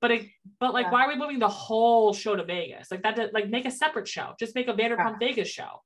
But 0.00 0.10
it, 0.12 0.26
but 0.58 0.72
like, 0.72 0.86
yeah. 0.86 0.92
why 0.92 1.04
are 1.04 1.08
we 1.08 1.16
moving 1.16 1.38
the 1.38 1.48
whole 1.48 2.12
show 2.12 2.36
to 2.36 2.44
Vegas? 2.44 2.90
Like 2.90 3.02
that, 3.02 3.34
like 3.34 3.48
make 3.48 3.66
a 3.66 3.70
separate 3.70 4.08
show. 4.08 4.34
Just 4.38 4.54
make 4.54 4.68
a 4.68 4.72
Vanderpump 4.72 5.16
yeah. 5.20 5.28
Vegas 5.28 5.48
show. 5.48 5.82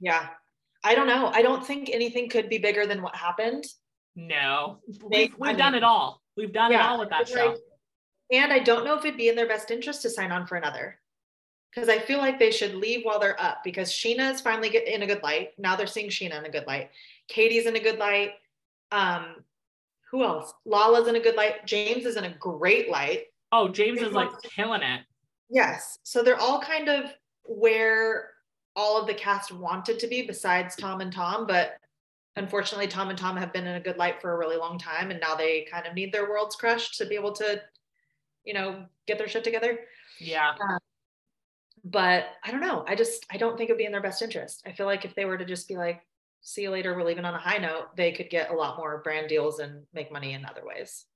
Yeah, 0.00 0.28
I 0.84 0.94
don't 0.94 1.08
know. 1.08 1.30
I 1.32 1.42
don't 1.42 1.66
think 1.66 1.90
anything 1.92 2.28
could 2.28 2.48
be 2.48 2.58
bigger 2.58 2.86
than 2.86 3.02
what 3.02 3.16
happened. 3.16 3.64
No, 4.14 4.78
we've, 5.04 5.34
we've 5.38 5.56
done 5.56 5.74
it 5.74 5.82
all. 5.82 6.22
We've 6.36 6.52
done 6.52 6.70
yeah, 6.70 6.84
it 6.84 6.86
all 6.88 7.00
with 7.00 7.10
that 7.10 7.28
show. 7.28 7.46
Like, 7.46 7.58
and 8.32 8.52
I 8.52 8.60
don't 8.60 8.84
know 8.84 8.96
if 8.96 9.04
it'd 9.04 9.16
be 9.16 9.28
in 9.28 9.36
their 9.36 9.48
best 9.48 9.70
interest 9.70 10.02
to 10.02 10.10
sign 10.10 10.32
on 10.32 10.46
for 10.46 10.56
another. 10.56 10.98
Because 11.76 11.90
I 11.90 11.98
feel 11.98 12.18
like 12.18 12.38
they 12.38 12.50
should 12.50 12.74
leave 12.74 13.04
while 13.04 13.20
they're 13.20 13.40
up 13.40 13.62
because 13.62 13.92
Scheana 13.92 14.32
is 14.32 14.40
finally 14.40 14.70
get 14.70 14.88
in 14.88 15.02
a 15.02 15.06
good 15.06 15.22
light. 15.22 15.50
Now 15.58 15.76
they're 15.76 15.86
seeing 15.86 16.08
Scheana 16.08 16.38
in 16.38 16.46
a 16.46 16.50
good 16.50 16.66
light. 16.66 16.90
Katie's 17.28 17.66
in 17.66 17.76
a 17.76 17.80
good 17.80 17.98
light. 17.98 18.30
Um, 18.90 19.44
who 20.10 20.24
else? 20.24 20.54
Lala's 20.64 21.06
in 21.06 21.16
a 21.16 21.20
good 21.20 21.36
light. 21.36 21.66
James 21.66 22.06
is 22.06 22.16
in 22.16 22.24
a 22.24 22.34
great 22.38 22.90
light. 22.90 23.26
Oh, 23.52 23.68
James 23.68 24.00
is 24.00 24.12
like 24.12 24.30
killing 24.42 24.82
it. 24.82 25.02
Yes. 25.50 25.98
So 26.02 26.22
they're 26.22 26.40
all 26.40 26.60
kind 26.60 26.88
of 26.88 27.12
where 27.44 28.30
all 28.74 28.98
of 28.98 29.06
the 29.06 29.14
cast 29.14 29.52
wanted 29.52 29.98
to 29.98 30.06
be 30.06 30.22
besides 30.22 30.76
Tom 30.76 31.02
and 31.02 31.12
Tom, 31.12 31.46
but 31.46 31.76
unfortunately 32.36 32.86
tom 32.86 33.08
and 33.08 33.18
tom 33.18 33.36
have 33.36 33.52
been 33.52 33.66
in 33.66 33.76
a 33.76 33.80
good 33.80 33.96
light 33.96 34.20
for 34.20 34.32
a 34.32 34.38
really 34.38 34.56
long 34.56 34.78
time 34.78 35.10
and 35.10 35.20
now 35.20 35.34
they 35.34 35.66
kind 35.70 35.86
of 35.86 35.94
need 35.94 36.12
their 36.12 36.28
worlds 36.28 36.54
crushed 36.54 36.96
to 36.96 37.06
be 37.06 37.14
able 37.14 37.32
to 37.32 37.60
you 38.44 38.54
know 38.54 38.84
get 39.06 39.18
their 39.18 39.28
shit 39.28 39.42
together 39.42 39.80
yeah 40.20 40.52
uh, 40.60 40.78
but 41.90 42.24
i 42.44 42.50
don't 42.50 42.60
know 42.60 42.84
i 42.86 42.94
just 42.94 43.24
i 43.30 43.36
don't 43.36 43.56
think 43.56 43.70
it'd 43.70 43.78
be 43.78 43.84
in 43.84 43.92
their 43.92 44.02
best 44.02 44.22
interest 44.22 44.62
i 44.66 44.72
feel 44.72 44.86
like 44.86 45.04
if 45.04 45.14
they 45.14 45.24
were 45.24 45.38
to 45.38 45.44
just 45.44 45.68
be 45.68 45.76
like 45.76 46.00
see 46.40 46.62
you 46.62 46.70
later 46.70 46.94
we're 46.94 47.04
leaving 47.04 47.24
on 47.24 47.34
a 47.34 47.38
high 47.38 47.58
note 47.58 47.96
they 47.96 48.12
could 48.12 48.30
get 48.30 48.50
a 48.50 48.54
lot 48.54 48.76
more 48.76 49.00
brand 49.02 49.28
deals 49.28 49.58
and 49.58 49.82
make 49.92 50.12
money 50.12 50.34
in 50.34 50.44
other 50.44 50.62
ways 50.64 51.06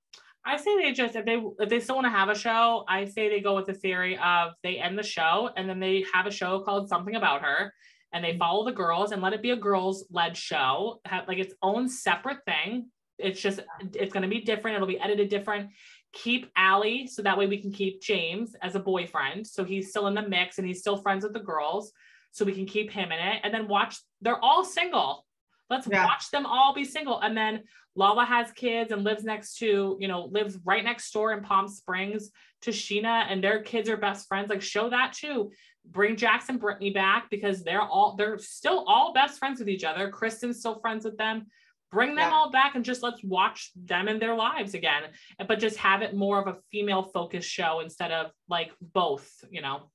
I 0.43 0.57
say 0.57 0.75
they 0.75 0.91
just 0.91 1.15
if 1.15 1.23
they 1.23 1.39
if 1.59 1.69
they 1.69 1.79
still 1.79 1.97
want 1.97 2.05
to 2.05 2.09
have 2.09 2.29
a 2.29 2.33
show, 2.33 2.83
I 2.89 3.05
say 3.05 3.29
they 3.29 3.41
go 3.41 3.55
with 3.55 3.67
the 3.67 3.75
theory 3.75 4.17
of 4.17 4.53
they 4.63 4.77
end 4.77 4.97
the 4.97 5.03
show 5.03 5.51
and 5.55 5.69
then 5.69 5.79
they 5.79 6.03
have 6.15 6.25
a 6.25 6.31
show 6.31 6.61
called 6.61 6.89
Something 6.89 7.13
About 7.13 7.43
Her 7.43 7.71
and 8.13 8.23
they 8.23 8.31
mm-hmm. 8.31 8.39
follow 8.39 8.65
the 8.65 8.71
girls 8.71 9.11
and 9.11 9.21
let 9.21 9.33
it 9.33 9.41
be 9.41 9.51
a 9.51 9.55
girls 9.55 10.05
led 10.11 10.35
show, 10.35 10.99
have 11.05 11.27
like 11.27 11.37
its 11.37 11.53
own 11.61 11.87
separate 11.87 12.39
thing. 12.45 12.87
It's 13.17 13.39
just, 13.39 13.59
it's 13.93 14.13
going 14.13 14.23
to 14.23 14.29
be 14.29 14.41
different. 14.41 14.75
It'll 14.75 14.87
be 14.87 14.99
edited 14.99 15.29
different. 15.29 15.69
Keep 16.13 16.51
Ally 16.55 17.05
so 17.05 17.21
that 17.21 17.37
way 17.37 17.47
we 17.47 17.57
can 17.57 17.71
keep 17.71 18.01
James 18.01 18.55
as 18.61 18.75
a 18.75 18.79
boyfriend. 18.79 19.47
So 19.47 19.63
he's 19.63 19.89
still 19.89 20.07
in 20.07 20.13
the 20.13 20.27
mix 20.27 20.57
and 20.57 20.67
he's 20.67 20.79
still 20.79 20.97
friends 20.97 21.23
with 21.23 21.33
the 21.33 21.39
girls. 21.39 21.91
So 22.31 22.45
we 22.45 22.53
can 22.53 22.65
keep 22.65 22.91
him 22.91 23.11
in 23.11 23.19
it 23.19 23.41
and 23.43 23.53
then 23.53 23.67
watch, 23.67 23.97
they're 24.21 24.43
all 24.43 24.63
single. 24.63 25.25
Let's 25.69 25.87
yeah. 25.87 26.05
watch 26.05 26.29
them 26.31 26.45
all 26.45 26.73
be 26.73 26.83
single. 26.83 27.19
And 27.19 27.35
then 27.35 27.63
Lala 27.95 28.25
has 28.25 28.51
kids 28.51 28.91
and 28.91 29.03
lives 29.03 29.23
next 29.23 29.57
to, 29.59 29.97
you 29.99 30.07
know, 30.07 30.25
lives 30.25 30.57
right 30.65 30.83
next 30.83 31.11
door 31.11 31.33
in 31.33 31.43
Palm 31.43 31.67
Springs 31.67 32.31
to 32.63 32.71
Scheana 32.71 33.25
and 33.29 33.43
their 33.43 33.61
kids 33.61 33.89
are 33.89 33.97
best 33.97 34.27
friends. 34.27 34.49
Like 34.49 34.61
show 34.61 34.89
that 34.89 35.13
too. 35.13 35.51
Bring 35.85 36.15
Jackson 36.15 36.57
Brittany 36.57 36.91
back 36.91 37.29
because 37.29 37.63
they're 37.63 37.81
all 37.81 38.15
they're 38.15 38.37
still 38.37 38.85
all 38.87 39.13
best 39.13 39.39
friends 39.39 39.59
with 39.59 39.69
each 39.69 39.83
other. 39.83 40.09
Kristen's 40.09 40.59
still 40.59 40.79
friends 40.79 41.05
with 41.05 41.17
them. 41.17 41.47
Bring 41.91 42.15
them 42.15 42.29
yeah. 42.29 42.31
all 42.31 42.51
back 42.51 42.75
and 42.75 42.85
just 42.85 43.03
let's 43.03 43.23
watch 43.23 43.71
them 43.75 44.07
in 44.07 44.19
their 44.19 44.35
lives 44.35 44.73
again. 44.73 45.03
But 45.47 45.59
just 45.59 45.77
have 45.77 46.01
it 46.01 46.15
more 46.15 46.39
of 46.39 46.47
a 46.47 46.57
female 46.71 47.03
focused 47.03 47.49
show 47.49 47.81
instead 47.81 48.11
of 48.11 48.31
like 48.47 48.71
both, 48.81 49.29
you 49.49 49.61
know. 49.61 49.91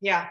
Yeah, 0.00 0.28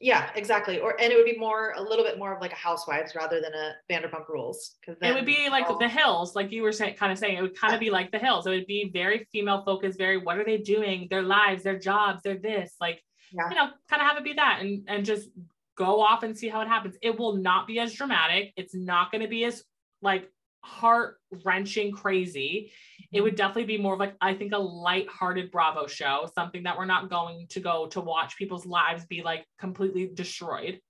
yeah, 0.00 0.30
exactly. 0.34 0.80
Or 0.80 1.00
and 1.00 1.12
it 1.12 1.16
would 1.16 1.24
be 1.24 1.38
more 1.38 1.72
a 1.76 1.82
little 1.82 2.04
bit 2.04 2.18
more 2.18 2.34
of 2.34 2.40
like 2.40 2.52
a 2.52 2.56
housewives 2.56 3.14
rather 3.14 3.40
than 3.40 3.52
a 3.54 3.74
Vanderpump 3.90 4.28
Rules. 4.28 4.76
Because 4.80 4.98
it 5.00 5.14
would 5.14 5.24
be 5.24 5.48
like 5.48 5.66
the 5.78 5.88
Hills, 5.88 6.34
like 6.34 6.52
you 6.52 6.62
were 6.62 6.72
saying, 6.72 6.96
kind 6.96 7.12
of 7.12 7.18
saying. 7.18 7.36
It 7.36 7.42
would 7.42 7.58
kind 7.58 7.74
of 7.74 7.80
be 7.80 7.90
like 7.90 8.10
the 8.10 8.18
Hills. 8.18 8.46
It 8.46 8.50
would 8.50 8.66
be 8.66 8.90
very 8.92 9.26
female 9.32 9.62
focused. 9.64 9.98
Very 9.98 10.18
what 10.18 10.38
are 10.38 10.44
they 10.44 10.58
doing? 10.58 11.06
Their 11.10 11.22
lives, 11.22 11.62
their 11.62 11.78
jobs, 11.78 12.22
their 12.22 12.36
this. 12.36 12.74
Like 12.80 13.02
yeah. 13.32 13.48
you 13.48 13.54
know, 13.54 13.68
kind 13.88 14.02
of 14.02 14.08
have 14.08 14.18
it 14.18 14.24
be 14.24 14.34
that, 14.34 14.58
and 14.60 14.84
and 14.88 15.04
just 15.04 15.28
go 15.76 16.00
off 16.00 16.22
and 16.22 16.36
see 16.36 16.48
how 16.48 16.60
it 16.60 16.68
happens. 16.68 16.96
It 17.02 17.18
will 17.18 17.36
not 17.36 17.66
be 17.66 17.78
as 17.80 17.92
dramatic. 17.94 18.52
It's 18.56 18.74
not 18.74 19.10
going 19.10 19.22
to 19.22 19.28
be 19.28 19.44
as 19.44 19.62
like 20.04 20.30
heart 20.62 21.18
wrenching 21.44 21.92
crazy. 21.92 22.70
It 23.12 23.20
would 23.20 23.32
mm-hmm. 23.32 23.36
definitely 23.36 23.64
be 23.64 23.78
more 23.78 23.94
of 23.94 24.00
like, 24.00 24.14
I 24.20 24.34
think, 24.34 24.52
a 24.52 24.58
light-hearted 24.58 25.50
Bravo 25.50 25.86
show, 25.86 26.28
something 26.34 26.62
that 26.62 26.76
we're 26.76 26.84
not 26.84 27.10
going 27.10 27.46
to 27.48 27.60
go 27.60 27.86
to 27.88 28.00
watch 28.00 28.36
people's 28.36 28.66
lives 28.66 29.04
be 29.06 29.22
like 29.22 29.44
completely 29.58 30.10
destroyed. 30.12 30.80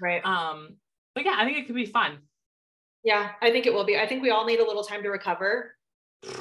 Right. 0.00 0.24
Um, 0.24 0.76
but 1.14 1.24
yeah, 1.24 1.36
I 1.38 1.44
think 1.44 1.58
it 1.58 1.66
could 1.66 1.76
be 1.76 1.86
fun. 1.86 2.18
Yeah, 3.04 3.30
I 3.40 3.50
think 3.50 3.66
it 3.66 3.74
will 3.74 3.84
be. 3.84 3.98
I 3.98 4.06
think 4.06 4.22
we 4.22 4.30
all 4.30 4.44
need 4.44 4.60
a 4.60 4.66
little 4.66 4.84
time 4.84 5.02
to 5.02 5.10
recover 5.10 5.74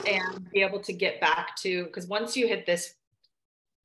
and 0.08 0.50
be 0.52 0.62
able 0.62 0.80
to 0.82 0.94
get 0.94 1.20
back 1.20 1.56
to 1.58 1.86
because 1.86 2.08
once 2.08 2.38
you 2.38 2.48
hit 2.48 2.66
this 2.66 2.94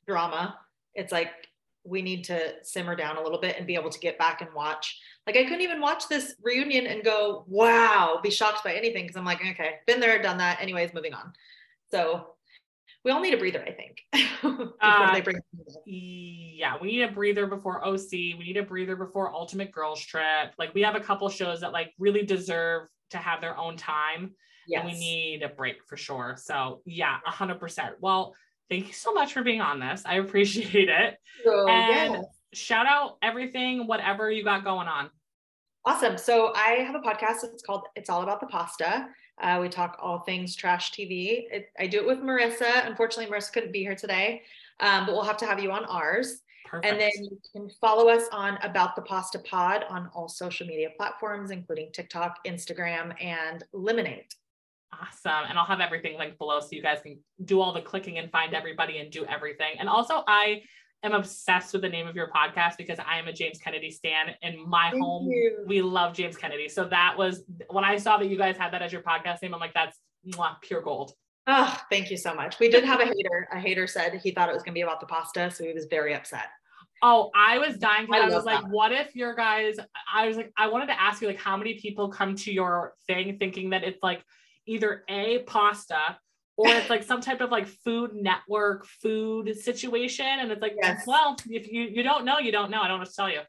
drama, 0.07 0.59
it's 0.95 1.13
like 1.13 1.46
we 1.87 2.03
need 2.03 2.24
to 2.24 2.55
simmer 2.62 2.97
down 2.97 3.16
a 3.16 3.22
little 3.22 3.41
bit 3.41 3.57
and 3.57 3.66
be 3.66 3.74
able 3.74 3.91
to 3.91 3.99
get 3.99 4.18
back 4.18 4.41
and 4.41 4.53
watch. 4.55 5.01
Like 5.26 5.37
I 5.37 5.45
couldn't 5.45 5.62
even 5.62 5.80
watch 5.80 6.09
this 6.09 6.34
reunion 6.43 6.87
and 6.87 7.05
go, 7.05 7.45
wow, 7.47 8.20
be 8.22 8.30
shocked 8.30 8.64
by 8.64 8.74
anything 8.74 9.05
because 9.05 9.16
I'm 9.16 9.24
like, 9.24 9.41
okay, 9.41 9.76
been 9.87 10.01
there, 10.01 10.20
done 10.20 10.39
that. 10.39 10.61
Anyways, 10.61 10.95
moving 10.95 11.14
on. 11.14 11.32
So 11.91 12.37
we 13.05 13.12
all 13.12 13.20
need 13.20 13.34
a 13.34 13.39
breather, 13.39 13.62
I 13.62 13.70
think. 13.70 14.01
uh, 14.80 15.20
yeah, 15.87 16.74
we 16.82 16.89
need 16.89 17.03
a 17.03 17.12
breather 17.12 17.47
before 17.47 17.87
OC. 17.87 18.11
We 18.11 18.43
need 18.47 18.57
a 18.57 18.64
breather 18.64 18.97
before 18.97 19.32
Ultimate 19.32 19.70
Girls 19.70 20.01
Trip. 20.01 20.53
Like 20.59 20.74
we 20.74 20.82
have 20.82 20.97
a 20.97 21.01
couple 21.01 21.28
shows 21.28 21.61
that 21.61 21.72
like 21.72 21.93
really 22.01 22.24
deserve 22.24 22.89
to 23.11 23.18
have 23.18 23.41
their 23.41 23.57
own 23.57 23.76
time. 23.76 24.32
Yes. 24.66 24.80
And 24.80 24.93
we 24.93 24.99
need 24.99 25.43
a 25.45 25.49
break 25.49 25.76
for 25.87 25.97
sure. 25.97 26.37
So 26.37 26.82
yeah, 26.84 27.18
hundred 27.24 27.61
percent. 27.61 27.95
Well, 28.01 28.34
thank 28.71 28.87
you 28.89 28.93
so 28.93 29.12
much 29.12 29.33
for 29.33 29.43
being 29.43 29.61
on 29.61 29.81
this. 29.81 30.03
I 30.05 30.14
appreciate 30.25 30.89
it. 30.89 31.17
Oh, 31.47 31.69
and 31.69 32.14
yes. 32.14 32.25
shout 32.53 32.87
out 32.87 33.19
everything, 33.23 33.87
whatever 33.87 34.31
you 34.31 34.45
got 34.45 34.64
going 34.64 34.89
on. 34.89 35.11
Awesome. 35.85 36.19
So 36.19 36.53
I 36.55 36.85
have 36.85 36.97
a 36.97 37.01
podcast. 37.01 37.45
It's 37.45 37.62
called 37.62 37.85
It's 37.95 38.11
All 38.11 38.23
About 38.23 38.41
the 38.41 38.47
Pasta. 38.47 39.07
Uh, 39.41 39.59
we 39.61 39.69
talk 39.69 39.97
all 40.01 40.21
things 40.21 40.57
trash 40.57 40.93
TV. 40.93 41.45
It, 41.51 41.69
I 41.79 41.87
do 41.87 41.99
it 41.99 42.07
with 42.07 42.19
Marissa. 42.19 42.87
Unfortunately, 42.87 43.33
Marissa 43.33 43.53
couldn't 43.53 43.73
be 43.73 43.81
here 43.81 43.95
today, 43.95 44.43
um, 44.81 45.07
but 45.07 45.14
we'll 45.14 45.25
have 45.25 45.37
to 45.39 45.47
have 45.47 45.61
you 45.61 45.71
on 45.71 45.85
ours. 45.85 46.41
Perfect. 46.64 46.87
And 46.91 47.01
then 47.01 47.11
you 47.17 47.39
can 47.53 47.71
follow 47.81 48.09
us 48.09 48.25
on 48.33 48.59
About 48.62 48.97
the 48.97 49.03
Pasta 49.03 49.39
Pod 49.39 49.85
on 49.89 50.11
all 50.14 50.29
social 50.29 50.67
media 50.67 50.89
platforms, 50.97 51.53
including 51.53 51.93
TikTok, 51.93 52.45
Instagram, 52.45 53.14
and 53.23 53.62
Lemon8. 53.73 54.25
Awesome. 54.93 55.45
And 55.49 55.59
I'll 55.59 55.66
have 55.66 55.80
everything 55.80 56.18
linked 56.18 56.39
below 56.39 56.61
so 56.61 56.68
you 56.70 56.82
guys 56.82 57.01
can 57.03 57.18
do 57.45 57.61
all 57.61 57.72
the 57.72 57.82
clicking 57.82 58.18
and 58.18 58.30
find 58.30 58.55
everybody 58.55 58.99
and 58.99 59.11
do 59.11 59.24
everything. 59.26 59.74
And 59.78 59.89
also, 59.89 60.22
I 60.26 60.62
am 61.03 61.12
obsessed 61.12 61.72
with 61.72 61.82
the 61.82 61.89
name 61.89 62.07
of 62.07 62.16
your 62.16 62.30
podcast 62.30 62.76
because 62.78 62.99
I 62.99 63.18
am 63.18 63.28
a 63.28 63.32
James 63.32 63.59
Kennedy 63.59 63.91
stan. 63.91 64.34
In 64.43 64.68
my 64.68 64.91
Thank 64.91 65.03
home, 65.03 65.28
you. 65.28 65.64
we 65.66 65.82
love 65.82 66.14
James 66.14 66.37
Kennedy. 66.37 66.68
So 66.68 66.84
that 66.87 67.14
was 67.18 67.45
when 67.68 67.84
I 67.84 67.97
saw 67.97 68.16
that 68.18 68.26
you 68.26 68.39
guys 68.39 68.57
had 68.57 68.72
that 68.72 68.82
as 68.82 68.93
your 68.93 69.03
podcast 69.03 69.43
name, 69.43 69.55
I'm 69.55 69.61
like, 69.61 69.74
that's 69.74 69.99
mwah, 70.26 70.61
pure 70.62 70.80
gold. 70.80 71.12
Oh, 71.47 71.80
thank 71.91 72.11
you 72.11 72.16
so 72.16 72.34
much. 72.34 72.59
We 72.59 72.68
did 72.68 72.84
have 72.84 73.01
a 73.01 73.07
hater. 73.07 73.49
A 73.53 73.59
hater 73.59 73.87
said 73.87 74.20
he 74.22 74.32
thought 74.32 74.49
it 74.49 74.55
was 74.55 74.62
going 74.62 74.72
to 74.72 74.78
be 74.78 74.82
about 74.82 75.01
the 75.01 75.07
pasta. 75.07 75.51
So 75.51 75.64
he 75.64 75.72
was 75.72 75.87
very 75.89 76.14
upset. 76.14 76.47
Oh, 77.03 77.30
I 77.37 77.59
was 77.59 77.76
dying 77.76 78.07
because 78.07 78.32
I, 78.32 78.32
I 78.32 78.37
was 78.37 78.45
like, 78.45 78.62
that. 78.62 78.70
what 78.70 78.91
if 78.91 79.14
your 79.14 79.34
guys, 79.34 79.76
I 80.12 80.26
was 80.26 80.37
like, 80.37 80.53
I 80.57 80.68
wanted 80.68 80.87
to 80.87 81.01
ask 81.01 81.20
you, 81.20 81.28
like, 81.28 81.39
how 81.39 81.57
many 81.57 81.74
people 81.78 82.09
come 82.09 82.34
to 82.37 82.53
your 82.53 82.95
thing 83.07 83.37
thinking 83.39 83.70
that 83.70 83.84
it's 83.84 84.03
like, 84.03 84.24
either 84.67 85.05
a 85.09 85.41
pasta 85.41 86.19
or 86.57 86.69
it's 86.69 86.89
like 86.89 87.03
some 87.03 87.21
type 87.21 87.41
of 87.41 87.51
like 87.51 87.67
food 87.67 88.14
network 88.14 88.87
food 88.87 89.55
situation 89.57 90.27
and 90.27 90.51
it's 90.51 90.62
like 90.62 90.75
yes. 90.81 91.05
well 91.07 91.37
if 91.49 91.71
you 91.71 91.83
you 91.83 92.03
don't 92.03 92.25
know 92.25 92.39
you 92.39 92.53
don't 92.53 92.71
know. 92.71 92.81
I 92.81 92.89
don't 92.89 92.99
want 92.99 93.09
to 93.09 93.14
tell 93.14 93.31
you. 93.31 93.41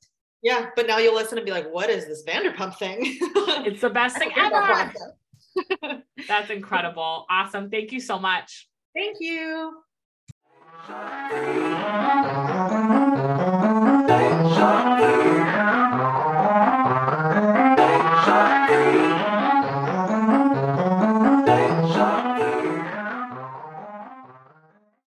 Yeah 0.43 0.69
but 0.75 0.87
now 0.87 0.97
you'll 0.97 1.15
listen 1.15 1.37
and 1.37 1.45
be 1.45 1.51
like 1.51 1.71
what 1.71 1.89
is 1.89 2.05
this 2.07 2.23
vanderpump 2.25 2.77
thing? 2.77 3.17
It's 3.65 3.81
the 3.81 3.89
best 3.89 4.17
thing 4.17 4.31
ever. 4.37 4.93
that's 6.27 6.49
incredible. 6.49 7.25
Awesome. 7.29 7.69
Thank 7.69 7.91
you 7.91 7.99
so 7.99 8.17
much. 8.19 8.69
Thank 8.93 9.17
you 9.19 9.73